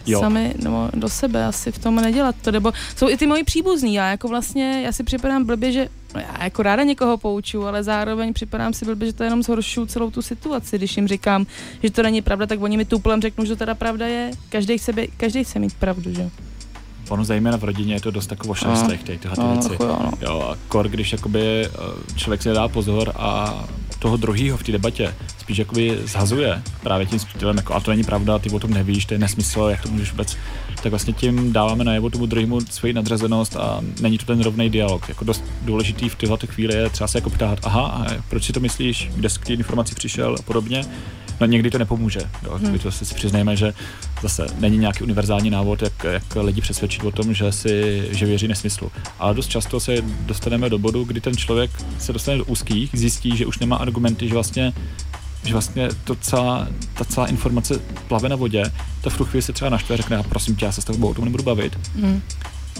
Jo. 0.06 0.20
sami 0.20 0.54
nebo 0.62 0.88
do 0.94 1.08
sebe 1.08 1.44
asi 1.46 1.72
v 1.72 1.78
tom 1.78 1.96
nedělat 1.96 2.34
to, 2.42 2.50
nebo 2.52 2.72
jsou 2.96 3.08
i 3.08 3.16
ty 3.16 3.26
moji 3.26 3.44
příbuzní, 3.44 3.94
já 3.94 4.10
jako 4.10 4.28
vlastně, 4.28 4.82
já 4.84 4.92
si 4.92 5.04
připadám 5.04 5.44
blbě, 5.44 5.72
že 5.72 5.88
no 6.14 6.20
já 6.20 6.44
jako 6.44 6.62
ráda 6.62 6.82
někoho 6.82 7.18
pouču, 7.18 7.66
ale 7.66 7.82
zároveň 7.82 8.32
připadám 8.32 8.72
si 8.72 8.84
blbě, 8.84 9.06
že 9.06 9.12
to 9.12 9.24
jenom 9.24 9.42
zhoršuju 9.42 9.86
celou 9.86 10.10
tu 10.10 10.22
situaci, 10.22 10.78
když 10.78 10.96
jim 10.96 11.08
říkám, 11.08 11.46
že 11.82 11.90
to 11.90 12.02
není 12.02 12.22
pravda, 12.22 12.46
tak 12.46 12.62
oni 12.62 12.76
mi 12.76 12.84
tuplem 12.84 13.20
řeknou, 13.22 13.44
že 13.44 13.48
to 13.52 13.56
teda 13.56 13.74
pravda 13.74 14.06
je, 14.06 14.30
každý 14.48 14.78
chce, 14.78 14.92
být, 14.92 15.10
každý 15.16 15.44
chce 15.44 15.58
mít 15.58 15.74
pravdu, 15.74 16.14
že? 16.14 16.30
Ono 17.08 17.24
zejména 17.24 17.56
v 17.58 17.64
rodině 17.64 17.94
je 17.94 18.00
to 18.00 18.10
dost 18.10 18.30
jako 18.30 18.48
ošaslech, 18.48 19.02
tady 19.04 19.18
tyhle 19.18 19.36
ty 19.36 19.42
No, 19.42 19.52
věci. 19.52 19.68
jo, 19.80 19.98
no. 20.02 20.10
Jo, 20.20 20.40
a 20.52 20.56
kor, 20.68 20.88
když 20.88 21.12
jakoby 21.12 21.40
eh, 21.66 21.68
člověk 22.16 22.42
si 22.42 22.48
nedá 22.48 22.68
pozor 22.68 23.12
a 23.16 23.64
toho 23.98 24.16
druhého 24.16 24.56
v 24.58 24.62
té 24.62 24.72
debatě 24.72 25.14
spíš 25.50 25.58
jakoby 25.58 25.98
zhazuje 26.04 26.62
právě 26.82 27.06
tím 27.06 27.18
stylem, 27.18 27.56
jako 27.56 27.74
a 27.74 27.80
to 27.80 27.90
není 27.90 28.04
pravda, 28.04 28.38
ty 28.38 28.50
o 28.50 28.58
tom 28.58 28.70
nevíš, 28.70 29.06
to 29.06 29.14
je 29.14 29.18
nesmysl, 29.18 29.68
jak 29.70 29.82
to 29.82 29.88
můžeš 29.88 30.10
vůbec, 30.10 30.36
tak 30.82 30.90
vlastně 30.90 31.12
tím 31.12 31.52
dáváme 31.52 31.84
najevo 31.84 32.10
tomu 32.10 32.26
druhému 32.26 32.60
svoji 32.60 32.92
nadřazenost 32.92 33.56
a 33.56 33.80
není 34.00 34.18
to 34.18 34.26
ten 34.26 34.42
rovný 34.42 34.70
dialog. 34.70 35.08
Jako 35.08 35.24
dost 35.24 35.44
důležitý 35.62 36.08
v 36.08 36.14
této 36.14 36.46
chvíli 36.46 36.74
je 36.74 36.90
třeba 36.90 37.08
se 37.08 37.18
jako 37.18 37.30
ptát, 37.30 37.58
aha, 37.62 37.82
a 37.82 38.06
proč 38.28 38.44
si 38.44 38.52
to 38.52 38.60
myslíš, 38.60 39.10
kde 39.14 39.28
jsi 39.28 39.38
k 39.38 39.46
té 39.46 39.52
informaci 39.52 39.94
přišel 39.94 40.36
a 40.38 40.42
podobně. 40.42 40.84
No 41.40 41.46
někdy 41.46 41.70
to 41.70 41.78
nepomůže, 41.78 42.20
jo, 42.44 42.58
hmm. 42.62 42.78
to 42.78 42.92
si 42.92 43.14
přiznejme, 43.14 43.56
že 43.56 43.74
zase 44.22 44.46
není 44.58 44.78
nějaký 44.78 45.04
univerzální 45.04 45.50
návod, 45.50 45.82
jak, 45.82 46.04
jak 46.04 46.36
lidi 46.36 46.60
přesvědčit 46.60 47.04
o 47.04 47.10
tom, 47.10 47.34
že 47.34 47.52
si 47.52 48.08
že 48.10 48.26
věří 48.26 48.48
nesmyslu. 48.48 48.92
Ale 49.18 49.34
dost 49.34 49.48
často 49.48 49.80
se 49.80 49.94
dostaneme 50.20 50.70
do 50.70 50.78
bodu, 50.78 51.04
kdy 51.04 51.20
ten 51.20 51.36
člověk 51.36 51.70
se 51.98 52.12
dostane 52.12 52.38
do 52.38 52.44
úzkých, 52.44 52.90
zjistí, 52.92 53.36
že 53.36 53.46
už 53.46 53.58
nemá 53.58 53.76
argumenty, 53.76 54.28
že 54.28 54.34
vlastně 54.34 54.72
že 55.44 55.52
vlastně 55.52 55.88
to 56.04 56.14
celá, 56.14 56.68
ta 56.94 57.04
celá 57.04 57.26
informace 57.26 57.80
plave 58.08 58.28
na 58.28 58.36
vodě, 58.36 58.72
ta 59.00 59.10
v 59.10 59.18
tu 59.18 59.24
chvíli 59.24 59.42
se 59.42 59.52
třeba 59.52 59.70
naštve 59.70 59.94
a 59.94 59.96
řekne, 59.96 60.16
"A 60.16 60.22
prosím 60.22 60.56
tě, 60.56 60.64
já 60.64 60.72
se 60.72 60.80
s 60.80 60.84
tebou 60.84 61.08
o 61.10 61.14
tom 61.14 61.24
nebudu 61.24 61.42
bavit. 61.42 61.78
Mm. 61.94 62.22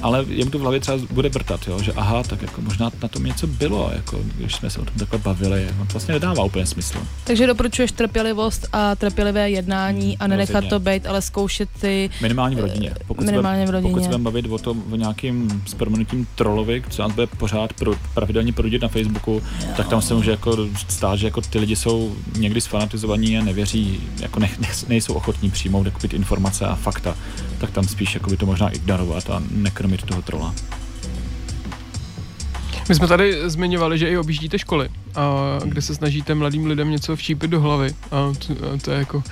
Ale 0.03 0.25
jemu 0.29 0.51
to 0.51 0.59
v 0.59 0.61
hlavě 0.61 0.81
třeba 0.81 0.99
bude 1.11 1.29
vrtat, 1.29 1.69
jo? 1.69 1.83
že 1.83 1.93
aha, 1.93 2.23
tak 2.23 2.43
jako 2.43 2.61
možná 2.61 2.91
na 3.03 3.09
tom 3.09 3.25
něco 3.25 3.47
bylo, 3.47 3.91
jako, 3.95 4.21
když 4.37 4.55
jsme 4.55 4.71
se 4.71 4.81
o 4.81 4.85
tom 4.85 4.95
takhle 4.99 5.19
bavili, 5.19 5.69
on 5.81 5.87
to 5.87 5.93
vlastně 5.93 6.15
nedává 6.15 6.45
úplně 6.45 6.67
smysl. 6.67 6.99
Takže 7.25 7.47
doporučuješ 7.47 7.93
trpělivost 7.93 8.69
a 8.73 8.97
trpělivé 8.97 9.51
jednání 9.51 10.19
a 10.19 10.27
nenechat 10.27 10.65
to 10.65 10.81
být, 10.81 11.07
ale 11.07 11.23
zkoušet 11.23 11.69
ty 11.81 12.11
Minimálně 12.23 12.57
v 12.57 12.61
rodině. 12.61 12.95
Pokud 13.07 13.27
minimálně 13.27 13.67
v 13.67 13.71
rodině. 13.71 13.91
Pokud 13.91 14.03
se 14.03 14.09
budeme 14.09 14.25
bavit 14.25 14.47
o 14.47 14.59
tom, 14.59 14.83
o 14.93 14.97
nějakým 14.97 15.63
s 15.67 15.77
trolovi, 16.35 16.83
co 16.91 17.03
nás 17.03 17.13
bude 17.13 17.27
pořád 17.27 17.73
pro, 17.73 17.95
pravidelně 18.15 18.53
prudit 18.53 18.83
na 18.83 18.89
Facebooku, 18.89 19.43
tak 19.77 19.89
tam 19.89 20.03
se 20.03 20.15
může 20.15 20.31
jako 20.31 20.57
stát, 20.89 21.19
že 21.19 21.27
jako 21.27 21.41
ty 21.41 21.59
lidi 21.59 21.77
jsou 21.77 22.17
někdy 22.39 22.61
sfanatizovaní 22.61 23.39
a 23.39 23.45
nevěří, 23.45 24.01
jako 24.21 24.41
ne, 24.41 24.51
ne, 24.59 24.69
nejsou 24.89 25.15
ochotní 25.15 25.51
přijmout 25.51 25.87
informace 26.13 26.67
a 26.67 26.75
fakta, 26.75 27.17
tak 27.59 27.71
tam 27.71 27.85
spíš 27.85 28.15
jakoby, 28.15 28.37
to 28.37 28.47
možná 28.47 28.69
ignorovat 28.69 29.31
a 29.31 29.43
nekrmit 29.51 29.90
toho 29.99 30.23
trola. 30.23 30.55
My 32.89 32.95
jsme 32.95 33.07
tady 33.09 33.51
zmiňovali, 33.51 33.99
že 33.99 34.09
i 34.09 34.17
objíždíte 34.19 34.59
školy, 34.59 34.89
a 35.15 35.59
kde 35.65 35.83
se 35.83 35.95
snažíte 35.95 36.35
mladým 36.35 36.67
lidem 36.67 36.91
něco 36.91 37.17
všípit 37.17 37.49
do 37.51 37.61
hlavy. 37.61 37.95
A 38.11 38.33
to, 38.47 38.53
a 38.75 38.79
to 38.85 38.91
je 38.91 38.99
jako 38.99 39.23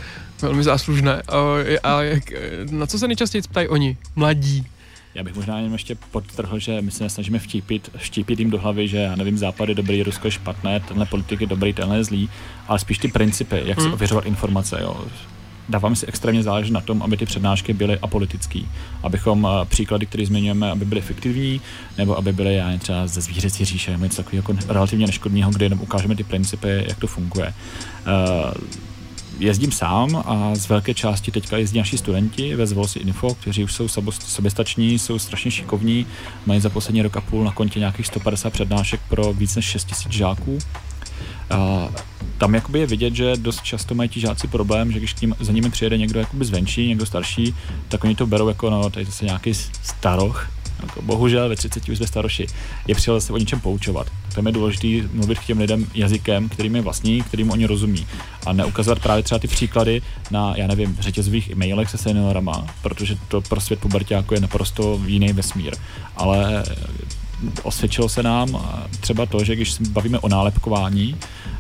velmi 0.43 0.63
záslužné. 0.65 1.23
A, 1.23 1.39
a 1.83 2.03
jak, 2.03 2.23
na 2.71 2.87
co 2.87 2.99
se 2.99 3.09
nejčastěji 3.09 3.43
ptají 3.43 3.69
oni, 3.69 3.97
mladí? 4.17 4.67
Já 5.15 5.23
bych 5.25 5.35
možná 5.35 5.57
jenom 5.57 5.73
ještě 5.73 5.97
podtrhl, 6.11 6.59
že 6.59 6.83
my 6.83 6.91
se 6.91 7.05
nesnažíme 7.05 7.39
vtípit, 7.39 7.91
vštípit 7.97 8.39
jim 8.39 8.51
do 8.51 8.59
hlavy, 8.59 8.89
že 8.89 8.97
já 8.97 9.17
nevím, 9.17 9.39
západ 9.39 9.69
je 9.69 9.75
dobrý, 9.75 10.03
Rusko 10.03 10.27
je 10.27 10.31
špatné, 10.31 10.81
tenhle 10.81 11.07
politik 11.07 11.41
je 11.41 11.47
dobrý, 11.47 11.73
tenhle 11.73 11.97
je 11.97 12.05
zlý, 12.05 12.31
ale 12.69 12.79
spíš 12.79 12.99
ty 12.99 13.09
principy, 13.09 13.63
jak 13.65 13.81
si 13.81 13.85
Hmm. 13.85 13.95
ověřovat 13.95 14.27
informace. 14.27 14.79
Jo. 14.81 15.05
Dáváme 15.69 15.97
si 15.97 16.07
extrémně 16.07 16.43
záležet 16.43 16.73
na 16.73 16.81
tom, 16.81 17.03
aby 17.03 17.17
ty 17.17 17.27
přednášky 17.27 17.73
byly 17.73 17.99
apolitický, 17.99 18.69
abychom 19.03 19.47
eh, 19.47 19.65
příklady, 19.65 20.07
které 20.07 20.27
zmiňujeme, 20.27 20.71
aby 20.71 20.85
byly 20.85 21.01
fiktivní, 21.01 21.61
nebo 21.99 22.19
aby 22.19 22.33
byly 22.33 22.55
já 22.55 22.79
třeba 22.79 23.07
ze 23.07 23.21
zvířecí 23.21 23.65
říše, 23.65 23.91
nebo 23.91 24.05
něco 24.05 24.17
takového 24.17 24.39
jako 24.39 24.73
relativně 24.73 25.07
neškodného, 25.07 25.51
kde 25.51 25.65
jenom 25.67 25.81
ukážeme 25.81 26.17
ty 26.17 26.25
principy, 26.25 26.85
jak 26.89 26.99
to 26.99 27.07
funguje. 27.07 27.55
Eh, 28.07 28.55
jezdím 29.39 29.73
sám 29.73 30.17
a 30.27 30.55
z 30.55 30.69
velké 30.69 30.95
části 30.95 31.31
teďka 31.31 31.57
jezdí 31.57 31.79
naši 31.79 31.99
studenti 31.99 32.57
ve 32.57 32.67
Zvolsi 32.67 32.99
Info, 32.99 33.35
kteří 33.35 33.65
už 33.65 33.73
jsou 33.73 33.89
soběstační, 34.13 34.99
jsou 34.99 35.19
strašně 35.19 35.51
šikovní, 35.51 36.07
mají 36.47 36.61
za 36.61 36.69
poslední 36.69 37.03
rok 37.03 37.17
a 37.17 37.21
půl 37.21 37.45
na 37.45 37.53
kontě 37.53 37.79
nějakých 37.79 38.07
150 38.07 38.53
přednášek 38.53 39.01
pro 39.09 39.33
víc 39.33 39.57
než 39.57 39.65
6 39.65 39.91
000 40.05 40.13
žáků. 40.13 40.59
A 41.51 41.89
tam 42.39 42.55
jakoby 42.55 42.79
je 42.79 42.87
vidět, 42.87 43.15
že 43.15 43.37
dost 43.37 43.63
často 43.63 43.95
mají 43.95 44.09
ti 44.09 44.21
žáci 44.21 44.49
problém, 44.49 44.93
že 44.93 44.99
když 44.99 45.13
k 45.13 45.21
ním, 45.21 45.35
za 45.41 45.53
nimi 45.53 45.71
přijede 45.71 45.99
někdo 45.99 46.21
jakoby 46.21 46.45
zvenčí, 46.45 46.89
někdo 46.89 47.07
starší, 47.07 47.55
tak 47.89 48.05
oni 48.05 48.15
to 48.15 48.27
berou 48.27 48.49
jako, 48.49 48.71
no, 48.71 48.91
tady 48.91 49.07
zase 49.07 49.25
nějaký 49.25 49.55
staroch, 49.83 50.51
jako 50.83 51.03
bohužel 51.03 51.49
ve 51.49 51.57
30 51.57 51.89
už 51.89 51.97
jsme 51.97 52.07
staroši, 52.07 52.47
je 52.87 52.95
přijel 52.95 53.21
se 53.21 53.33
o 53.33 53.39
něčem 53.39 53.61
poučovat. 53.61 54.07
Tam 54.35 54.47
je 54.47 54.53
důležité 54.53 55.09
mluvit 55.13 55.39
k 55.39 55.45
těm 55.45 55.59
lidem 55.59 55.87
jazykem, 55.95 56.49
kterým 56.49 56.77
je 56.77 56.83
vlastní, 56.83 57.23
kterým 57.23 57.51
oni 57.51 57.67
rozumí. 57.67 58.07
A 58.47 58.53
neukazovat 58.53 58.99
právě 58.99 59.23
třeba 59.23 59.39
ty 59.39 59.49
příklady 59.49 60.03
na, 60.31 60.53
já 60.57 60.67
nevím, 60.67 60.97
řetězových 61.01 61.51
e-mailech 61.51 61.91
se 61.91 61.99
seniorama, 61.99 62.67
protože 62.83 63.17
to 63.29 63.41
pro 63.41 63.61
svět 63.61 63.81
puberťáku 63.81 64.35
je 64.35 64.41
naprosto 64.41 65.01
jiný 65.07 65.33
vesmír. 65.33 65.75
Ale 66.17 66.65
osvědčilo 67.63 68.09
se 68.09 68.23
nám 68.23 68.49
třeba 69.01 69.27
to, 69.27 69.45
že 69.45 69.57
když 69.57 69.73
se 69.73 69.83
bavíme 69.91 70.19
o 70.19 70.29
nálepkování, 70.29 71.17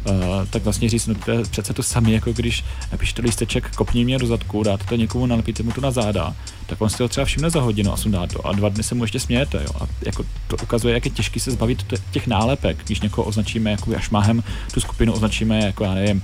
eh, 0.07 0.13
tak 0.51 0.65
vlastně 0.65 0.89
říct, 0.89 1.07
no 1.07 1.15
to 1.15 1.31
je 1.31 1.43
přece 1.43 1.75
to 1.75 1.83
samé, 1.83 2.11
jako 2.11 2.33
když 2.33 2.65
napíšete 2.93 3.23
lísteček, 3.23 3.75
kopní 3.75 4.05
mě 4.05 4.19
do 4.19 4.27
zadku, 4.27 4.63
dáte 4.63 4.85
to 4.85 4.97
někomu, 4.97 5.27
nalepíte 5.27 5.63
mu 5.63 5.73
to 5.73 5.81
na 5.81 5.91
záda, 5.91 6.35
tak 6.67 6.81
on 6.81 6.91
si 6.91 6.99
to 6.99 7.09
třeba 7.09 7.25
všimne 7.25 7.51
za 7.51 7.61
hodinu 7.61 7.93
a 7.93 7.97
sundá 7.97 8.27
to 8.27 8.47
a 8.47 8.53
dva 8.53 8.69
dny 8.69 8.83
se 8.83 8.95
mu 8.95 9.05
ještě 9.05 9.21
smějete. 9.21 9.63
Jo? 9.63 9.71
A 9.81 9.87
jako 10.07 10.25
to 10.47 10.57
ukazuje, 10.63 10.95
jak 10.95 11.05
je 11.05 11.11
těžký 11.11 11.41
se 11.41 11.51
zbavit 11.51 11.95
těch 12.11 12.27
nálepek, 12.27 12.85
když 12.85 13.01
někoho 13.01 13.25
označíme 13.25 13.71
jako 13.71 13.99
šmahem, 13.99 14.43
tu 14.75 14.81
skupinu 14.81 15.13
označíme 15.13 15.65
jako, 15.65 15.85
já 15.85 15.95
nevím, 15.95 16.23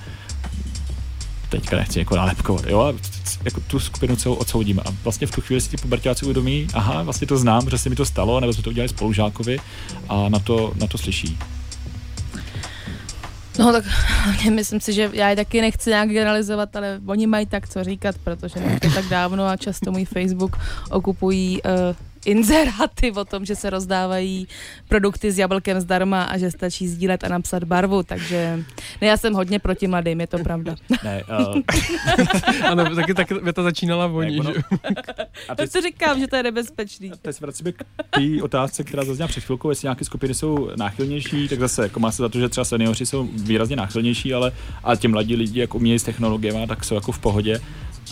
teďka 1.59 1.77
nechci 1.77 1.99
jako 1.99 2.15
nálepkovat, 2.15 2.65
jo, 2.65 2.79
a 2.81 2.93
jako 3.43 3.61
tu 3.67 3.79
skupinu 3.79 4.15
celou 4.15 4.35
odsoudíme. 4.35 4.81
A 4.85 4.91
vlastně 5.03 5.27
v 5.27 5.31
tu 5.31 5.41
chvíli 5.41 5.61
si 5.61 5.69
ti 5.69 5.77
pubertáci 5.77 6.25
uvědomí, 6.25 6.67
aha, 6.73 7.03
vlastně 7.03 7.27
to 7.27 7.37
znám, 7.37 7.69
že 7.69 7.77
se 7.77 7.89
mi 7.89 7.95
to 7.95 8.05
stalo, 8.05 8.39
nebo 8.39 8.53
jsme 8.53 8.63
to 8.63 8.69
udělali 8.69 8.89
spolužákovi 8.89 9.59
a 10.09 10.29
na 10.29 10.39
to, 10.39 10.73
na 10.75 10.87
to 10.87 10.97
slyší. 10.97 11.37
No 13.59 13.71
tak 13.71 13.83
myslím 14.49 14.81
si, 14.81 14.93
že 14.93 15.09
já 15.13 15.29
je 15.29 15.35
taky 15.35 15.61
nechci 15.61 15.89
nějak 15.89 16.09
generalizovat, 16.09 16.75
ale 16.75 16.99
oni 17.05 17.27
mají 17.27 17.45
tak 17.45 17.69
co 17.69 17.83
říkat, 17.83 18.15
protože 18.23 18.55
to 18.81 18.89
tak 18.89 19.05
dávno 19.05 19.47
a 19.47 19.57
často 19.57 19.91
můj 19.91 20.05
Facebook 20.05 20.57
okupují 20.89 21.61
uh, 21.61 21.71
inzeráty 22.25 23.11
o 23.11 23.25
tom, 23.25 23.45
že 23.45 23.55
se 23.55 23.69
rozdávají 23.69 24.47
produkty 24.87 25.31
s 25.31 25.37
jablkem 25.37 25.81
zdarma 25.81 26.23
a 26.23 26.37
že 26.37 26.51
stačí 26.51 26.87
sdílet 26.87 27.23
a 27.23 27.27
napsat 27.27 27.63
barvu, 27.63 28.03
takže 28.03 28.59
ne, 29.01 29.07
já 29.07 29.17
jsem 29.17 29.33
hodně 29.33 29.59
proti 29.59 29.87
mladým, 29.87 30.21
je 30.21 30.27
to 30.27 30.37
pravda. 30.39 30.75
Ne, 31.03 31.23
uh, 31.39 31.61
ano, 32.71 32.95
taky 32.95 33.13
tak 33.13 33.31
věta 33.31 33.63
začínala 33.63 34.07
voní, 34.07 34.39
ono- 34.39 34.51
a 35.49 35.55
To 35.55 35.55
teď, 35.55 35.71
si 35.71 35.81
říkám, 35.81 36.19
že 36.19 36.27
to 36.27 36.35
je 36.35 36.43
nebezpečný. 36.43 37.11
teď 37.21 37.35
se 37.35 37.45
vracíme 37.45 37.71
k 37.71 37.83
té 38.09 38.21
otázce, 38.43 38.83
která 38.83 39.03
zazněla 39.05 39.27
před 39.27 39.43
chvilkou, 39.43 39.69
jestli 39.69 39.85
nějaké 39.85 40.05
skupiny 40.05 40.33
jsou 40.33 40.69
náchylnější, 40.77 41.47
tak 41.47 41.59
zase 41.59 41.83
jako 41.83 41.99
má 41.99 42.11
se 42.11 42.21
za 42.23 42.29
to, 42.29 42.39
že 42.39 42.49
třeba 42.49 42.65
seniori 42.65 43.05
jsou 43.05 43.29
výrazně 43.33 43.75
náchylnější, 43.75 44.33
ale 44.33 44.51
a 44.83 44.95
ti 44.95 45.07
mladí 45.07 45.35
lidi, 45.35 45.59
jak 45.59 45.75
umějí 45.75 45.99
s 45.99 46.03
technologiemi, 46.03 46.67
tak 46.67 46.83
jsou 46.83 46.95
jako 46.95 47.11
v 47.11 47.19
pohodě. 47.19 47.59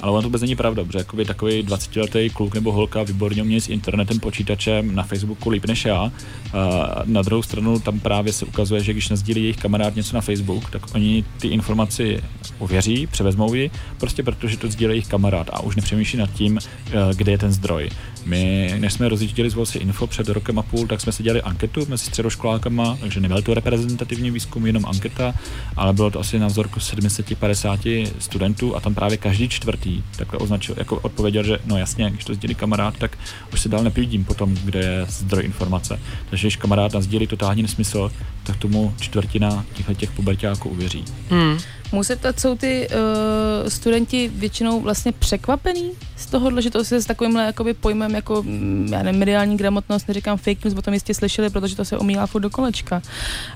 Ale 0.02 0.12
ono 0.12 0.22
to 0.22 0.28
vůbec 0.28 0.41
není 0.41 0.56
pravda, 0.56 0.84
protože 0.84 0.98
jakoby 0.98 1.26
takový 1.26 1.64
20-letý 1.64 2.30
kluk 2.30 2.56
nebo 2.56 2.72
holka 2.72 3.04
výborně 3.04 3.41
umí 3.41 3.62
s 3.62 3.70
internetem, 3.70 4.20
počítačem 4.20 4.96
na 4.96 5.04
Facebooku 5.04 5.50
líp 5.50 5.66
než 5.66 5.86
já. 5.86 6.12
A 6.54 7.02
na 7.06 7.22
druhou 7.22 7.44
stranu 7.44 7.80
tam 7.80 8.00
právě 8.00 8.34
se 8.34 8.46
ukazuje, 8.46 8.84
že 8.84 8.91
když 8.91 9.10
nazdílí 9.10 9.41
jejich 9.41 9.58
kamarád 9.58 9.96
něco 9.96 10.16
na 10.16 10.22
Facebook, 10.22 10.70
tak 10.70 10.96
oni 10.96 11.26
ty 11.41 11.48
informaci 11.48 12.24
ověří, 12.60 13.08
převezmou 13.08 13.54
ji, 13.54 13.72
prostě 13.98 14.24
protože 14.24 14.58
to 14.58 14.68
sdílí 14.68 14.94
jejich 14.94 15.08
kamarád 15.08 15.50
a 15.54 15.60
už 15.60 15.76
nepřemýšlí 15.76 16.20
nad 16.20 16.32
tím, 16.34 16.58
eh, 16.58 16.91
kde 17.16 17.32
je 17.32 17.38
ten 17.38 17.52
zdroj. 17.52 17.89
My, 18.26 18.74
než 18.80 18.93
jsme 18.93 19.09
rozjížděli 19.09 19.49
z 19.49 19.53
Volsi 19.53 19.78
Info 19.78 20.07
před 20.07 20.30
rokem 20.30 20.59
a 20.59 20.61
půl, 20.61 20.88
tak 20.88 21.01
jsme 21.01 21.11
si 21.11 21.24
dělali 21.24 21.41
anketu 21.41 21.86
mezi 21.89 22.05
středoškolákama, 22.05 22.97
takže 23.01 23.19
nebyl 23.19 23.41
to 23.41 23.53
reprezentativní 23.53 24.32
výzkum, 24.32 24.65
jenom 24.65 24.86
anketa, 24.86 25.34
ale 25.76 25.93
bylo 25.93 26.11
to 26.11 26.19
asi 26.19 26.39
na 26.39 26.47
vzorku 26.47 26.80
750 26.80 27.80
studentů 28.19 28.76
a 28.76 28.80
tam 28.80 28.95
právě 28.95 29.17
každý 29.17 29.49
čtvrtý 29.49 30.03
takhle 30.15 30.39
označil, 30.39 30.76
jako 30.78 30.99
odpověděl, 30.99 31.43
že 31.43 31.57
no 31.65 31.78
jasně, 31.78 32.09
když 32.09 32.26
to 32.26 32.34
sdílí 32.34 32.55
kamarád, 32.55 32.97
tak 32.97 33.17
už 33.53 33.61
se 33.61 33.69
dál 33.69 33.84
nepídím 33.84 34.26
potom, 34.26 34.55
kde 34.63 34.80
je 34.80 35.05
zdroj 35.09 35.43
informace. 35.45 35.99
Takže 36.30 36.47
když 36.47 36.55
kamarád 36.55 36.93
nazdílí 36.93 37.28
totální 37.28 37.61
nesmysl, 37.61 38.11
tak 38.43 38.57
tomu 38.57 38.93
čtvrtina 38.99 39.65
těchto 39.74 39.93
těch 39.93 40.11
pubertáků 40.11 40.69
uvěří. 40.69 41.05
Hmm. 41.30 41.57
Musím 41.94 42.18
ptat, 42.18 42.39
jsou 42.39 42.56
ty 42.56 42.88
uh, 42.89 43.70
studenti 43.70 44.32
většinou 44.36 44.82
vlastně 44.82 45.12
překvapený 45.12 45.91
z 46.18 46.26
tohohle, 46.26 46.62
že 46.62 46.70
to 46.70 46.84
se 46.84 47.02
s 47.02 47.06
takovýmhle 47.06 47.46
jakoby 47.46 47.74
pojmem 47.74 48.16
jako, 48.16 48.44
mm, 48.44 48.89
já 48.91 49.04
nevím, 49.04 49.20
mediální 49.20 49.58
gramotnost, 49.58 50.08
neříkám 50.08 50.38
fake 50.38 50.66
news, 50.66 50.78
o 50.78 50.82
tom 50.82 50.94
jistě 50.94 51.14
slyšeli, 51.14 51.50
protože 51.50 51.76
to 51.76 51.86
se 51.86 51.98
omílá 51.98 52.28
furt 52.28 52.41
do 52.41 52.50
kolečka, 52.50 53.02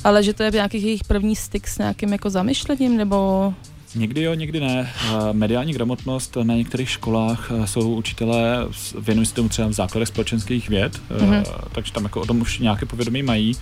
ale 0.04 0.24
že 0.24 0.34
to 0.34 0.44
je 0.44 0.52
nějaký 0.52 0.84
jejich 0.84 1.04
první 1.04 1.36
styk 1.36 1.68
s 1.68 1.78
nějakým 1.78 2.12
jako 2.12 2.30
zamyšlením, 2.30 2.98
nebo 2.98 3.54
Někdy 3.98 4.22
jo, 4.22 4.34
někdy 4.34 4.60
ne. 4.60 4.89
Eh, 5.06 5.34
Mediální 5.34 5.74
gramotnost 5.74 6.38
na 6.43 6.56
některých 6.56 6.89
školách 6.89 7.52
eh, 7.52 7.68
jsou 7.68 7.95
učitelé, 7.95 8.68
věnují 9.00 9.26
se 9.26 9.34
tomu 9.34 9.50
třeba 9.50 9.68
v 9.68 9.74
základech 9.74 10.08
společenských 10.08 10.70
věd, 10.70 11.02
mm-hmm. 11.10 11.43
takže 11.72 11.93
tam 11.93 12.04
jako 12.04 12.22
o 12.22 12.26
tom 12.26 12.41
už 12.41 12.60
nějaké 12.60 12.86
povědomí 12.86 13.24
mají. 13.24 13.56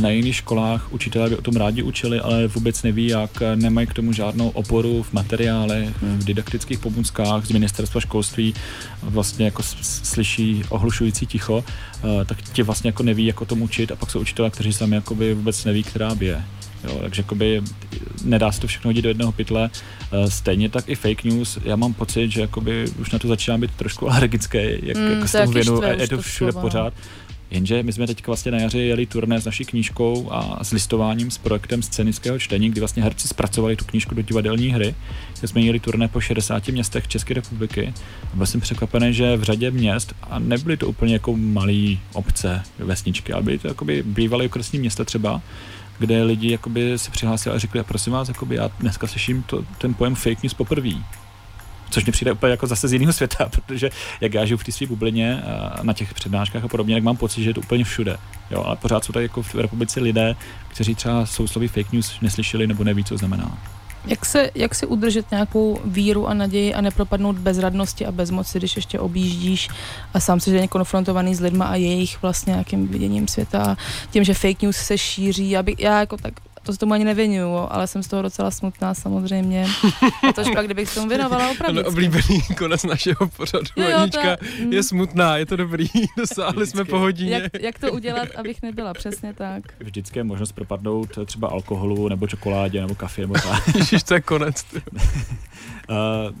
Na 0.00 0.08
jiných 0.08 0.36
školách 0.36 0.92
učitelé 0.92 1.28
by 1.28 1.36
o 1.36 1.42
tom 1.42 1.56
rádi 1.56 1.82
učili, 1.82 2.20
ale 2.20 2.46
vůbec 2.46 2.82
neví, 2.82 3.06
jak 3.06 3.42
nemají 3.54 3.86
k 3.86 3.94
tomu 3.94 4.12
žádnou 4.12 4.48
oporu 4.48 5.02
v 5.02 5.12
materiálech, 5.12 5.88
v 6.02 6.24
didaktických 6.24 6.78
pomůckách 6.78 7.46
z 7.46 7.50
ministerstva 7.50 8.00
školství, 8.00 8.54
vlastně 9.02 9.44
jako 9.44 9.62
slyší 9.82 10.64
ohlušující 10.68 11.26
ticho, 11.26 11.64
tak 12.26 12.42
ti 12.42 12.62
vlastně 12.62 12.88
jako 12.88 13.02
neví, 13.02 13.26
jak 13.26 13.40
o 13.40 13.44
tom 13.44 13.62
učit 13.62 13.92
a 13.92 13.96
pak 13.96 14.10
jsou 14.10 14.20
učitelé, 14.20 14.50
kteří 14.50 14.72
sami 14.72 14.96
jakoby 14.96 15.34
vůbec 15.34 15.64
neví, 15.64 15.82
která 15.82 16.14
bije. 16.14 16.44
Jo, 16.84 16.98
takže 17.00 17.22
jakoby 17.22 17.62
nedá 18.24 18.52
se 18.52 18.60
to 18.60 18.66
všechno 18.66 18.88
hodit 18.88 19.02
do 19.02 19.08
jednoho 19.08 19.32
pytle. 19.32 19.70
Eh, 20.12 20.30
Stejně 20.30 20.68
tak 20.68 20.88
i 20.88 20.94
fake 20.94 21.24
news. 21.24 21.58
Já 21.64 21.76
mám 21.76 21.94
pocit, 21.94 22.30
že 22.30 22.40
jakoby 22.40 22.84
už 23.00 23.10
na 23.10 23.18
to 23.18 23.28
začíná 23.28 23.58
být 23.58 23.70
trošku 23.70 24.10
alergický, 24.10 24.58
jak, 24.82 24.96
Mm, 24.96 25.10
jako 25.10 25.22
to 25.22 25.28
s 25.28 25.32
tomu 25.32 25.52
věnu, 25.52 25.82
a 25.84 25.86
je 25.88 26.08
to 26.08 26.16
to 26.16 26.22
všude 26.22 26.52
slovo, 26.52 26.66
no. 26.66 26.70
pořád. 26.70 26.94
Jenže 27.50 27.82
my 27.82 27.92
jsme 27.92 28.06
teď 28.06 28.26
vlastně 28.26 28.52
na 28.52 28.58
jaře 28.58 28.78
jeli 28.78 29.06
turné 29.06 29.40
s 29.40 29.44
naší 29.44 29.64
knížkou 29.64 30.28
a 30.32 30.64
s 30.64 30.70
listováním 30.72 31.30
s 31.30 31.38
projektem 31.38 31.82
scénického 31.82 32.38
čtení, 32.38 32.70
kdy 32.70 32.80
vlastně 32.80 33.02
herci 33.02 33.28
zpracovali 33.28 33.76
tu 33.76 33.84
knížku 33.84 34.14
do 34.14 34.22
divadelní 34.22 34.68
hry. 34.68 34.94
Kde 35.38 35.48
jsme 35.48 35.60
jeli 35.60 35.80
turné 35.80 36.08
po 36.08 36.20
60 36.20 36.68
městech 36.68 37.08
České 37.08 37.34
republiky. 37.34 37.94
A 38.32 38.36
byl 38.36 38.46
jsem 38.46 38.60
překvapený, 38.60 39.14
že 39.14 39.36
v 39.36 39.42
řadě 39.42 39.70
měst, 39.70 40.14
a 40.22 40.38
nebyly 40.38 40.76
to 40.76 40.88
úplně 40.88 41.12
jako 41.12 41.36
malé 41.36 41.96
obce, 42.12 42.62
vesničky, 42.78 43.32
ale 43.32 43.42
byly 43.42 43.58
to 43.58 43.68
jakoby 43.68 44.02
bývalé 44.06 44.44
okresní 44.46 44.78
města 44.78 45.04
třeba, 45.04 45.42
kde 45.98 46.22
lidi 46.22 46.52
jakoby 46.52 46.98
se 46.98 47.10
přihlásili 47.10 47.56
a 47.56 47.58
řekli, 47.58 47.82
prosím 47.82 48.12
vás, 48.12 48.28
jakoby 48.28 48.54
já 48.54 48.70
dneska 48.80 49.06
slyším 49.06 49.42
to, 49.42 49.64
ten 49.78 49.94
pojem 49.94 50.14
fake 50.14 50.42
news 50.42 50.54
poprvé. 50.54 50.90
Což 51.90 52.04
mi 52.04 52.12
přijde 52.12 52.32
úplně 52.32 52.50
jako 52.50 52.66
zase 52.66 52.88
z 52.88 52.92
jiného 52.92 53.12
světa, 53.12 53.48
protože 53.50 53.90
jak 54.20 54.34
já 54.34 54.44
žiju 54.44 54.58
v 54.58 54.64
té 54.64 54.72
své 54.72 54.86
bublině 54.86 55.42
a 55.42 55.82
na 55.82 55.92
těch 55.92 56.14
přednáškách 56.14 56.64
a 56.64 56.68
podobně, 56.68 56.94
tak 56.94 57.02
mám 57.04 57.16
pocit, 57.16 57.42
že 57.42 57.50
je 57.50 57.54
to 57.54 57.60
úplně 57.60 57.84
všude. 57.84 58.16
Jo, 58.50 58.62
ale 58.62 58.76
pořád 58.76 59.04
jsou 59.04 59.12
tady 59.12 59.24
jako 59.24 59.42
v 59.42 59.54
republice 59.54 60.00
lidé, 60.00 60.36
kteří 60.68 60.94
třeba 60.94 61.26
sousloví 61.26 61.68
fake 61.68 61.92
news 61.92 62.20
neslyšeli 62.20 62.66
nebo 62.66 62.84
neví, 62.84 63.04
co 63.04 63.16
znamená. 63.16 63.58
Jak 64.08 64.26
se, 64.26 64.50
jak 64.54 64.74
si 64.74 64.86
udržet 64.86 65.30
nějakou 65.30 65.80
víru 65.84 66.26
a 66.26 66.34
naději 66.34 66.74
a 66.74 66.80
nepropadnout 66.80 67.38
bezradnosti 67.38 68.06
a 68.06 68.12
bezmoci, 68.12 68.58
když 68.58 68.76
ještě 68.76 69.00
objíždíš 69.00 69.68
a 70.14 70.20
sám 70.20 70.40
jsi 70.40 70.52
denně 70.52 70.68
konfrontovaný 70.68 71.34
s 71.34 71.40
lidma 71.40 71.64
a 71.64 71.74
jejich 71.74 72.22
vlastně 72.22 72.50
nějakým 72.50 72.88
viděním 72.88 73.28
světa 73.28 73.62
a 73.62 73.76
tím, 74.10 74.24
že 74.24 74.34
fake 74.34 74.62
news 74.62 74.76
se 74.76 74.98
šíří. 74.98 75.50
Já, 75.50 75.62
by, 75.62 75.76
já 75.78 76.00
jako 76.00 76.16
tak 76.16 76.34
to 76.68 76.72
se 76.72 76.78
tomu 76.78 76.92
ani 76.94 77.04
nevěnuju, 77.04 77.56
ale 77.70 77.86
jsem 77.86 78.02
z 78.02 78.08
toho 78.08 78.22
docela 78.22 78.50
smutná 78.50 78.94
samozřejmě. 78.94 79.66
A 80.28 80.32
to 80.32 80.42
pak, 80.54 80.64
kdybych 80.64 80.88
se 80.88 80.94
tomu 80.94 81.08
věnovala 81.08 81.50
opravdu. 81.52 81.80
Ano, 81.80 81.88
oblíbený 81.88 82.42
konec 82.58 82.82
našeho 82.84 83.28
pořadu. 83.36 83.64
Jo, 83.76 83.88
jo, 83.90 83.96
Anička 83.98 84.36
to- 84.36 84.44
mm. 84.64 84.72
je 84.72 84.82
smutná, 84.82 85.36
je 85.36 85.46
to 85.46 85.56
dobrý, 85.56 85.86
dosáhli 86.16 86.66
jsme 86.66 86.82
Vždycky. 86.82 86.90
po 86.90 86.98
hodině. 86.98 87.32
jak, 87.34 87.62
jak 87.62 87.78
to 87.78 87.92
udělat, 87.92 88.28
abych 88.36 88.62
nebyla 88.62 88.94
přesně 88.94 89.32
tak. 89.34 89.62
Vždycky 89.80 90.18
je 90.18 90.24
možnost 90.24 90.52
propadnout 90.52 91.08
třeba 91.26 91.48
alkoholu 91.48 92.08
nebo 92.08 92.26
čokoládě 92.26 92.80
nebo 92.80 92.94
kafe 92.94 93.20
nebo 93.20 93.34
tak. 93.34 93.68
Ježiš, 93.76 94.02
to 94.02 94.14
je 94.14 94.20
konec. 94.20 94.62
ty. 94.62 94.76
Uh, 94.76 96.34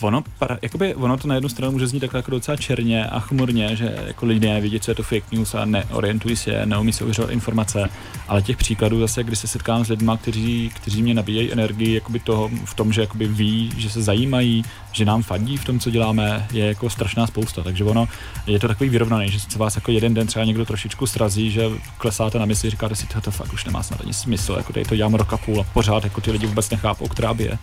ono, 0.00 0.24
para, 0.38 0.58
jakoby, 0.62 0.94
ono 0.94 1.16
to 1.16 1.28
na 1.28 1.34
jednu 1.34 1.48
stranu 1.48 1.72
může 1.72 1.86
znít 1.86 2.00
takhle 2.00 2.18
jako 2.18 2.30
docela 2.30 2.56
černě 2.56 3.06
a 3.06 3.20
chmurně, 3.20 3.76
že 3.76 3.96
jako 4.06 4.26
lidé 4.26 4.48
nevidí, 4.48 4.80
co 4.80 4.90
je 4.90 4.94
to 4.94 5.02
fake 5.02 5.32
news 5.32 5.54
a 5.54 5.64
neorientují 5.64 6.36
se, 6.36 6.66
neumí 6.66 6.92
se 6.92 7.04
ověřovat 7.04 7.30
informace, 7.30 7.88
ale 8.28 8.42
těch 8.42 8.56
příkladů 8.56 9.00
zase, 9.00 9.24
kdy 9.24 9.36
se 9.36 9.46
setkám 9.46 9.84
s 9.84 9.88
lidmi, 9.88 10.12
kteří, 10.20 10.70
kteří 10.74 11.02
mě 11.02 11.14
nabíjejí 11.14 11.52
energii 11.52 11.94
jakoby 11.94 12.18
toho, 12.18 12.50
v 12.64 12.74
tom, 12.74 12.92
že 12.92 13.00
jakoby 13.00 13.26
ví, 13.26 13.72
že 13.76 13.90
se 13.90 14.02
zajímají, 14.02 14.64
že 14.92 15.04
nám 15.04 15.22
fandí 15.22 15.56
v 15.56 15.64
tom, 15.64 15.80
co 15.80 15.90
děláme, 15.90 16.46
je 16.52 16.66
jako 16.66 16.90
strašná 16.90 17.26
spousta. 17.26 17.62
Takže 17.62 17.84
ono 17.84 18.08
je 18.46 18.58
to 18.58 18.68
takový 18.68 18.90
vyrovnaný, 18.90 19.30
že 19.30 19.40
se 19.40 19.58
vás 19.58 19.76
jako 19.76 19.90
jeden 19.90 20.14
den 20.14 20.26
třeba 20.26 20.44
někdo 20.44 20.64
trošičku 20.64 21.06
srazí, 21.06 21.50
že 21.50 21.64
klesáte 21.98 22.38
na 22.38 22.44
mysli, 22.44 22.70
říkáte 22.70 22.96
si, 22.96 23.06
to 23.06 23.30
fakt 23.30 23.52
už 23.52 23.64
nemá 23.64 23.82
snad 23.82 24.00
ani 24.00 24.14
smysl, 24.14 24.54
jako 24.56 24.72
tady 24.72 24.84
to 24.84 24.96
dělám 24.96 25.14
rok 25.14 25.32
a 25.32 25.36
půl 25.36 25.60
a 25.60 25.64
pořád 25.64 26.04
jako 26.04 26.20
ty 26.20 26.30
lidi 26.30 26.46
vůbec 26.46 26.70
nechápou, 26.70 27.08
která 27.08 27.34
je. 27.38 27.58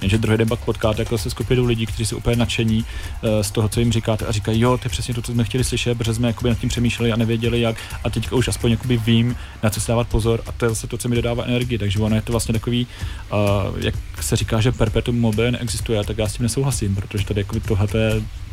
Jenže 0.00 0.18
druhý 0.18 0.38
den 0.38 0.48
pak 0.48 0.60
potkáte 0.60 1.02
jako 1.02 1.18
se 1.18 1.30
skupinou 1.30 1.64
lidí, 1.64 1.86
kteří 1.86 2.06
jsou 2.06 2.16
úplně 2.16 2.36
nadšení 2.36 2.84
eh, 3.22 3.44
z 3.44 3.50
toho, 3.50 3.68
co 3.68 3.80
jim 3.80 3.92
říkáte 3.92 4.26
a 4.26 4.32
říkají, 4.32 4.60
jo, 4.60 4.78
to 4.78 4.86
je 4.86 4.90
přesně 4.90 5.14
to, 5.14 5.22
co 5.22 5.32
jsme 5.32 5.44
chtěli 5.44 5.64
slyšet, 5.64 5.98
protože 5.98 6.14
jsme 6.14 6.28
jakoby 6.28 6.48
nad 6.48 6.58
tím 6.58 6.68
přemýšleli 6.68 7.12
a 7.12 7.16
nevěděli 7.16 7.60
jak. 7.60 7.76
A 8.04 8.10
teďka 8.10 8.36
už 8.36 8.48
aspoň 8.48 8.70
jakoby 8.70 8.96
vím, 8.96 9.36
na 9.62 9.70
co 9.70 9.80
si 9.80 9.88
dávat 9.88 10.08
pozor 10.08 10.42
a 10.46 10.52
to 10.52 10.64
je 10.64 10.68
zase 10.68 10.86
to, 10.86 10.98
co 10.98 11.08
mi 11.08 11.16
dodává 11.16 11.44
energii, 11.44 11.78
takže 11.78 11.98
ono 11.98 12.16
je 12.16 12.22
to 12.22 12.32
vlastně 12.32 12.52
takový, 12.52 12.86
uh, 13.32 13.38
jak 13.84 13.94
se 14.20 14.36
říká, 14.36 14.60
že 14.60 14.72
perpetuum 14.72 15.20
mobile 15.20 15.50
neexistuje, 15.50 16.04
tak 16.04 16.18
já 16.18 16.28
s 16.28 16.32
tím 16.32 16.42
nesouhlasím, 16.42 16.94
protože 16.94 17.26
tady 17.26 17.40
jakoby 17.40 17.60
tohle 17.60 17.86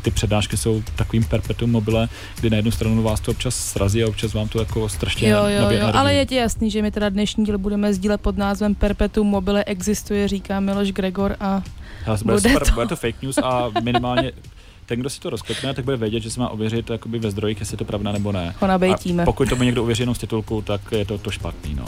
ty 0.04 0.10
přednášky 0.10 0.56
jsou 0.56 0.82
takovým 0.96 1.24
perpetuum 1.24 1.70
mobile, 1.70 2.08
kdy 2.40 2.50
na 2.50 2.56
jednu 2.56 2.70
stranu 2.70 3.02
vás 3.02 3.20
to 3.20 3.30
občas 3.30 3.54
srazí 3.56 4.04
a 4.04 4.08
občas 4.08 4.34
vám 4.34 4.48
to 4.48 4.58
jako 4.58 4.88
strašně 4.88 5.28
Jo, 5.28 5.44
jo, 5.46 5.70
jo, 5.70 5.88
ale 5.92 6.14
je 6.14 6.26
ti 6.26 6.34
jasný, 6.34 6.70
že 6.70 6.82
my 6.82 6.90
teda 6.90 7.08
dnešní 7.08 7.44
díl 7.44 7.58
budeme 7.58 7.94
sdílet 7.94 8.20
pod 8.20 8.36
názvem 8.38 8.74
Perpetuum 8.74 9.26
mobile 9.26 9.64
existuje, 9.64 10.28
říká 10.28 10.60
Miloš 10.60 10.92
Gregor 10.92 11.36
a 11.40 11.62
Ale 12.06 12.18
bude, 12.24 12.34
Bude 12.34 12.40
super, 12.50 12.66
to. 12.68 12.72
bude 12.74 12.86
to 12.86 12.96
fake 12.96 13.22
news 13.22 13.38
a 13.38 13.70
minimálně 13.82 14.32
ten, 14.86 15.00
kdo 15.00 15.10
si 15.10 15.20
to 15.20 15.30
rozklikne, 15.30 15.74
tak 15.74 15.84
bude 15.84 15.96
vědět, 15.96 16.20
že 16.20 16.30
se 16.30 16.40
má 16.40 16.48
ověřit 16.48 16.90
jakoby 16.90 17.18
ve 17.18 17.30
zdrojích, 17.30 17.60
jestli 17.60 17.74
je 17.74 17.78
to 17.78 17.84
pravda 17.84 18.12
nebo 18.12 18.32
ne. 18.32 18.54
ho 18.60 18.66
nabejtíme. 18.66 19.22
A 19.22 19.26
pokud 19.26 19.48
tomu 19.48 19.62
někdo 19.62 19.82
uvěří 19.82 20.02
jenom 20.02 20.14
z 20.14 20.18
titulku, 20.18 20.62
tak 20.62 20.80
je 20.90 21.04
to 21.04 21.18
to 21.18 21.30
špatný. 21.30 21.74
No. 21.74 21.84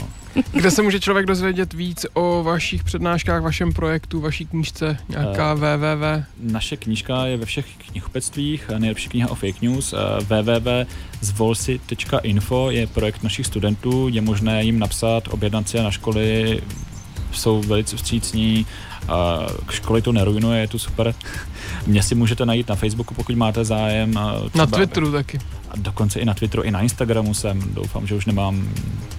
Kde 0.51 0.71
se 0.71 0.81
může 0.81 0.99
člověk 0.99 1.25
dozvědět 1.25 1.73
víc 1.73 2.05
o 2.13 2.43
vašich 2.43 2.83
přednáškách, 2.83 3.41
vašem 3.43 3.73
projektu, 3.73 4.21
vaší 4.21 4.45
knížce, 4.45 4.97
nějaká 5.09 5.53
Uh, 5.53 5.59
www? 5.59 6.23
Naše 6.39 6.77
knížka 6.77 7.25
je 7.25 7.37
ve 7.37 7.45
všech 7.45 7.65
knihkupectvích, 7.91 8.69
nejlepší 8.77 9.09
kniha 9.09 9.29
o 9.29 9.35
fake 9.35 9.61
news. 9.61 9.93
eh, 9.93 9.97
www.zvolsi.info 10.23 12.71
je 12.71 12.87
projekt 12.87 13.23
našich 13.23 13.45
studentů, 13.45 14.07
je 14.11 14.21
možné 14.21 14.63
jim 14.63 14.79
napsat, 14.79 15.27
objednat 15.27 15.69
si 15.69 15.77
je 15.77 15.83
na 15.83 15.91
školy 15.91 16.61
jsou 17.31 17.61
velice 17.61 17.95
vstřícní, 17.95 18.65
k 19.65 19.71
školy 19.71 20.01
to 20.01 20.11
nerujnuje, 20.11 20.61
je 20.61 20.67
to 20.67 20.79
super. 20.79 21.15
Mě 21.87 22.03
si 22.03 22.15
můžete 22.15 22.45
najít 22.45 22.69
na 22.69 22.75
Facebooku, 22.75 23.13
pokud 23.13 23.35
máte 23.35 23.65
zájem. 23.65 24.11
Třeba, 24.49 24.65
na 24.65 24.65
Twitteru 24.65 25.11
taky. 25.11 25.39
A 25.69 25.73
dokonce 25.75 26.19
i 26.19 26.25
na 26.25 26.33
Twitteru, 26.33 26.63
i 26.63 26.71
na 26.71 26.81
Instagramu 26.81 27.33
jsem. 27.33 27.73
Doufám, 27.73 28.07
že 28.07 28.15
už 28.15 28.25
nemám 28.25 28.69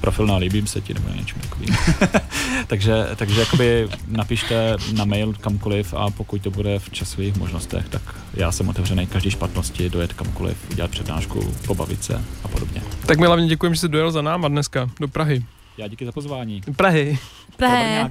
profil 0.01 0.27
na 0.27 0.37
líbím 0.37 0.67
se 0.67 0.81
ti 0.81 0.95
nebo 0.95 1.09
něčím 1.09 1.41
takovým. 1.41 1.77
takže, 2.67 3.07
takže 3.17 3.41
jakoby 3.41 3.89
napište 4.09 4.77
na 4.93 5.05
mail 5.05 5.33
kamkoliv 5.33 5.95
a 5.95 6.11
pokud 6.11 6.43
to 6.43 6.51
bude 6.51 6.79
v 6.79 6.91
časových 6.91 7.37
možnostech, 7.37 7.89
tak 7.89 8.03
já 8.35 8.53
jsem 8.53 8.69
otevřený 8.69 9.07
každý 9.07 9.31
špatnosti, 9.31 9.91
dojet 9.91 10.13
kamkoliv, 10.13 10.57
udělat 10.71 10.91
přednášku, 10.91 11.55
pobavit 11.67 12.05
se 12.05 12.25
a 12.45 12.49
podobně. 12.49 12.83
Tak 13.07 13.19
mi 13.19 13.27
hlavně 13.27 13.47
děkuji, 13.47 13.75
že 13.75 13.81
jsi 13.81 13.89
dojel 13.89 14.11
za 14.11 14.23
náma 14.23 14.49
dneska 14.49 14.91
do 15.01 15.09
Prahy. 15.09 15.45
Já 15.79 15.89
díky 15.89 16.07
za 16.07 16.13
pozvání. 16.13 16.61
Prahy. 16.77 17.19
Prahy. 17.57 18.11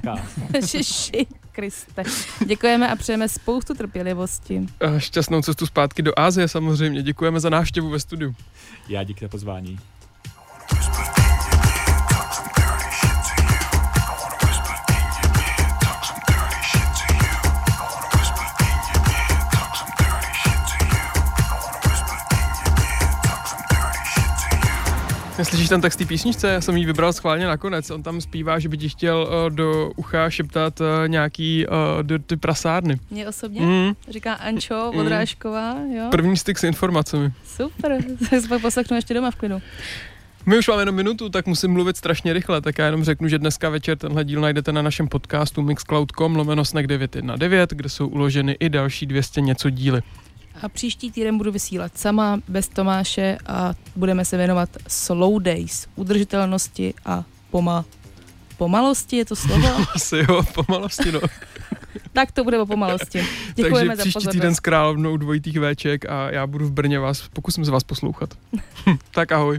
Šiši, 0.66 1.26
Kriste. 1.58 2.02
Děkujeme 2.46 2.88
a 2.88 2.96
přejeme 2.96 3.28
spoustu 3.28 3.74
trpělivosti. 3.74 4.66
A 4.80 4.98
šťastnou 4.98 5.42
cestu 5.42 5.66
zpátky 5.66 6.02
do 6.02 6.12
Ázie 6.16 6.48
samozřejmě. 6.48 7.02
Děkujeme 7.02 7.40
za 7.40 7.50
návštěvu 7.50 7.90
ve 7.90 8.00
studiu. 8.00 8.34
Já 8.88 9.04
díky 9.04 9.24
za 9.24 9.28
pozvání. 9.28 9.78
Slyšíš 25.44 25.68
ten 25.68 25.80
text 25.80 25.96
té 25.96 26.04
písničce? 26.04 26.48
Já 26.48 26.60
jsem 26.60 26.76
ji 26.76 26.86
vybral 26.86 27.12
schválně 27.12 27.46
nakonec. 27.46 27.90
On 27.90 28.02
tam 28.02 28.20
zpívá, 28.20 28.58
že 28.58 28.68
by 28.68 28.78
ti 28.78 28.88
chtěl 28.88 29.28
uh, 29.28 29.56
do 29.56 29.90
ucha 29.96 30.30
šeptat 30.30 30.80
uh, 30.80 30.86
nějaký 31.06 31.66
uh, 31.66 32.02
do 32.02 32.18
ty 32.18 32.36
prasárny. 32.36 32.98
Mě 33.10 33.28
osobně? 33.28 33.60
Mm. 33.60 33.92
Říká 34.08 34.34
Ančo 34.34 34.90
mm. 34.94 35.00
Odrážková, 35.00 35.76
jo? 35.96 36.08
První 36.10 36.36
styk 36.36 36.58
s 36.58 36.64
informacemi. 36.64 37.30
Super, 37.46 38.04
tak 38.30 38.40
se 38.40 38.48
pak 38.48 38.62
poslechnu 38.62 38.96
ještě 38.96 39.14
doma 39.14 39.30
v 39.30 39.36
klidu. 39.36 39.62
My 40.46 40.58
už 40.58 40.68
máme 40.68 40.82
jenom 40.82 40.94
minutu, 40.94 41.28
tak 41.28 41.46
musím 41.46 41.70
mluvit 41.70 41.96
strašně 41.96 42.32
rychle, 42.32 42.60
tak 42.60 42.78
já 42.78 42.86
jenom 42.86 43.04
řeknu, 43.04 43.28
že 43.28 43.38
dneska 43.38 43.68
večer 43.68 43.98
tenhle 43.98 44.24
díl 44.24 44.40
najdete 44.40 44.72
na 44.72 44.82
našem 44.82 45.08
podcastu 45.08 45.62
mixcloud.com 45.62 46.36
lomeno 46.36 46.62
919, 46.86 47.70
kde 47.70 47.88
jsou 47.88 48.08
uloženy 48.08 48.56
i 48.60 48.68
další 48.68 49.06
200 49.06 49.40
něco 49.40 49.70
díly. 49.70 50.02
A 50.62 50.68
příští 50.68 51.10
týden 51.10 51.38
budu 51.38 51.52
vysílat 51.52 51.98
sama, 51.98 52.40
bez 52.48 52.68
Tomáše 52.68 53.38
a 53.46 53.74
budeme 53.96 54.24
se 54.24 54.36
věnovat 54.36 54.68
slow 54.88 55.42
days, 55.42 55.86
udržitelnosti 55.96 56.94
a 57.04 57.24
pomal, 57.50 57.84
pomalosti, 58.56 59.16
je 59.16 59.24
to 59.24 59.36
slovo? 59.36 59.68
Asi 59.94 60.16
jo, 60.16 60.42
pomalosti, 60.54 61.12
no. 61.12 61.20
tak 62.12 62.32
to 62.32 62.44
bude 62.44 62.58
o 62.58 62.66
pomalosti. 62.66 63.24
Děkujeme 63.54 63.96
Takže 63.96 64.10
příští 64.10 64.24
za 64.24 64.30
týden 64.30 64.54
s 64.54 64.60
královnou 64.60 65.16
dvojitých 65.16 65.60
véček 65.60 66.10
a 66.10 66.30
já 66.30 66.46
budu 66.46 66.66
v 66.66 66.72
Brně 66.72 66.98
vás, 66.98 67.28
pokusím 67.32 67.64
se 67.64 67.70
vás 67.70 67.84
poslouchat. 67.84 68.34
tak 69.10 69.32
ahoj. 69.32 69.58